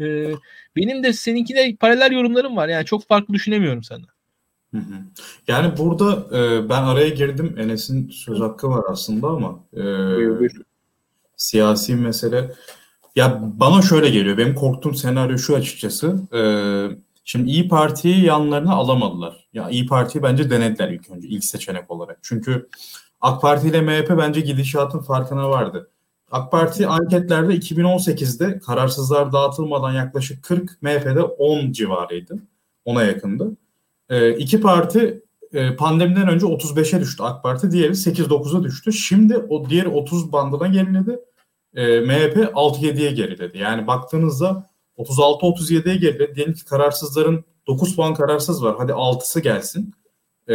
[0.00, 0.04] E,
[0.76, 2.68] benim de seninkine paralel yorumlarım var.
[2.68, 4.08] Yani çok farklı düşünemiyorum senden.
[5.48, 7.54] Yani burada e, ben araya girdim.
[7.58, 9.82] Enes'in söz hakkı var aslında ama e,
[11.36, 12.52] siyasi mesele
[13.16, 14.38] ya bana şöyle geliyor.
[14.38, 16.18] Benim korktuğum senaryo şu açıkçası.
[16.32, 16.40] E,
[17.24, 19.48] Şimdi İyi Parti'yi yanlarına alamadılar.
[19.52, 22.18] Ya İyi Parti'yi bence denediler ilk önce ilk seçenek olarak.
[22.22, 22.68] Çünkü
[23.20, 25.90] AK Parti ile MHP bence gidişatın farkına vardı.
[26.30, 32.38] AK Parti anketlerde 2018'de kararsızlar dağıtılmadan yaklaşık 40, MHP'de 10 civarıydı.
[32.84, 33.56] Ona yakındı.
[34.08, 35.22] E, iki parti
[35.52, 37.70] e, pandemiden önce 35'e düştü AK Parti.
[37.70, 38.92] Diğeri 8-9'a düştü.
[38.92, 41.18] Şimdi o diğer 30 bandına geriledi.
[41.74, 43.58] E, MHP 6-7'ye geriledi.
[43.58, 44.71] Yani baktığınızda
[45.02, 46.34] 36-37'ye geriledi.
[46.34, 48.74] Diyelim ki kararsızların 9 puan kararsız var.
[48.78, 49.94] Hadi 6'sı gelsin
[50.48, 50.54] e,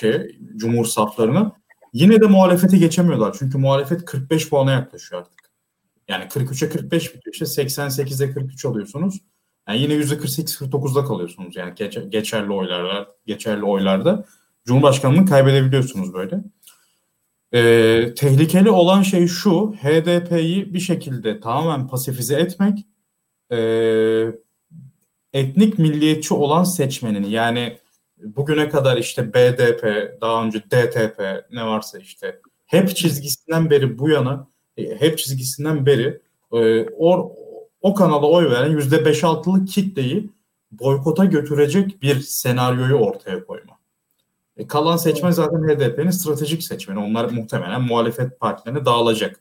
[0.00, 1.52] şey Cumhur saflarına.
[1.92, 3.36] Yine de muhalefete geçemiyorlar.
[3.38, 5.50] Çünkü muhalefet 45 puana yaklaşıyor artık.
[6.08, 7.34] Yani 43'e 45 bitiyor.
[7.34, 9.20] İşte 88'e 43 alıyorsunuz.
[9.68, 11.56] Yani yine %48-49'da kalıyorsunuz.
[11.56, 14.24] Yani geç, geçerli oylarda, geçerli oylarda
[14.66, 16.44] Cumhurbaşkanlığını kaybedebiliyorsunuz böyle.
[17.52, 22.78] Ee, tehlikeli olan şey şu, HDP'yi bir şekilde tamamen pasifize etmek,
[23.52, 23.58] e,
[25.32, 27.78] etnik milliyetçi olan seçmenin yani
[28.16, 31.20] bugüne kadar işte BDP, daha önce DTP
[31.52, 36.20] ne varsa işte hep çizgisinden beri bu yana e, hep çizgisinden beri
[36.52, 37.36] e, o,
[37.80, 40.30] o kanala oy veren yüzde 5-6'lık kitleyi
[40.70, 43.78] boykota götürecek bir senaryoyu ortaya koyma.
[44.56, 46.98] E, kalan seçmen zaten HDP'nin stratejik seçmeni.
[46.98, 49.40] Onlar muhtemelen muhalefet partilerine dağılacak.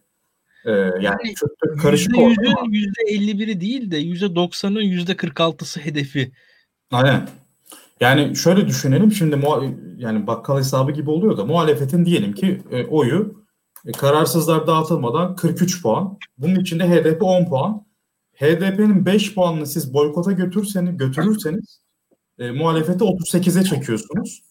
[0.65, 1.49] Ee, yani, yani çok,
[1.81, 2.71] karışık %100'ün
[3.07, 6.31] %51'i değil de %90'ın %46'sı hedefi.
[6.91, 7.29] Aynen.
[7.99, 9.39] Yani şöyle düşünelim şimdi
[9.97, 13.45] yani bakkal hesabı gibi oluyor da muhalefetin diyelim ki e, oyu
[13.85, 16.17] e, kararsızlar dağıtılmadan 43 puan.
[16.37, 17.87] Bunun içinde HDP 10 puan.
[18.33, 21.81] HDP'nin 5 puanını siz boykota götürseniz götürürseniz
[22.39, 24.41] e, muhalefeti 38'e çekiyorsunuz.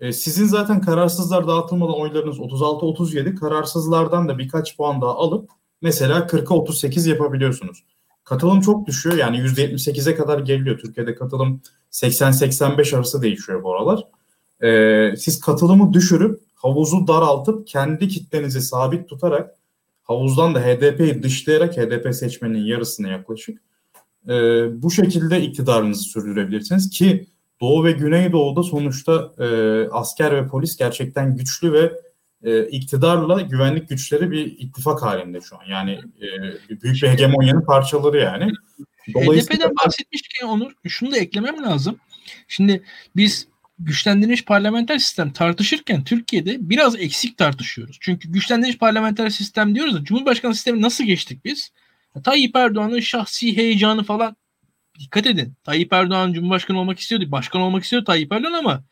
[0.00, 3.34] E, sizin zaten kararsızlar dağıtılmadan oylarınız 36-37.
[3.34, 5.50] Kararsızlardan da birkaç puan daha alıp
[5.82, 7.84] mesela 40'a 38 yapabiliyorsunuz.
[8.24, 9.16] Katılım çok düşüyor.
[9.16, 10.78] Yani %78'e kadar geliyor.
[10.78, 11.60] Türkiye'de katılım
[11.92, 14.04] 80-85 arası değişiyor bu aralar.
[14.62, 19.50] E, siz katılımı düşürüp havuzu daraltıp kendi kitlenizi sabit tutarak
[20.02, 23.60] havuzdan da HDP'yi dışlayarak HDP seçmenin yarısına yaklaşık
[24.28, 24.32] e,
[24.82, 27.26] bu şekilde iktidarınızı sürdürebilirsiniz ki
[27.60, 29.46] Doğu ve Güneydoğu'da sonuçta e,
[29.88, 31.92] asker ve polis gerçekten güçlü ve
[32.44, 35.64] e, iktidarla güvenlik güçleri bir ittifak halinde şu an.
[35.70, 38.52] Yani e, büyük bir hegemonyanın parçaları yani.
[39.08, 41.98] HDP'den bahsetmişken Onur şunu da eklemem lazım.
[42.48, 42.82] Şimdi
[43.16, 43.48] biz
[43.78, 47.98] güçlendirilmiş parlamenter sistem tartışırken Türkiye'de biraz eksik tartışıyoruz.
[48.00, 51.72] Çünkü güçlendirilmiş parlamenter sistem diyoruz da Cumhurbaşkanı sistemi nasıl geçtik biz?
[52.24, 54.36] Tayyip Erdoğan'ın şahsi heyecanı falan
[54.98, 55.54] dikkat edin.
[55.64, 57.24] Tayyip Erdoğan Cumhurbaşkanı olmak istiyordu.
[57.28, 58.84] Başkan olmak istiyordu Tayyip Erdoğan ama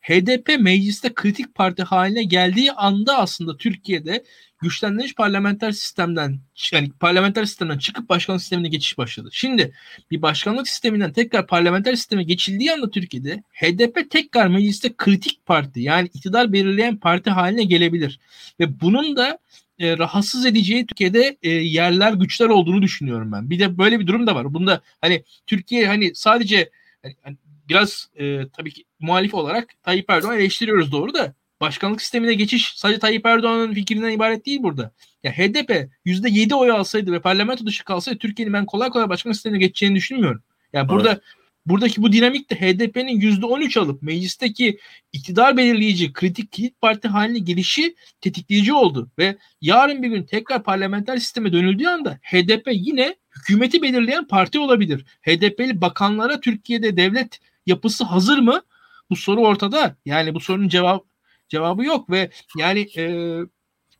[0.00, 4.24] HDP mecliste kritik parti haline geldiği anda aslında Türkiye'de
[4.58, 6.40] güçlendirilmiş parlamenter sistemden
[6.72, 9.28] yani parlamenter sistemden çıkıp başkanlık sistemine geçiş başladı.
[9.32, 9.72] Şimdi
[10.10, 16.10] bir başkanlık sisteminden tekrar parlamenter sisteme geçildiği anda Türkiye'de HDP tekrar mecliste kritik parti yani
[16.14, 18.20] iktidar belirleyen parti haline gelebilir.
[18.60, 19.38] Ve bunun da
[19.78, 23.50] e, rahatsız edeceği Türkiye'de e, yerler güçler olduğunu düşünüyorum ben.
[23.50, 24.54] Bir de böyle bir durum da var.
[24.54, 26.70] Bunda hani Türkiye hani sadece
[27.02, 27.36] hani, hani
[27.68, 32.98] biraz e, tabii ki muhalif olarak Tayyip Erdoğan eleştiriyoruz doğru da başkanlık sistemine geçiş sadece
[32.98, 34.92] Tayyip Erdoğan'ın fikrinden ibaret değil burada.
[35.22, 39.58] Ya HDP %7 oy alsaydı ve parlamento dışı kalsaydı Türkiye'nin ben kolay kolay başkanlık sistemine
[39.58, 40.42] geçeceğini düşünmüyorum.
[40.72, 41.22] Yani burada evet.
[41.66, 44.78] Buradaki bu dinamik de HDP'nin %13 alıp meclisteki
[45.12, 51.16] iktidar belirleyici kritik kilit parti haline gelişi tetikleyici oldu ve yarın bir gün tekrar parlamenter
[51.16, 55.04] sisteme dönüldüğü anda HDP yine hükümeti belirleyen parti olabilir.
[55.22, 58.62] HDP'li bakanlara Türkiye'de devlet yapısı hazır mı?
[59.10, 59.96] Bu soru ortada.
[60.04, 61.04] Yani bu sorunun cevabı
[61.48, 63.04] cevabı yok ve yani e,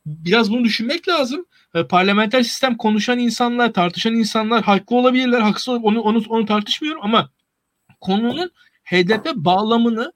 [0.05, 1.45] biraz bunu düşünmek lazım.
[1.75, 7.29] E, parlamenter sistem konuşan insanlar, tartışan insanlar haklı olabilirler, haksız onu onu onu tartışmıyorum ama
[8.05, 8.51] konunun
[8.83, 10.13] HDP bağlamını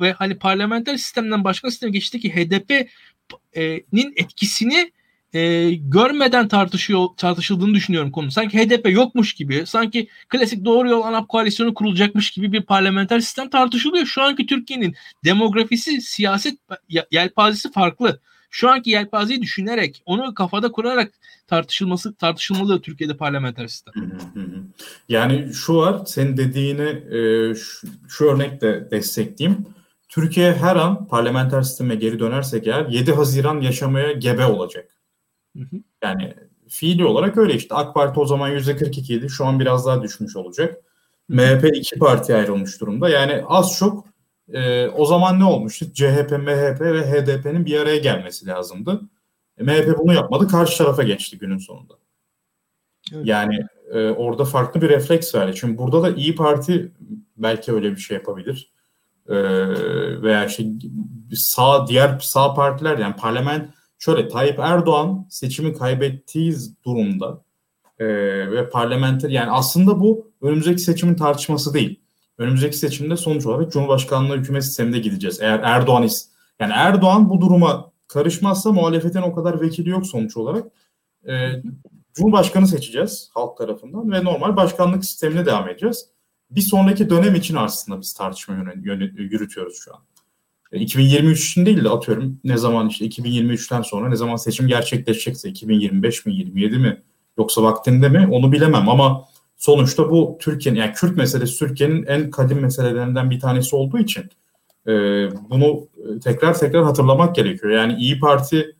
[0.00, 4.92] ve hani parlamenter sistemden başka sisteme geçişteki HDP'nin etkisini
[5.32, 8.30] e, görmeden tartışıyor tartışıldığını düşünüyorum konu.
[8.30, 13.50] Sanki HDP yokmuş gibi, sanki klasik doğru yol ANAP koalisyonu kurulacakmış gibi bir parlamenter sistem
[13.50, 14.06] tartışılıyor.
[14.06, 14.94] Şu anki Türkiye'nin
[15.24, 16.54] demografisi, siyaset
[17.10, 18.20] yelpazesi farklı.
[18.50, 21.12] Şu anki yelpazeyi düşünerek, onu kafada kurarak
[21.46, 23.94] tartışılması tartışılmalı Türkiye'de parlamenter sistem.
[25.08, 29.66] Yani şu var, senin dediğini e, şu, şu örnekle destekleyeyim.
[30.08, 34.96] Türkiye her an parlamenter sisteme geri dönersek eğer 7 Haziran yaşamaya gebe olacak.
[36.02, 36.34] Yani
[36.68, 37.74] fiili olarak öyle işte.
[37.74, 39.28] AK Parti o zaman %42 idi.
[39.28, 40.76] Şu an biraz daha düşmüş olacak.
[41.28, 43.08] MHP iki parti ayrılmış durumda.
[43.08, 44.09] Yani az çok
[44.52, 45.86] e, o zaman ne olmuştu?
[45.94, 49.00] CHP, MHP ve HDP'nin bir araya gelmesi lazımdı.
[49.58, 50.48] E, MHP bunu yapmadı.
[50.48, 51.94] Karşı tarafa geçti günün sonunda.
[53.14, 53.26] Evet.
[53.26, 53.58] Yani
[53.92, 55.52] e, orada farklı bir refleks verdi.
[55.54, 56.92] Çünkü burada da İyi Parti
[57.36, 58.72] belki öyle bir şey yapabilir.
[59.28, 59.36] E,
[60.22, 60.64] veya işte
[61.34, 66.54] sağ diğer sağ partiler yani parlament şöyle Tayyip Erdoğan seçimi kaybettiği
[66.84, 67.42] durumda
[67.98, 68.06] e,
[68.50, 71.99] ve parlamenter yani aslında bu önümüzdeki seçimin tartışması değil.
[72.40, 75.40] Önümüzdeki seçimde sonuç olarak Cumhurbaşkanlığı hükümet sisteminde gideceğiz.
[75.40, 76.08] Eğer Erdoğan
[76.60, 80.64] yani Erdoğan bu duruma karışmazsa muhalefetin o kadar vekili yok sonuç olarak.
[81.28, 81.62] E,
[82.14, 86.08] Cumhurbaşkanı seçeceğiz halk tarafından ve normal başkanlık sistemine devam edeceğiz.
[86.50, 88.54] Bir sonraki dönem için aslında biz tartışma
[89.16, 90.00] yürütüyoruz şu an.
[90.72, 96.26] 2023 için değil de atıyorum ne zaman işte 2023'ten sonra ne zaman seçim gerçekleşecekse 2025
[96.26, 97.02] mi 27 mi
[97.38, 99.24] yoksa vaktinde mi onu bilemem ama
[99.60, 104.24] sonuçta bu Türkiye'nin yani Kürt meselesi Türkiye'nin en kadim meselelerinden bir tanesi olduğu için
[104.86, 104.92] e,
[105.50, 105.88] bunu
[106.24, 107.72] tekrar tekrar hatırlamak gerekiyor.
[107.72, 108.76] Yani İyi Parti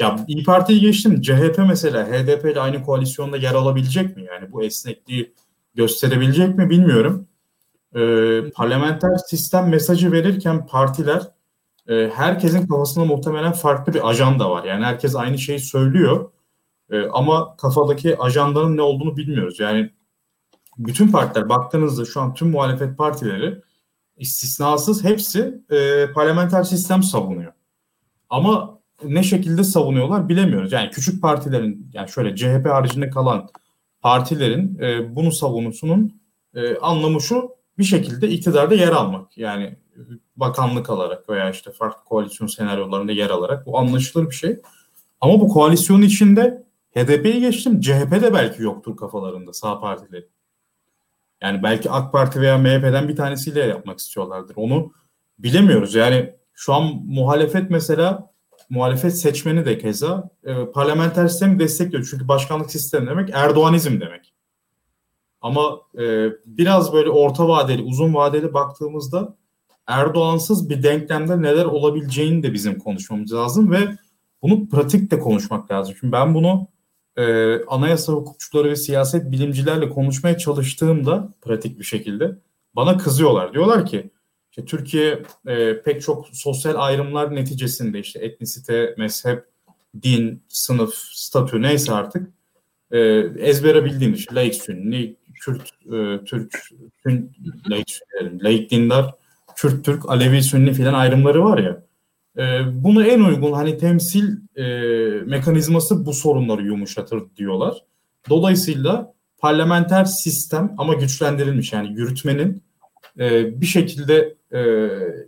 [0.00, 4.24] ya İyi Parti'yi geçtim CHP mesela HDP ile aynı koalisyonda yer alabilecek mi?
[4.24, 5.32] Yani bu esnekliği
[5.74, 7.28] gösterebilecek mi bilmiyorum
[7.94, 8.00] e,
[8.54, 11.22] parlamenter sistem mesajı verirken partiler
[11.88, 14.64] e, herkesin kafasında muhtemelen farklı bir ajanda var.
[14.64, 16.30] Yani herkes aynı şeyi söylüyor
[16.90, 19.60] e, ama kafadaki ajandanın ne olduğunu bilmiyoruz.
[19.60, 19.90] Yani
[20.78, 23.62] bütün partiler baktığınızda şu an tüm muhalefet partileri
[24.16, 27.52] istisnasız hepsi e, parlamenter sistem savunuyor.
[28.30, 30.72] Ama ne şekilde savunuyorlar bilemiyoruz.
[30.72, 33.48] Yani küçük partilerin yani şöyle CHP haricinde kalan
[34.00, 36.20] partilerin e, bunu savunusunun
[36.54, 39.38] e, anlamı şu bir şekilde iktidarda yer almak.
[39.38, 39.76] Yani
[40.36, 44.60] bakanlık alarak veya işte farklı koalisyon senaryolarında yer alarak bu anlaşılır bir şey.
[45.20, 47.80] Ama bu koalisyonun içinde HDP'yi geçtim.
[47.80, 50.28] CHP de belki yoktur kafalarında sağ partileri.
[51.42, 54.56] Yani belki AK Parti veya MHP'den bir tanesiyle yapmak istiyorlardır.
[54.56, 54.92] Onu
[55.38, 55.94] bilemiyoruz.
[55.94, 58.32] Yani şu an muhalefet mesela
[58.70, 62.06] muhalefet seçmeni de keza e, parlamenter sistemi destekliyor.
[62.10, 64.34] Çünkü başkanlık sistemi demek Erdoğanizm demek.
[65.40, 69.36] Ama e, biraz böyle orta vadeli, uzun vadeli baktığımızda
[69.86, 73.78] Erdoğansız bir denklemde neler olabileceğini de bizim konuşmamız lazım ve
[74.42, 75.94] bunu pratikte konuşmak lazım.
[76.00, 76.68] Çünkü ben bunu
[77.16, 82.38] e, anayasa hukukçuları ve siyaset bilimcilerle konuşmaya çalıştığımda pratik bir şekilde
[82.76, 83.52] bana kızıyorlar.
[83.52, 84.10] Diyorlar ki
[84.50, 89.44] işte Türkiye e, pek çok sosyal ayrımlar neticesinde işte etnisite, mezhep,
[90.02, 92.30] din, sınıf, statü neyse artık
[92.90, 92.98] e,
[93.38, 96.62] ezbere bildiğimiz işte laik sünni, Kürt, e, Türk,
[97.02, 97.32] Sün,
[97.70, 99.14] laik, laik dindar,
[99.56, 101.82] Kürt, Türk, Alevi, Sünni filan ayrımları var ya.
[102.38, 102.42] E,
[102.84, 104.64] bunu en uygun hani temsil e,
[105.26, 107.84] mekanizması bu sorunları yumuşatır diyorlar.
[108.30, 112.62] Dolayısıyla parlamenter sistem ama güçlendirilmiş yani yürütmenin
[113.18, 114.60] e, bir şekilde e,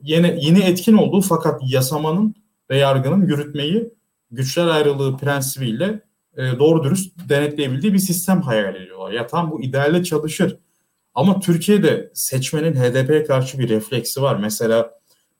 [0.02, 2.34] yine yeni etkin olduğu fakat yasamanın
[2.70, 3.94] ve yargının yürütmeyi
[4.30, 6.00] güçler ayrılığı prensibiyle
[6.36, 9.12] e, doğru dürüst denetleyebildiği bir sistem hayal ediyorlar.
[9.12, 10.56] Ya tam bu idealle çalışır.
[11.14, 14.36] Ama Türkiye'de seçmenin HDP'ye karşı bir refleksi var.
[14.36, 14.90] Mesela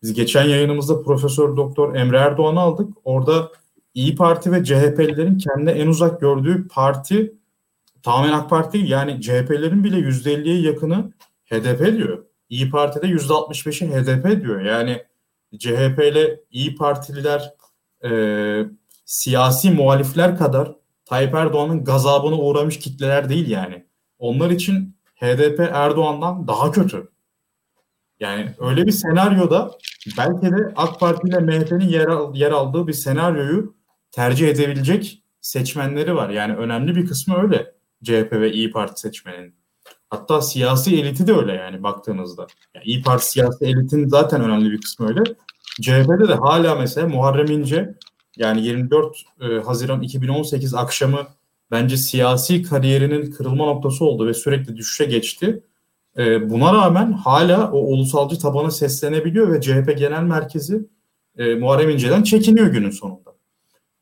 [0.05, 2.89] biz geçen yayınımızda Profesör Doktor Emre Erdoğan'ı aldık.
[3.05, 3.53] Orada
[3.95, 7.35] İyi Parti ve CHP'lilerin kendine en uzak gördüğü parti
[8.03, 8.91] tamamen AK Parti değil.
[8.91, 11.13] Yani CHP'lerin bile %50'ye yakını
[11.45, 12.25] HDP diyor.
[12.49, 14.61] İyi Parti'de %65'i HDP diyor.
[14.61, 15.03] Yani
[15.59, 17.55] CHP ile İyi Partililer
[18.05, 18.11] e,
[19.05, 20.73] siyasi muhalifler kadar
[21.05, 23.87] Tayyip Erdoğan'ın gazabına uğramış kitleler değil yani.
[24.19, 27.09] Onlar için HDP Erdoğan'dan daha kötü.
[28.21, 29.71] Yani öyle bir senaryoda
[30.19, 33.75] belki de AK Parti ile MHP'nin yer, yer aldığı bir senaryoyu
[34.13, 36.31] tercih edebilecek seçmenleri var.
[36.31, 37.75] Yani önemli bir kısmı öyle
[38.05, 39.55] CHP ve İyi Parti seçmenin.
[40.11, 42.47] Hatta siyasi eliti de öyle yani baktığınızda.
[42.75, 45.23] Yani İyi Parti siyasi elitin zaten önemli bir kısmı öyle.
[45.83, 47.95] CHP'de de hala mesela Muharrem İnce
[48.37, 51.27] yani 24 e, Haziran 2018 akşamı
[51.71, 55.63] bence siyasi kariyerinin kırılma noktası oldu ve sürekli düşüşe geçti.
[56.19, 60.87] E, buna rağmen hala o ulusalcı tabana seslenebiliyor ve CHP genel merkezi
[61.39, 63.35] e, Muharrem İnce'den çekiniyor günün sonunda.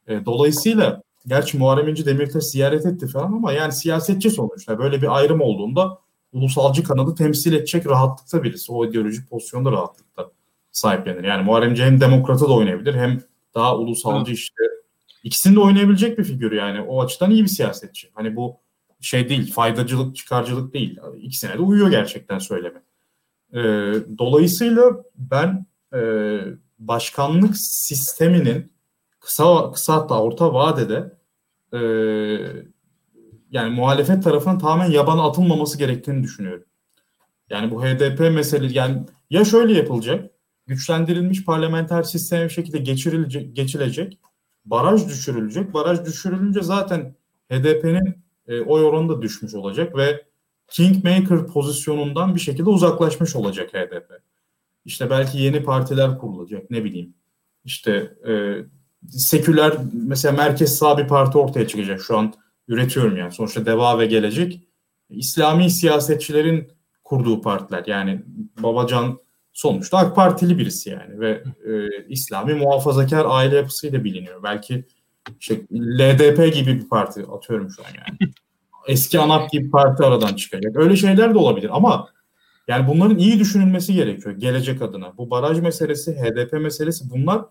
[0.08, 5.16] E, dolayısıyla gerçi Muharrem İnce Demirtaş ziyaret etti falan ama yani siyasetçi sonuçta böyle bir
[5.16, 5.98] ayrım olduğunda
[6.32, 8.72] ulusalcı kanadı temsil edecek rahatlıkta birisi.
[8.72, 10.30] O ideolojik pozisyonda rahatlıkta
[10.72, 11.24] sahiplenir.
[11.24, 13.20] Yani Muharrem İnce hem demokrata da oynayabilir hem
[13.54, 14.38] daha ulusalcı evet.
[14.38, 14.62] işte
[15.24, 16.80] ikisini de oynayabilecek bir figür yani.
[16.80, 18.10] O açıdan iyi bir siyasetçi.
[18.14, 18.56] Hani bu
[19.06, 20.98] şey değil, faydacılık, çıkarcılık değil.
[21.18, 22.82] İkisine de uyuyor gerçekten söyleme.
[23.54, 23.58] Ee,
[24.18, 26.00] dolayısıyla ben e,
[26.78, 28.72] başkanlık sisteminin
[29.20, 31.12] kısa kısa hatta orta vadede
[31.72, 31.78] e,
[33.50, 36.64] yani muhalefet tarafından tamamen yabana atılmaması gerektiğini düşünüyorum.
[37.50, 40.30] Yani bu HDP meselesi yani ya şöyle yapılacak
[40.66, 44.18] güçlendirilmiş parlamenter sisteme bir şekilde geçirilecek, geçilecek
[44.64, 45.74] baraj düşürülecek.
[45.74, 47.14] Baraj düşürülünce zaten
[47.50, 50.24] HDP'nin e, oy oranı da düşmüş olacak ve
[50.68, 54.22] kingmaker pozisyonundan bir şekilde uzaklaşmış olacak HDP.
[54.84, 57.14] İşte belki yeni partiler kurulacak ne bileyim.
[57.64, 58.32] İşte e,
[59.08, 62.00] seküler mesela merkez sağ bir parti ortaya çıkacak.
[62.00, 62.34] Şu an
[62.68, 63.32] üretiyorum yani.
[63.32, 64.60] Sonuçta Deva ve Gelecek
[65.10, 66.72] İslami siyasetçilerin
[67.04, 67.84] kurduğu partiler.
[67.86, 68.22] Yani
[68.58, 69.18] Babacan
[69.52, 74.42] sonuçta AK Partili birisi yani ve e, İslami muhafazakar aile yapısıyla biliniyor.
[74.42, 74.84] Belki
[75.40, 78.32] işte LDP gibi bir parti atıyorum şu an yani.
[78.88, 80.76] Eski ANAP gibi parti aradan çıkacak.
[80.76, 82.08] Öyle şeyler de olabilir ama
[82.68, 85.16] yani bunların iyi düşünülmesi gerekiyor gelecek adına.
[85.16, 87.44] Bu baraj meselesi, HDP meselesi bunlar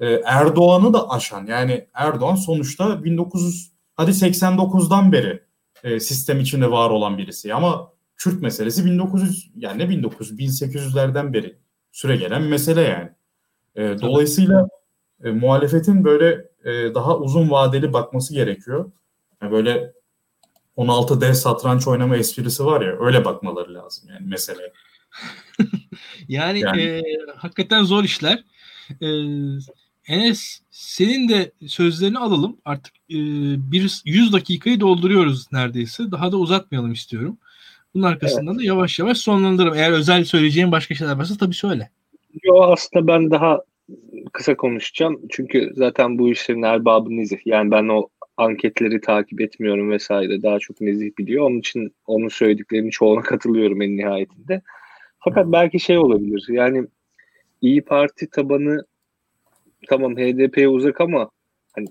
[0.00, 1.46] e, Erdoğan'ı da aşan.
[1.46, 5.42] Yani Erdoğan sonuçta 1900 hadi 89'dan beri
[5.84, 11.58] e, sistem içinde var olan birisi ama Kürt meselesi 1900 yani ne 1900 1800'lerden beri
[11.92, 13.10] süre gelen mesele yani.
[13.76, 14.68] E, dolayısıyla
[15.24, 18.92] e, muhalefetin böyle e, daha uzun vadeli bakması gerekiyor.
[19.42, 19.92] Yani böyle
[20.76, 24.72] 16 dev satranç oynama esprisi var ya öyle bakmaları lazım yani mesele.
[26.28, 26.82] yani yani.
[26.82, 27.02] E,
[27.36, 28.44] hakikaten zor işler.
[29.00, 29.08] E,
[30.06, 32.56] Enes senin de sözlerini alalım.
[32.64, 33.16] Artık e,
[33.72, 36.10] bir 100 dakikayı dolduruyoruz neredeyse.
[36.10, 37.38] Daha da uzatmayalım istiyorum.
[37.94, 38.58] Bunun arkasından evet.
[38.58, 39.74] da yavaş yavaş sonlandırırım.
[39.74, 41.90] Eğer özel söyleyeceğim başka şeyler varsa tabii söyle.
[42.42, 43.60] Yo aslında ben daha
[44.32, 45.20] kısa konuşacağım.
[45.30, 47.38] Çünkü zaten bu işlerin erbabı nezih.
[47.44, 50.42] Yani ben o anketleri takip etmiyorum vesaire.
[50.42, 51.44] Daha çok nezih biliyor.
[51.44, 54.62] Onun için onun söylediklerinin çoğuna katılıyorum en nihayetinde.
[55.18, 56.46] Fakat belki şey olabilir.
[56.48, 56.86] Yani
[57.62, 58.84] İyi Parti tabanı
[59.88, 61.30] tamam HDP'ye uzak ama
[61.72, 61.86] hani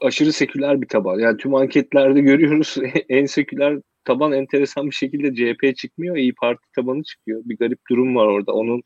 [0.00, 1.18] aşırı seküler bir taban.
[1.18, 2.76] Yani tüm anketlerde görüyoruz
[3.08, 6.16] en seküler taban enteresan bir şekilde CHP çıkmıyor.
[6.16, 7.42] İyi Parti tabanı çıkıyor.
[7.44, 8.52] Bir garip durum var orada.
[8.52, 8.82] Onun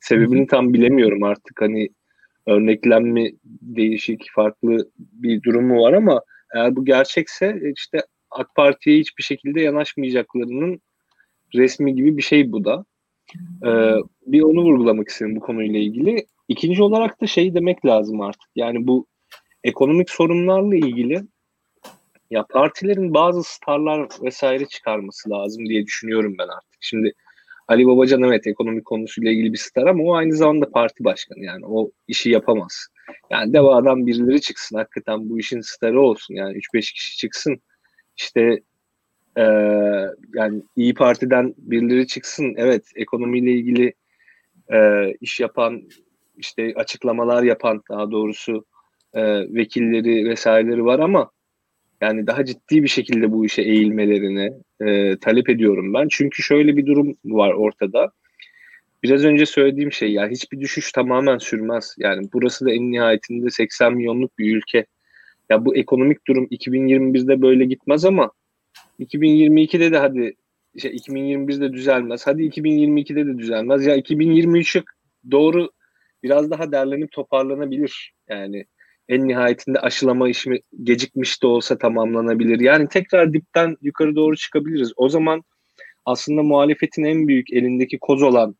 [0.00, 1.60] sebebini tam bilemiyorum artık.
[1.60, 1.88] Hani
[2.46, 6.22] örneklenme değişik, farklı bir durumu var ama
[6.54, 10.80] eğer bu gerçekse işte AK Parti'ye hiçbir şekilde yanaşmayacaklarının
[11.54, 12.84] resmi gibi bir şey bu da.
[13.66, 13.94] Ee,
[14.26, 16.26] bir onu vurgulamak istedim bu konuyla ilgili.
[16.48, 18.50] İkinci olarak da şey demek lazım artık.
[18.56, 19.06] Yani bu
[19.64, 21.22] ekonomik sorunlarla ilgili
[22.30, 26.78] ya partilerin bazı starlar vesaire çıkarması lazım diye düşünüyorum ben artık.
[26.80, 27.12] Şimdi
[27.70, 31.44] Ali Babacan evet ekonomik konusuyla ilgili bir star ama o aynı zamanda parti başkanı.
[31.44, 32.86] Yani o işi yapamaz.
[33.30, 34.76] Yani devadan birileri çıksın.
[34.76, 36.34] Hakikaten bu işin starı olsun.
[36.34, 37.62] Yani 3-5 kişi çıksın.
[38.16, 38.60] İşte
[39.36, 39.42] e,
[40.34, 42.54] yani İyi Parti'den birileri çıksın.
[42.56, 43.94] Evet ekonomiyle ilgili
[44.72, 45.82] e, iş yapan
[46.36, 48.64] işte açıklamalar yapan daha doğrusu
[49.14, 49.22] e,
[49.54, 51.30] vekilleri vesaireleri var ama
[52.00, 56.08] Yani daha ciddi bir şekilde bu işe eğilmelerini e, talep ediyorum ben.
[56.10, 58.12] Çünkü şöyle bir durum var ortada.
[59.02, 61.94] Biraz önce söylediğim şey ya hiçbir düşüş tamamen sürmez.
[61.98, 64.86] Yani burası da en nihayetinde 80 milyonluk bir ülke.
[65.50, 68.30] Ya bu ekonomik durum 2021'de böyle gitmez ama
[69.00, 70.34] 2022'de de hadi
[70.78, 72.26] şey 2021'de düzelmez.
[72.26, 73.86] Hadi 2022'de de düzelmez.
[73.86, 74.82] Ya 2023'e
[75.30, 75.70] doğru
[76.22, 78.14] biraz daha derlenip toparlanabilir.
[78.28, 78.64] Yani
[79.10, 82.60] en nihayetinde aşılama işi gecikmiş de olsa tamamlanabilir.
[82.60, 84.92] Yani tekrar dipten yukarı doğru çıkabiliriz.
[84.96, 85.44] O zaman
[86.04, 88.54] aslında muhalefetin en büyük elindeki koz olan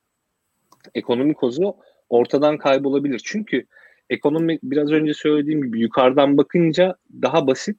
[0.94, 1.76] ekonomi kozu
[2.08, 3.20] ortadan kaybolabilir.
[3.24, 3.66] Çünkü
[4.10, 7.78] ekonomi biraz önce söylediğim gibi yukarıdan bakınca daha basit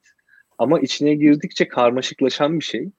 [0.58, 2.90] ama içine girdikçe karmaşıklaşan bir şey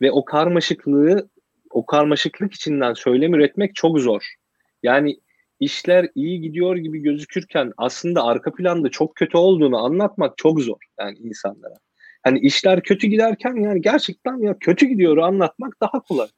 [0.00, 1.28] ve o karmaşıklığı
[1.70, 4.34] o karmaşıklık içinden söylem üretmek çok zor.
[4.82, 5.16] Yani
[5.62, 11.18] işler iyi gidiyor gibi gözükürken aslında arka planda çok kötü olduğunu anlatmak çok zor yani
[11.18, 11.74] insanlara.
[12.22, 16.28] Hani işler kötü giderken yani gerçekten ya kötü gidiyor anlatmak daha kolay.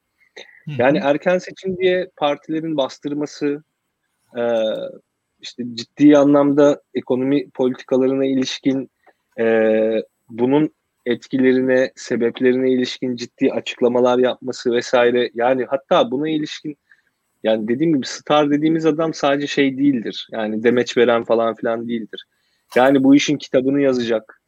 [0.66, 3.62] Yani erken seçim diye partilerin bastırması,
[4.38, 4.42] e,
[5.40, 8.90] işte ciddi anlamda ekonomi politikalarına ilişkin
[9.40, 9.44] e,
[10.28, 10.70] bunun
[11.06, 15.30] etkilerine, sebeplerine ilişkin ciddi açıklamalar yapması vesaire.
[15.34, 16.78] Yani hatta buna ilişkin
[17.44, 20.28] yani dediğim gibi star dediğimiz adam sadece şey değildir.
[20.32, 22.24] Yani demeç veren falan filan değildir.
[22.76, 24.40] Yani bu işin kitabını yazacak.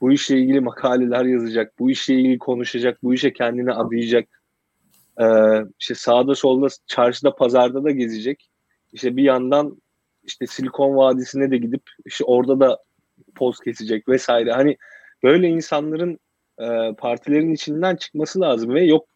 [0.00, 1.78] Bu işle ilgili makaleler yazacak.
[1.78, 3.02] Bu işle ilgili konuşacak.
[3.02, 4.28] Bu işe kendini adayacak.
[5.20, 5.24] Ee,
[5.80, 8.50] işte sağda solda çarşıda pazarda da gezecek.
[8.92, 9.82] İşte bir yandan
[10.22, 12.78] işte Silikon Vadisi'ne de gidip işte orada da
[13.34, 14.52] poz kesecek vesaire.
[14.52, 14.76] Hani
[15.22, 16.18] böyle insanların
[16.58, 19.06] e, partilerin içinden çıkması lazım ve yok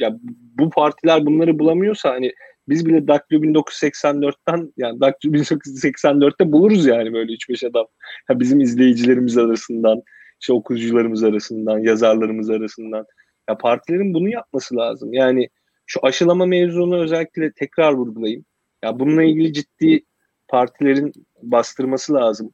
[0.00, 0.18] ya
[0.58, 2.32] bu partiler bunları bulamıyorsa hani
[2.68, 7.86] biz bile Daktilo 1984'ten yani Daktilo 1984'te buluruz yani böyle 3-5 adam.
[8.30, 10.02] Ya bizim izleyicilerimiz arasından,
[10.40, 13.06] işte okuyucularımız arasından, yazarlarımız arasından.
[13.48, 15.12] Ya partilerin bunu yapması lazım.
[15.12, 15.48] Yani
[15.86, 18.44] şu aşılama mevzunu özellikle tekrar vurgulayayım.
[18.84, 20.04] Ya bununla ilgili ciddi
[20.48, 21.12] partilerin
[21.42, 22.52] bastırması lazım.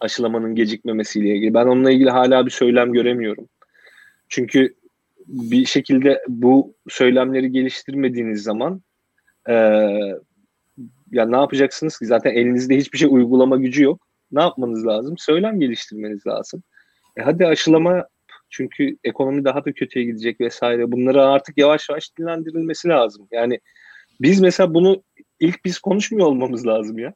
[0.00, 1.54] Aşılamanın gecikmemesiyle ilgili.
[1.54, 3.48] Ben onunla ilgili hala bir söylem göremiyorum.
[4.28, 4.74] Çünkü
[5.26, 8.82] bir şekilde bu söylemleri geliştirmediğiniz zaman
[9.48, 9.54] ee,
[11.12, 12.06] ya ne yapacaksınız ki?
[12.06, 14.06] Zaten elinizde hiçbir şey uygulama gücü yok.
[14.32, 15.18] Ne yapmanız lazım?
[15.18, 16.62] Söylem geliştirmeniz lazım.
[17.16, 18.06] E hadi aşılama
[18.50, 20.92] çünkü ekonomi daha da kötüye gidecek vesaire.
[20.92, 23.28] Bunları artık yavaş yavaş dinlendirilmesi lazım.
[23.32, 23.60] Yani
[24.20, 25.02] biz mesela bunu
[25.40, 27.14] ilk biz konuşmuyor olmamız lazım ya.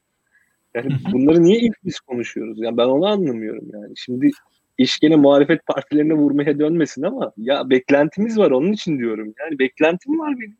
[0.74, 2.59] Yani bunları niye ilk biz konuşuyoruz?
[2.60, 3.92] Yani ben onu anlamıyorum yani.
[3.96, 4.30] Şimdi
[4.78, 9.34] iş gene muhalefet partilerine vurmaya dönmesin ama ya beklentimiz var onun için diyorum.
[9.40, 10.56] Yani beklentim var benim.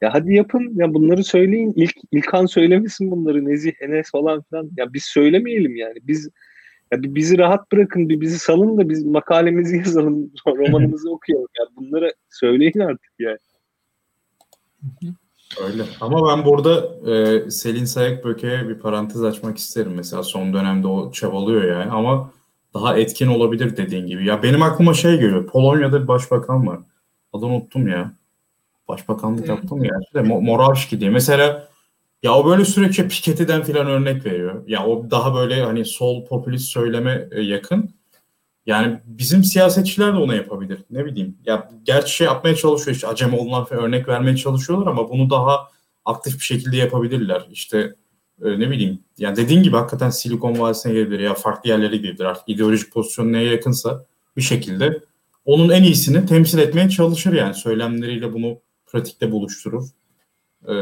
[0.00, 1.72] Ya hadi yapın ya bunları söyleyin.
[1.76, 4.70] İlk İlkan söylemesin bunları Nezih, Enes falan filan.
[4.76, 5.98] Ya biz söylemeyelim yani.
[6.02, 6.30] Biz
[6.92, 11.48] ya bir bizi rahat bırakın, bir bizi salın da biz makalemizi yazalım, romanımızı okuyalım.
[11.58, 13.38] Ya bunları söyleyin artık yani.
[15.64, 15.82] Öyle.
[16.00, 19.92] Ama ben burada e, Selin Sayakböke'ye bir parantez açmak isterim.
[19.96, 22.30] Mesela son dönemde o çabalıyor yani ama
[22.74, 24.26] daha etkin olabilir dediğin gibi.
[24.26, 25.46] Ya benim aklıma şey geliyor.
[25.46, 26.80] Polonya'da bir başbakan var.
[27.32, 28.12] Adını unuttum ya.
[28.88, 29.94] Başbakanlık yaptım ya.
[30.02, 31.10] İşte Moravski diye.
[31.10, 31.68] Mesela
[32.22, 34.62] ya o böyle sürekli Piketty'den filan örnek veriyor.
[34.66, 37.90] Ya o daha böyle hani sol popülist söyleme e, yakın.
[38.66, 40.78] Yani bizim siyasetçiler de ona yapabilir.
[40.90, 41.38] Ne bileyim.
[41.44, 45.68] Ya gerçi şey yapmaya çalışıyor işte Acemoğlu'ndan falan örnek vermeye çalışıyorlar ama bunu daha
[46.04, 47.46] aktif bir şekilde yapabilirler.
[47.50, 47.94] İşte
[48.44, 48.98] e, ne bileyim.
[49.18, 52.24] Yani dediğin gibi hakikaten Silikon Vadisi'ne gelebilir ya farklı yerlere gidebilir.
[52.24, 54.04] Artık ideolojik pozisyon neye yakınsa
[54.36, 55.00] bir şekilde
[55.44, 59.88] onun en iyisini temsil etmeye çalışır yani söylemleriyle bunu pratikte buluşturur.
[60.68, 60.72] Ee,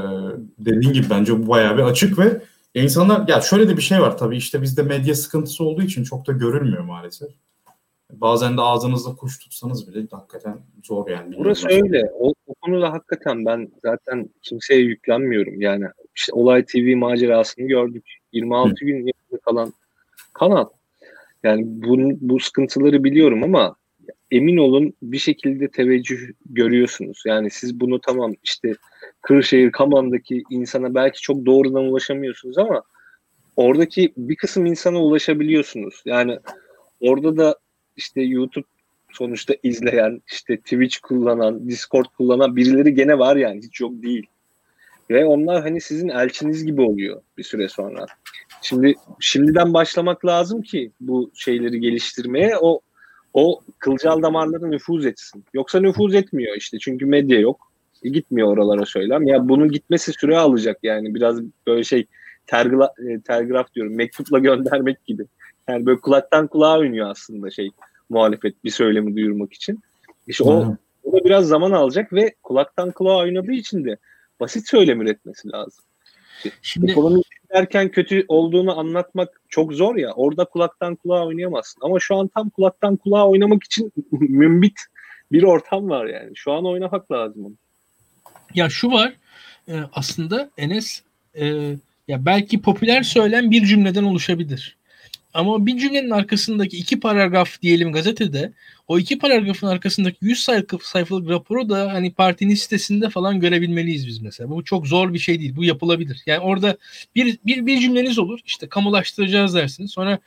[0.58, 2.42] dediğin gibi bence bu bayağı bir açık ve
[2.74, 6.26] insanlar ya şöyle de bir şey var tabii işte bizde medya sıkıntısı olduğu için çok
[6.26, 7.28] da görülmüyor maalesef.
[8.12, 11.36] Bazen de ağzınızda kuş tutsanız bile hakikaten zor yani.
[11.38, 12.10] Burası öyle.
[12.18, 15.60] O, o konuda hakikaten ben zaten kimseye yüklenmiyorum.
[15.60, 15.84] Yani
[16.16, 18.04] işte Olay TV macerasını gördük.
[18.32, 18.74] 26 Hı.
[18.86, 19.12] gün
[19.44, 19.72] kalan
[20.32, 20.66] kanal.
[21.42, 23.76] Yani bu, bu sıkıntıları biliyorum ama
[24.34, 27.22] emin olun bir şekilde teveccüh görüyorsunuz.
[27.26, 28.74] Yani siz bunu tamam işte
[29.22, 32.82] Kırşehir, Kaman'daki insana belki çok doğrudan ulaşamıyorsunuz ama
[33.56, 36.02] oradaki bir kısım insana ulaşabiliyorsunuz.
[36.04, 36.38] Yani
[37.00, 37.56] orada da
[37.96, 38.66] işte YouTube
[39.12, 44.26] sonuçta izleyen, işte Twitch kullanan, Discord kullanan birileri gene var yani hiç yok değil.
[45.10, 48.06] Ve onlar hani sizin elçiniz gibi oluyor bir süre sonra.
[48.62, 52.58] Şimdi şimdiden başlamak lazım ki bu şeyleri geliştirmeye.
[52.60, 52.80] O
[53.34, 55.44] o kılcal damarlara nüfuz etsin.
[55.54, 57.72] Yoksa nüfuz etmiyor işte çünkü medya yok.
[58.02, 59.26] E, gitmiyor oralara söylem.
[59.26, 62.06] Ya bunun gitmesi süre alacak yani biraz böyle şey
[62.46, 65.26] tergla, e, telgraf diyorum mektupla göndermek gibi.
[65.68, 67.70] Yani böyle kulaktan kulağa oynuyor aslında şey.
[68.08, 69.80] muhalefet bir söylemi duyurmak için.
[70.26, 73.96] İşte o, o da biraz zaman alacak ve kulaktan kulağa oynadığı için de
[74.40, 75.84] basit söylem üretmesi lazım.
[76.62, 77.22] Şimdi ekonomi
[77.54, 80.12] derken kötü olduğunu anlatmak çok zor ya.
[80.12, 81.80] Orada kulaktan kulağa oynayamazsın.
[81.84, 84.80] Ama şu an tam kulaktan kulağa oynamak için mümbit
[85.32, 86.30] bir ortam var yani.
[86.34, 87.54] Şu an oynamak lazım onu.
[88.54, 89.12] Ya şu var
[89.68, 91.02] e, aslında Enes
[91.34, 91.46] e,
[92.08, 94.76] ya belki popüler söylem bir cümleden oluşabilir.
[95.34, 98.52] Ama bir cümlenin arkasındaki iki paragraf diyelim gazetede
[98.88, 104.22] o iki paragrafın arkasındaki 100 sayfa, sayfalık raporu da hani partinin sitesinde falan görebilmeliyiz biz
[104.22, 104.50] mesela.
[104.50, 105.56] Bu çok zor bir şey değil.
[105.56, 106.22] Bu yapılabilir.
[106.26, 106.76] Yani orada
[107.14, 108.40] bir, bir, bir cümleniz olur.
[108.46, 109.90] İşte kamulaştıracağız dersiniz.
[109.90, 110.18] Sonra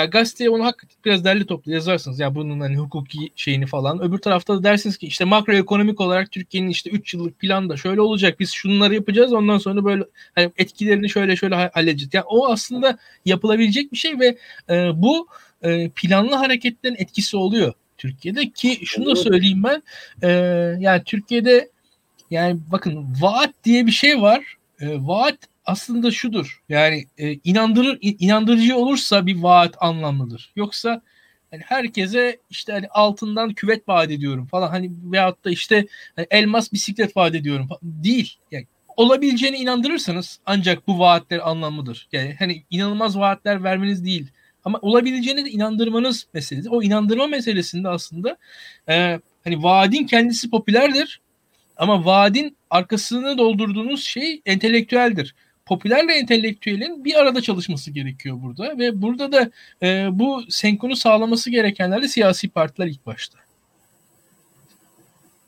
[0.00, 2.20] ya gazeteye onu hakikaten biraz derli toplu yazarsınız.
[2.20, 4.02] Ya bunun hani hukuki şeyini falan.
[4.02, 8.00] Öbür tarafta da dersiniz ki işte makroekonomik olarak Türkiye'nin işte 3 yıllık plan da şöyle
[8.00, 8.40] olacak.
[8.40, 9.32] Biz şunları yapacağız.
[9.32, 10.04] Ondan sonra böyle
[10.34, 12.14] hani etkilerini şöyle şöyle halledeceğiz.
[12.14, 14.38] Yani o aslında yapılabilecek bir şey ve
[14.70, 15.28] e, bu
[15.62, 19.82] e, planlı hareketlerin etkisi oluyor Türkiye'de ki şunu da söyleyeyim ben.
[20.22, 20.28] E,
[20.80, 21.70] yani Türkiye'de
[22.30, 24.56] yani bakın vaat diye bir şey var.
[24.80, 25.38] E, vaat
[25.70, 26.62] aslında şudur.
[26.68, 30.52] Yani e, inandırır inandırıcı olursa bir vaat anlamlıdır.
[30.56, 31.02] Yoksa
[31.50, 35.86] hani herkese işte hani altından küvet vaat ediyorum falan hani veyahut da işte
[36.16, 37.80] hani elmas bisiklet vaat ediyorum falan.
[37.82, 38.36] değil.
[38.50, 38.66] Yani
[38.96, 42.08] olabileceğine inandırırsanız ancak bu vaatler anlamlıdır.
[42.12, 44.30] Yani hani inanılmaz vaatler vermeniz değil.
[44.64, 46.70] Ama olabileceğine de inandırmanız meselesi.
[46.70, 48.36] O inandırma meselesinde aslında
[48.88, 51.20] e, hani vaadin kendisi popülerdir.
[51.76, 55.34] Ama vaadin arkasını doldurduğunuz şey entelektüeldir
[55.70, 59.50] popülerle entelektüelin bir arada çalışması gerekiyor burada ve burada da
[59.82, 63.38] e, bu senkronu sağlaması gerekenler de siyasi partiler ilk başta.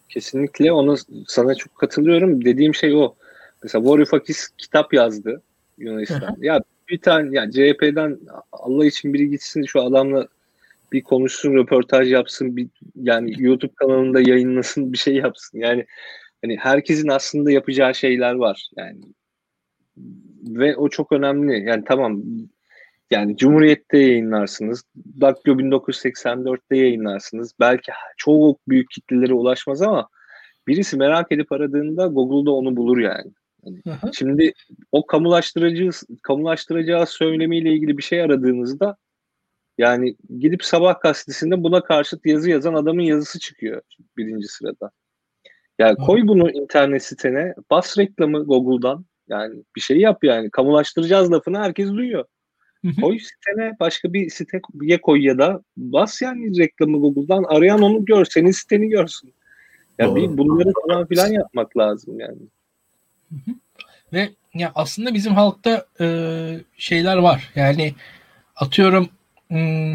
[0.09, 0.97] Kesinlikle onu
[1.29, 2.45] sana çok katılıyorum.
[2.45, 3.15] Dediğim şey o.
[3.63, 5.43] Mesela Varoufakis kitap yazdı
[5.79, 6.37] Yunanistan.
[6.41, 8.19] ya bir tane ya CHP'den
[8.53, 10.29] Allah için biri gitsin şu adamla
[10.93, 15.59] bir konuşsun, röportaj yapsın, bir yani YouTube kanalında yayınlasın, bir şey yapsın.
[15.59, 15.87] Yani
[16.43, 18.71] hani herkesin aslında yapacağı şeyler var.
[18.77, 18.99] Yani
[20.43, 21.65] ve o çok önemli.
[21.69, 22.23] Yani tamam
[23.11, 24.83] yani Cumhuriyet'te yayınlarsınız.
[25.21, 27.53] Daktilo 1984'te yayınlarsınız.
[27.61, 30.09] Belki çok büyük kitlelere ulaşmaz ama
[30.67, 33.33] birisi merak edip aradığında Google'da onu bulur yani.
[33.85, 34.53] yani şimdi
[34.93, 35.91] o kamulaştırıcı
[36.23, 38.97] kamulaştıracağı söylemiyle ilgili bir şey aradığınızda
[39.79, 43.83] yani gidip sabah gazetesinde buna karşıt yazı yazan adamın yazısı çıkıyor
[44.17, 44.91] birinci sırada.
[45.79, 50.51] Yani koy bunu internet sitene, bas reklamı Google'dan, yani bir şey yap yani.
[50.51, 52.25] Kamulaştıracağız lafını herkes duyuyor.
[53.01, 58.25] Koy sitene başka bir siteye koy ya da bas yani reklamı Google'dan arayan onu gör.
[58.25, 59.35] Senin siteni görsün.
[59.99, 62.39] Ya bir bunları falan filan yapmak lazım yani.
[64.13, 66.07] Ve ya aslında bizim halkta e,
[66.77, 67.51] şeyler var.
[67.55, 67.95] Yani
[68.57, 69.09] atıyorum
[69.49, 69.95] hmm,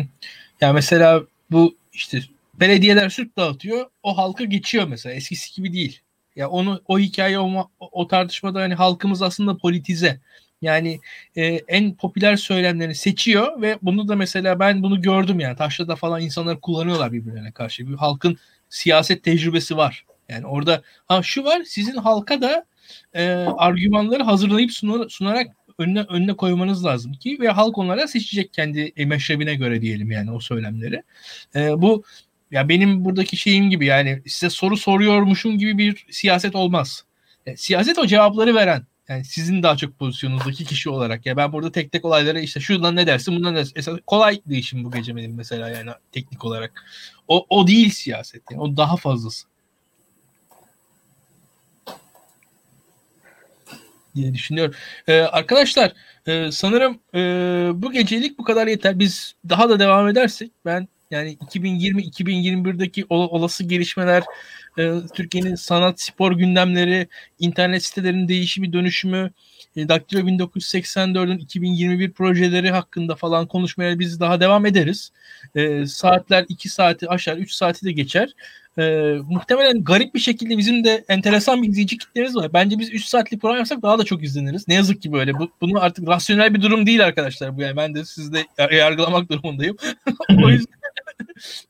[0.61, 2.19] ya mesela bu işte
[2.53, 3.85] belediyeler süt dağıtıyor.
[4.03, 5.15] O halka geçiyor mesela.
[5.15, 6.01] Eskisi gibi değil.
[6.37, 10.19] Ya onu o hikaye o, o tartışmada hani halkımız aslında politize.
[10.61, 10.99] Yani
[11.35, 16.21] e, en popüler söylemlerini seçiyor ve bunu da mesela ben bunu gördüm yani Taşra'da falan
[16.21, 17.87] insanlar kullanıyorlar birbirlerine karşı.
[17.87, 18.37] Bir halkın
[18.69, 20.05] siyaset tecrübesi var.
[20.29, 22.65] Yani orada ha şu var sizin halka da
[23.13, 25.47] e, argümanları hazırlayıp sunar, sunarak
[25.77, 30.39] önüne önüne koymanız lazım ki ve halk onlara seçecek kendi meşrebine göre diyelim yani o
[30.39, 31.03] söylemleri.
[31.55, 32.03] E, bu
[32.51, 37.03] ya benim buradaki şeyim gibi yani size soru soruyormuşum gibi bir siyaset olmaz.
[37.45, 38.83] Yani e, siyaset o cevapları veren.
[39.09, 41.25] Yani sizin daha çok pozisyonunuzdaki kişi olarak.
[41.25, 43.73] Ya ben burada tek tek olaylara işte şuradan ne dersin bundan ne dersin.
[43.75, 46.85] Esas kolay değişim bu gece benim mesela yani teknik olarak.
[47.27, 48.43] O, o değil siyaset.
[48.51, 49.47] Yani o daha fazlası.
[54.17, 54.75] diye düşünüyorum.
[55.07, 55.93] Ee, arkadaşlar
[56.27, 57.19] e, sanırım e,
[57.73, 58.99] bu gecelik bu kadar yeter.
[58.99, 64.23] Biz daha da devam edersek ben yani 2020-2021'deki olası gelişmeler,
[64.79, 67.07] e, Türkiye'nin sanat spor gündemleri,
[67.39, 69.31] internet sitelerinin değişimi, dönüşümü,
[69.75, 75.11] e, Daktilo 1984'ün 2021 projeleri hakkında falan konuşmaya biz daha devam ederiz.
[75.55, 78.33] E, saatler 2 saati aşağı 3 saati de geçer.
[79.29, 82.53] Muhtemelen garip bir şekilde bizim de enteresan bir izleyici kitlemiz var.
[82.53, 84.67] Bence biz 3 saatlik program yapsak daha da çok izleniriz.
[84.67, 85.33] Ne yazık ki böyle.
[85.33, 87.77] Bu, bunu artık rasyonel bir durum değil arkadaşlar bu yani.
[87.77, 89.77] Ben de sizde yargılamak durumundayım.
[90.43, 90.77] o yüzden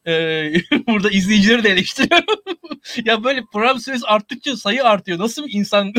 [0.07, 0.53] ee,
[0.87, 2.25] burada izleyicileri de eleştiriyorum.
[3.05, 5.19] ya böyle program süresi arttıkça sayı artıyor.
[5.19, 5.93] Nasıl bir insan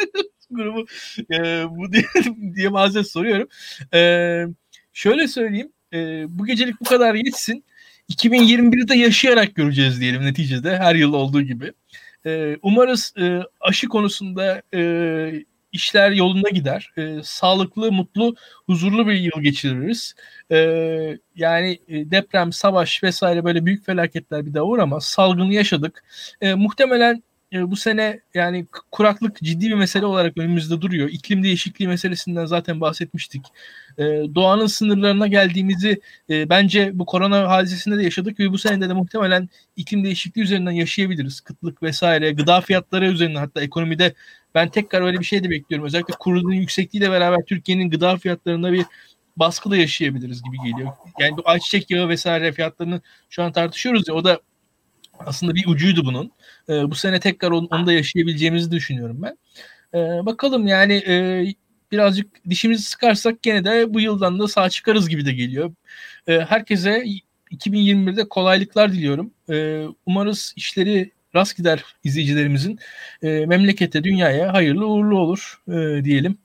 [0.50, 0.86] grubu
[1.30, 2.04] e, bu diye,
[2.54, 3.48] diye bazen soruyorum.
[3.94, 4.00] E,
[4.92, 5.72] şöyle söyleyeyim.
[5.92, 7.64] E, bu gecelik bu kadar yetsin.
[8.10, 11.72] 2021'de yaşayarak göreceğiz diyelim neticede her yıl olduğu gibi.
[12.26, 14.80] E, umarız e, aşı konusunda e,
[15.74, 16.92] işler yolunda gider.
[16.96, 18.36] E, sağlıklı, mutlu,
[18.66, 20.14] huzurlu bir yıl geçiririz.
[20.50, 20.56] E,
[21.36, 25.04] yani deprem, savaş vesaire böyle büyük felaketler bir daha uğramaz.
[25.04, 26.04] Salgını yaşadık.
[26.40, 27.22] E, muhtemelen
[27.52, 31.08] e, bu sene yani kuraklık ciddi bir mesele olarak önümüzde duruyor.
[31.08, 33.42] İklim değişikliği meselesinden zaten bahsetmiştik.
[33.98, 34.02] E,
[34.34, 36.00] doğanın sınırlarına geldiğimizi
[36.30, 40.70] e, bence bu korona hadisesinde de yaşadık ve bu senede de muhtemelen iklim değişikliği üzerinden
[40.70, 41.40] yaşayabiliriz.
[41.40, 44.14] Kıtlık vesaire, gıda fiyatları üzerinden hatta ekonomide
[44.54, 45.86] ben tekrar öyle bir şey de bekliyorum.
[45.86, 48.84] Özellikle kurulun yüksekliğiyle beraber Türkiye'nin gıda fiyatlarında bir
[49.36, 50.92] baskı da yaşayabiliriz gibi geliyor.
[51.20, 53.00] Yani bu ayçiçek yağı vesaire fiyatlarını
[53.30, 54.40] şu an tartışıyoruz ya o da
[55.18, 56.32] aslında bir ucuydu bunun.
[56.68, 59.38] E, bu sene tekrar onu, onu da yaşayabileceğimizi düşünüyorum ben.
[59.94, 61.44] E, bakalım yani e,
[61.92, 65.72] birazcık dişimizi sıkarsak gene de bu yıldan da sağ çıkarız gibi de geliyor.
[66.26, 67.04] E, herkese
[67.50, 69.30] 2021'de kolaylıklar diliyorum.
[69.50, 72.78] E, umarız işleri rast gider izleyicilerimizin.
[73.22, 76.38] E, memlekete, dünyaya hayırlı uğurlu olur e, diyelim.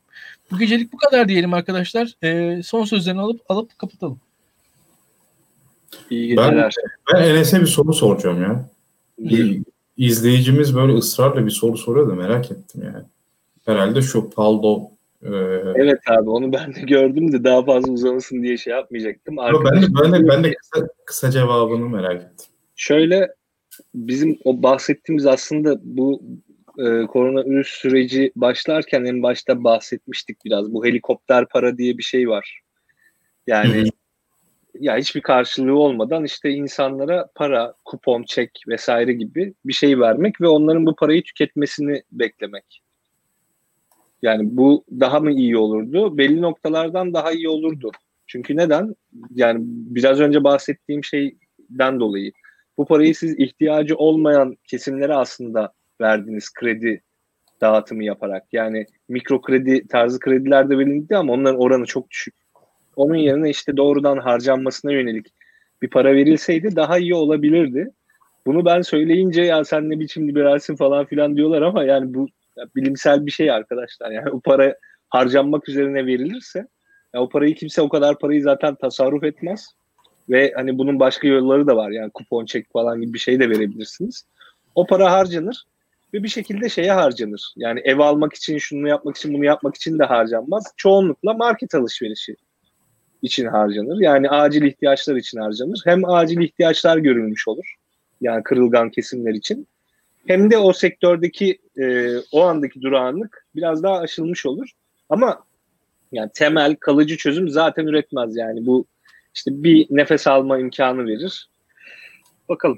[0.51, 2.13] Bu gecelik bu kadar diyelim arkadaşlar.
[2.23, 4.19] E, son sözlerini alıp alıp kapatalım.
[6.09, 6.73] İyi geceler.
[7.13, 8.69] Ben, ben Enes'e bir soru soracağım ya.
[9.19, 9.61] Bir
[9.97, 13.05] izleyicimiz böyle ısrarla bir soru soruyor da merak ettim yani.
[13.65, 14.91] Herhalde şu Paldo
[15.23, 15.29] e...
[15.75, 19.39] Evet abi onu ben de gördüm de daha fazla uzamasın diye şey yapmayacaktım.
[19.39, 22.45] Ama ben de, ben de, ben de kısa, kısa cevabını merak ettim.
[22.75, 23.33] Şöyle
[23.95, 26.21] bizim o bahsettiğimiz aslında bu
[26.77, 30.73] e, koronavirüs süreci başlarken en başta bahsetmiştik biraz.
[30.73, 32.59] Bu helikopter para diye bir şey var.
[33.47, 33.89] Yani Hı-hı
[34.79, 40.47] ya hiçbir karşılığı olmadan işte insanlara para, kupon, çek vesaire gibi bir şey vermek ve
[40.47, 42.81] onların bu parayı tüketmesini beklemek.
[44.21, 46.17] Yani bu daha mı iyi olurdu?
[46.17, 47.91] Belli noktalardan daha iyi olurdu.
[48.27, 48.95] Çünkü neden?
[49.35, 52.31] Yani biraz önce bahsettiğim şeyden dolayı.
[52.77, 57.01] Bu parayı siz ihtiyacı olmayan kesimlere aslında verdiniz kredi
[57.61, 58.43] dağıtımı yaparak.
[58.51, 62.35] Yani mikro kredi tarzı krediler de verildi ama onların oranı çok düşük
[62.99, 65.27] onun yerine işte doğrudan harcanmasına yönelik
[65.81, 67.91] bir para verilseydi daha iyi olabilirdi.
[68.45, 72.27] Bunu ben söyleyince ya sen ne biçim liberalsin falan filan diyorlar ama yani bu
[72.75, 74.11] bilimsel bir şey arkadaşlar.
[74.11, 74.75] Yani o para
[75.09, 76.67] harcanmak üzerine verilirse
[77.13, 79.67] ya o parayı kimse o kadar parayı zaten tasarruf etmez.
[80.29, 81.91] Ve hani bunun başka yolları da var.
[81.91, 84.25] Yani kupon çek falan gibi bir şey de verebilirsiniz.
[84.75, 85.63] O para harcanır
[86.13, 87.53] ve bir şekilde şeye harcanır.
[87.55, 90.73] Yani ev almak için, şunu yapmak için, bunu yapmak için de harcanmaz.
[90.77, 92.35] Çoğunlukla market alışverişi
[93.21, 93.99] için harcanır.
[93.99, 95.81] Yani acil ihtiyaçlar için harcanır.
[95.85, 97.75] Hem acil ihtiyaçlar görülmüş olur.
[98.21, 99.67] Yani kırılgan kesimler için.
[100.29, 104.69] Hem de o sektördeki e, o andaki durağanlık biraz daha aşılmış olur.
[105.09, 105.43] Ama
[106.11, 108.85] yani temel kalıcı çözüm zaten üretmez yani bu
[109.35, 111.49] işte bir nefes alma imkanı verir.
[112.49, 112.77] Bakalım.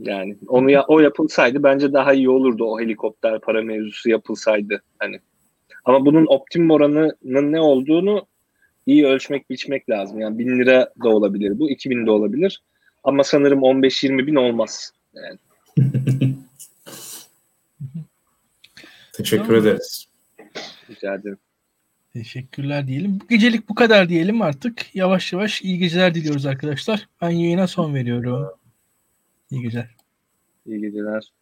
[0.00, 5.20] Yani onu ya, o yapılsaydı bence daha iyi olurdu o helikopter para mevzusu yapılsaydı hani.
[5.84, 8.26] Ama bunun optimum oranının ne olduğunu
[8.86, 10.20] iyi ölçmek biçmek lazım.
[10.20, 12.62] Yani bin lira da olabilir bu, 2000 de olabilir.
[13.04, 14.92] Ama sanırım 15-20 bin olmaz.
[15.14, 15.38] Yani.
[19.16, 19.60] Teşekkür tamam.
[19.62, 20.06] ederiz.
[20.90, 21.38] Rica ederim.
[22.12, 23.20] Teşekkürler diyelim.
[23.20, 24.94] Bu gecelik bu kadar diyelim artık.
[24.94, 27.08] Yavaş yavaş iyi geceler diliyoruz arkadaşlar.
[27.20, 28.48] Ben yayına son veriyorum.
[29.50, 29.96] İyi geceler.
[30.66, 31.32] İyi geceler.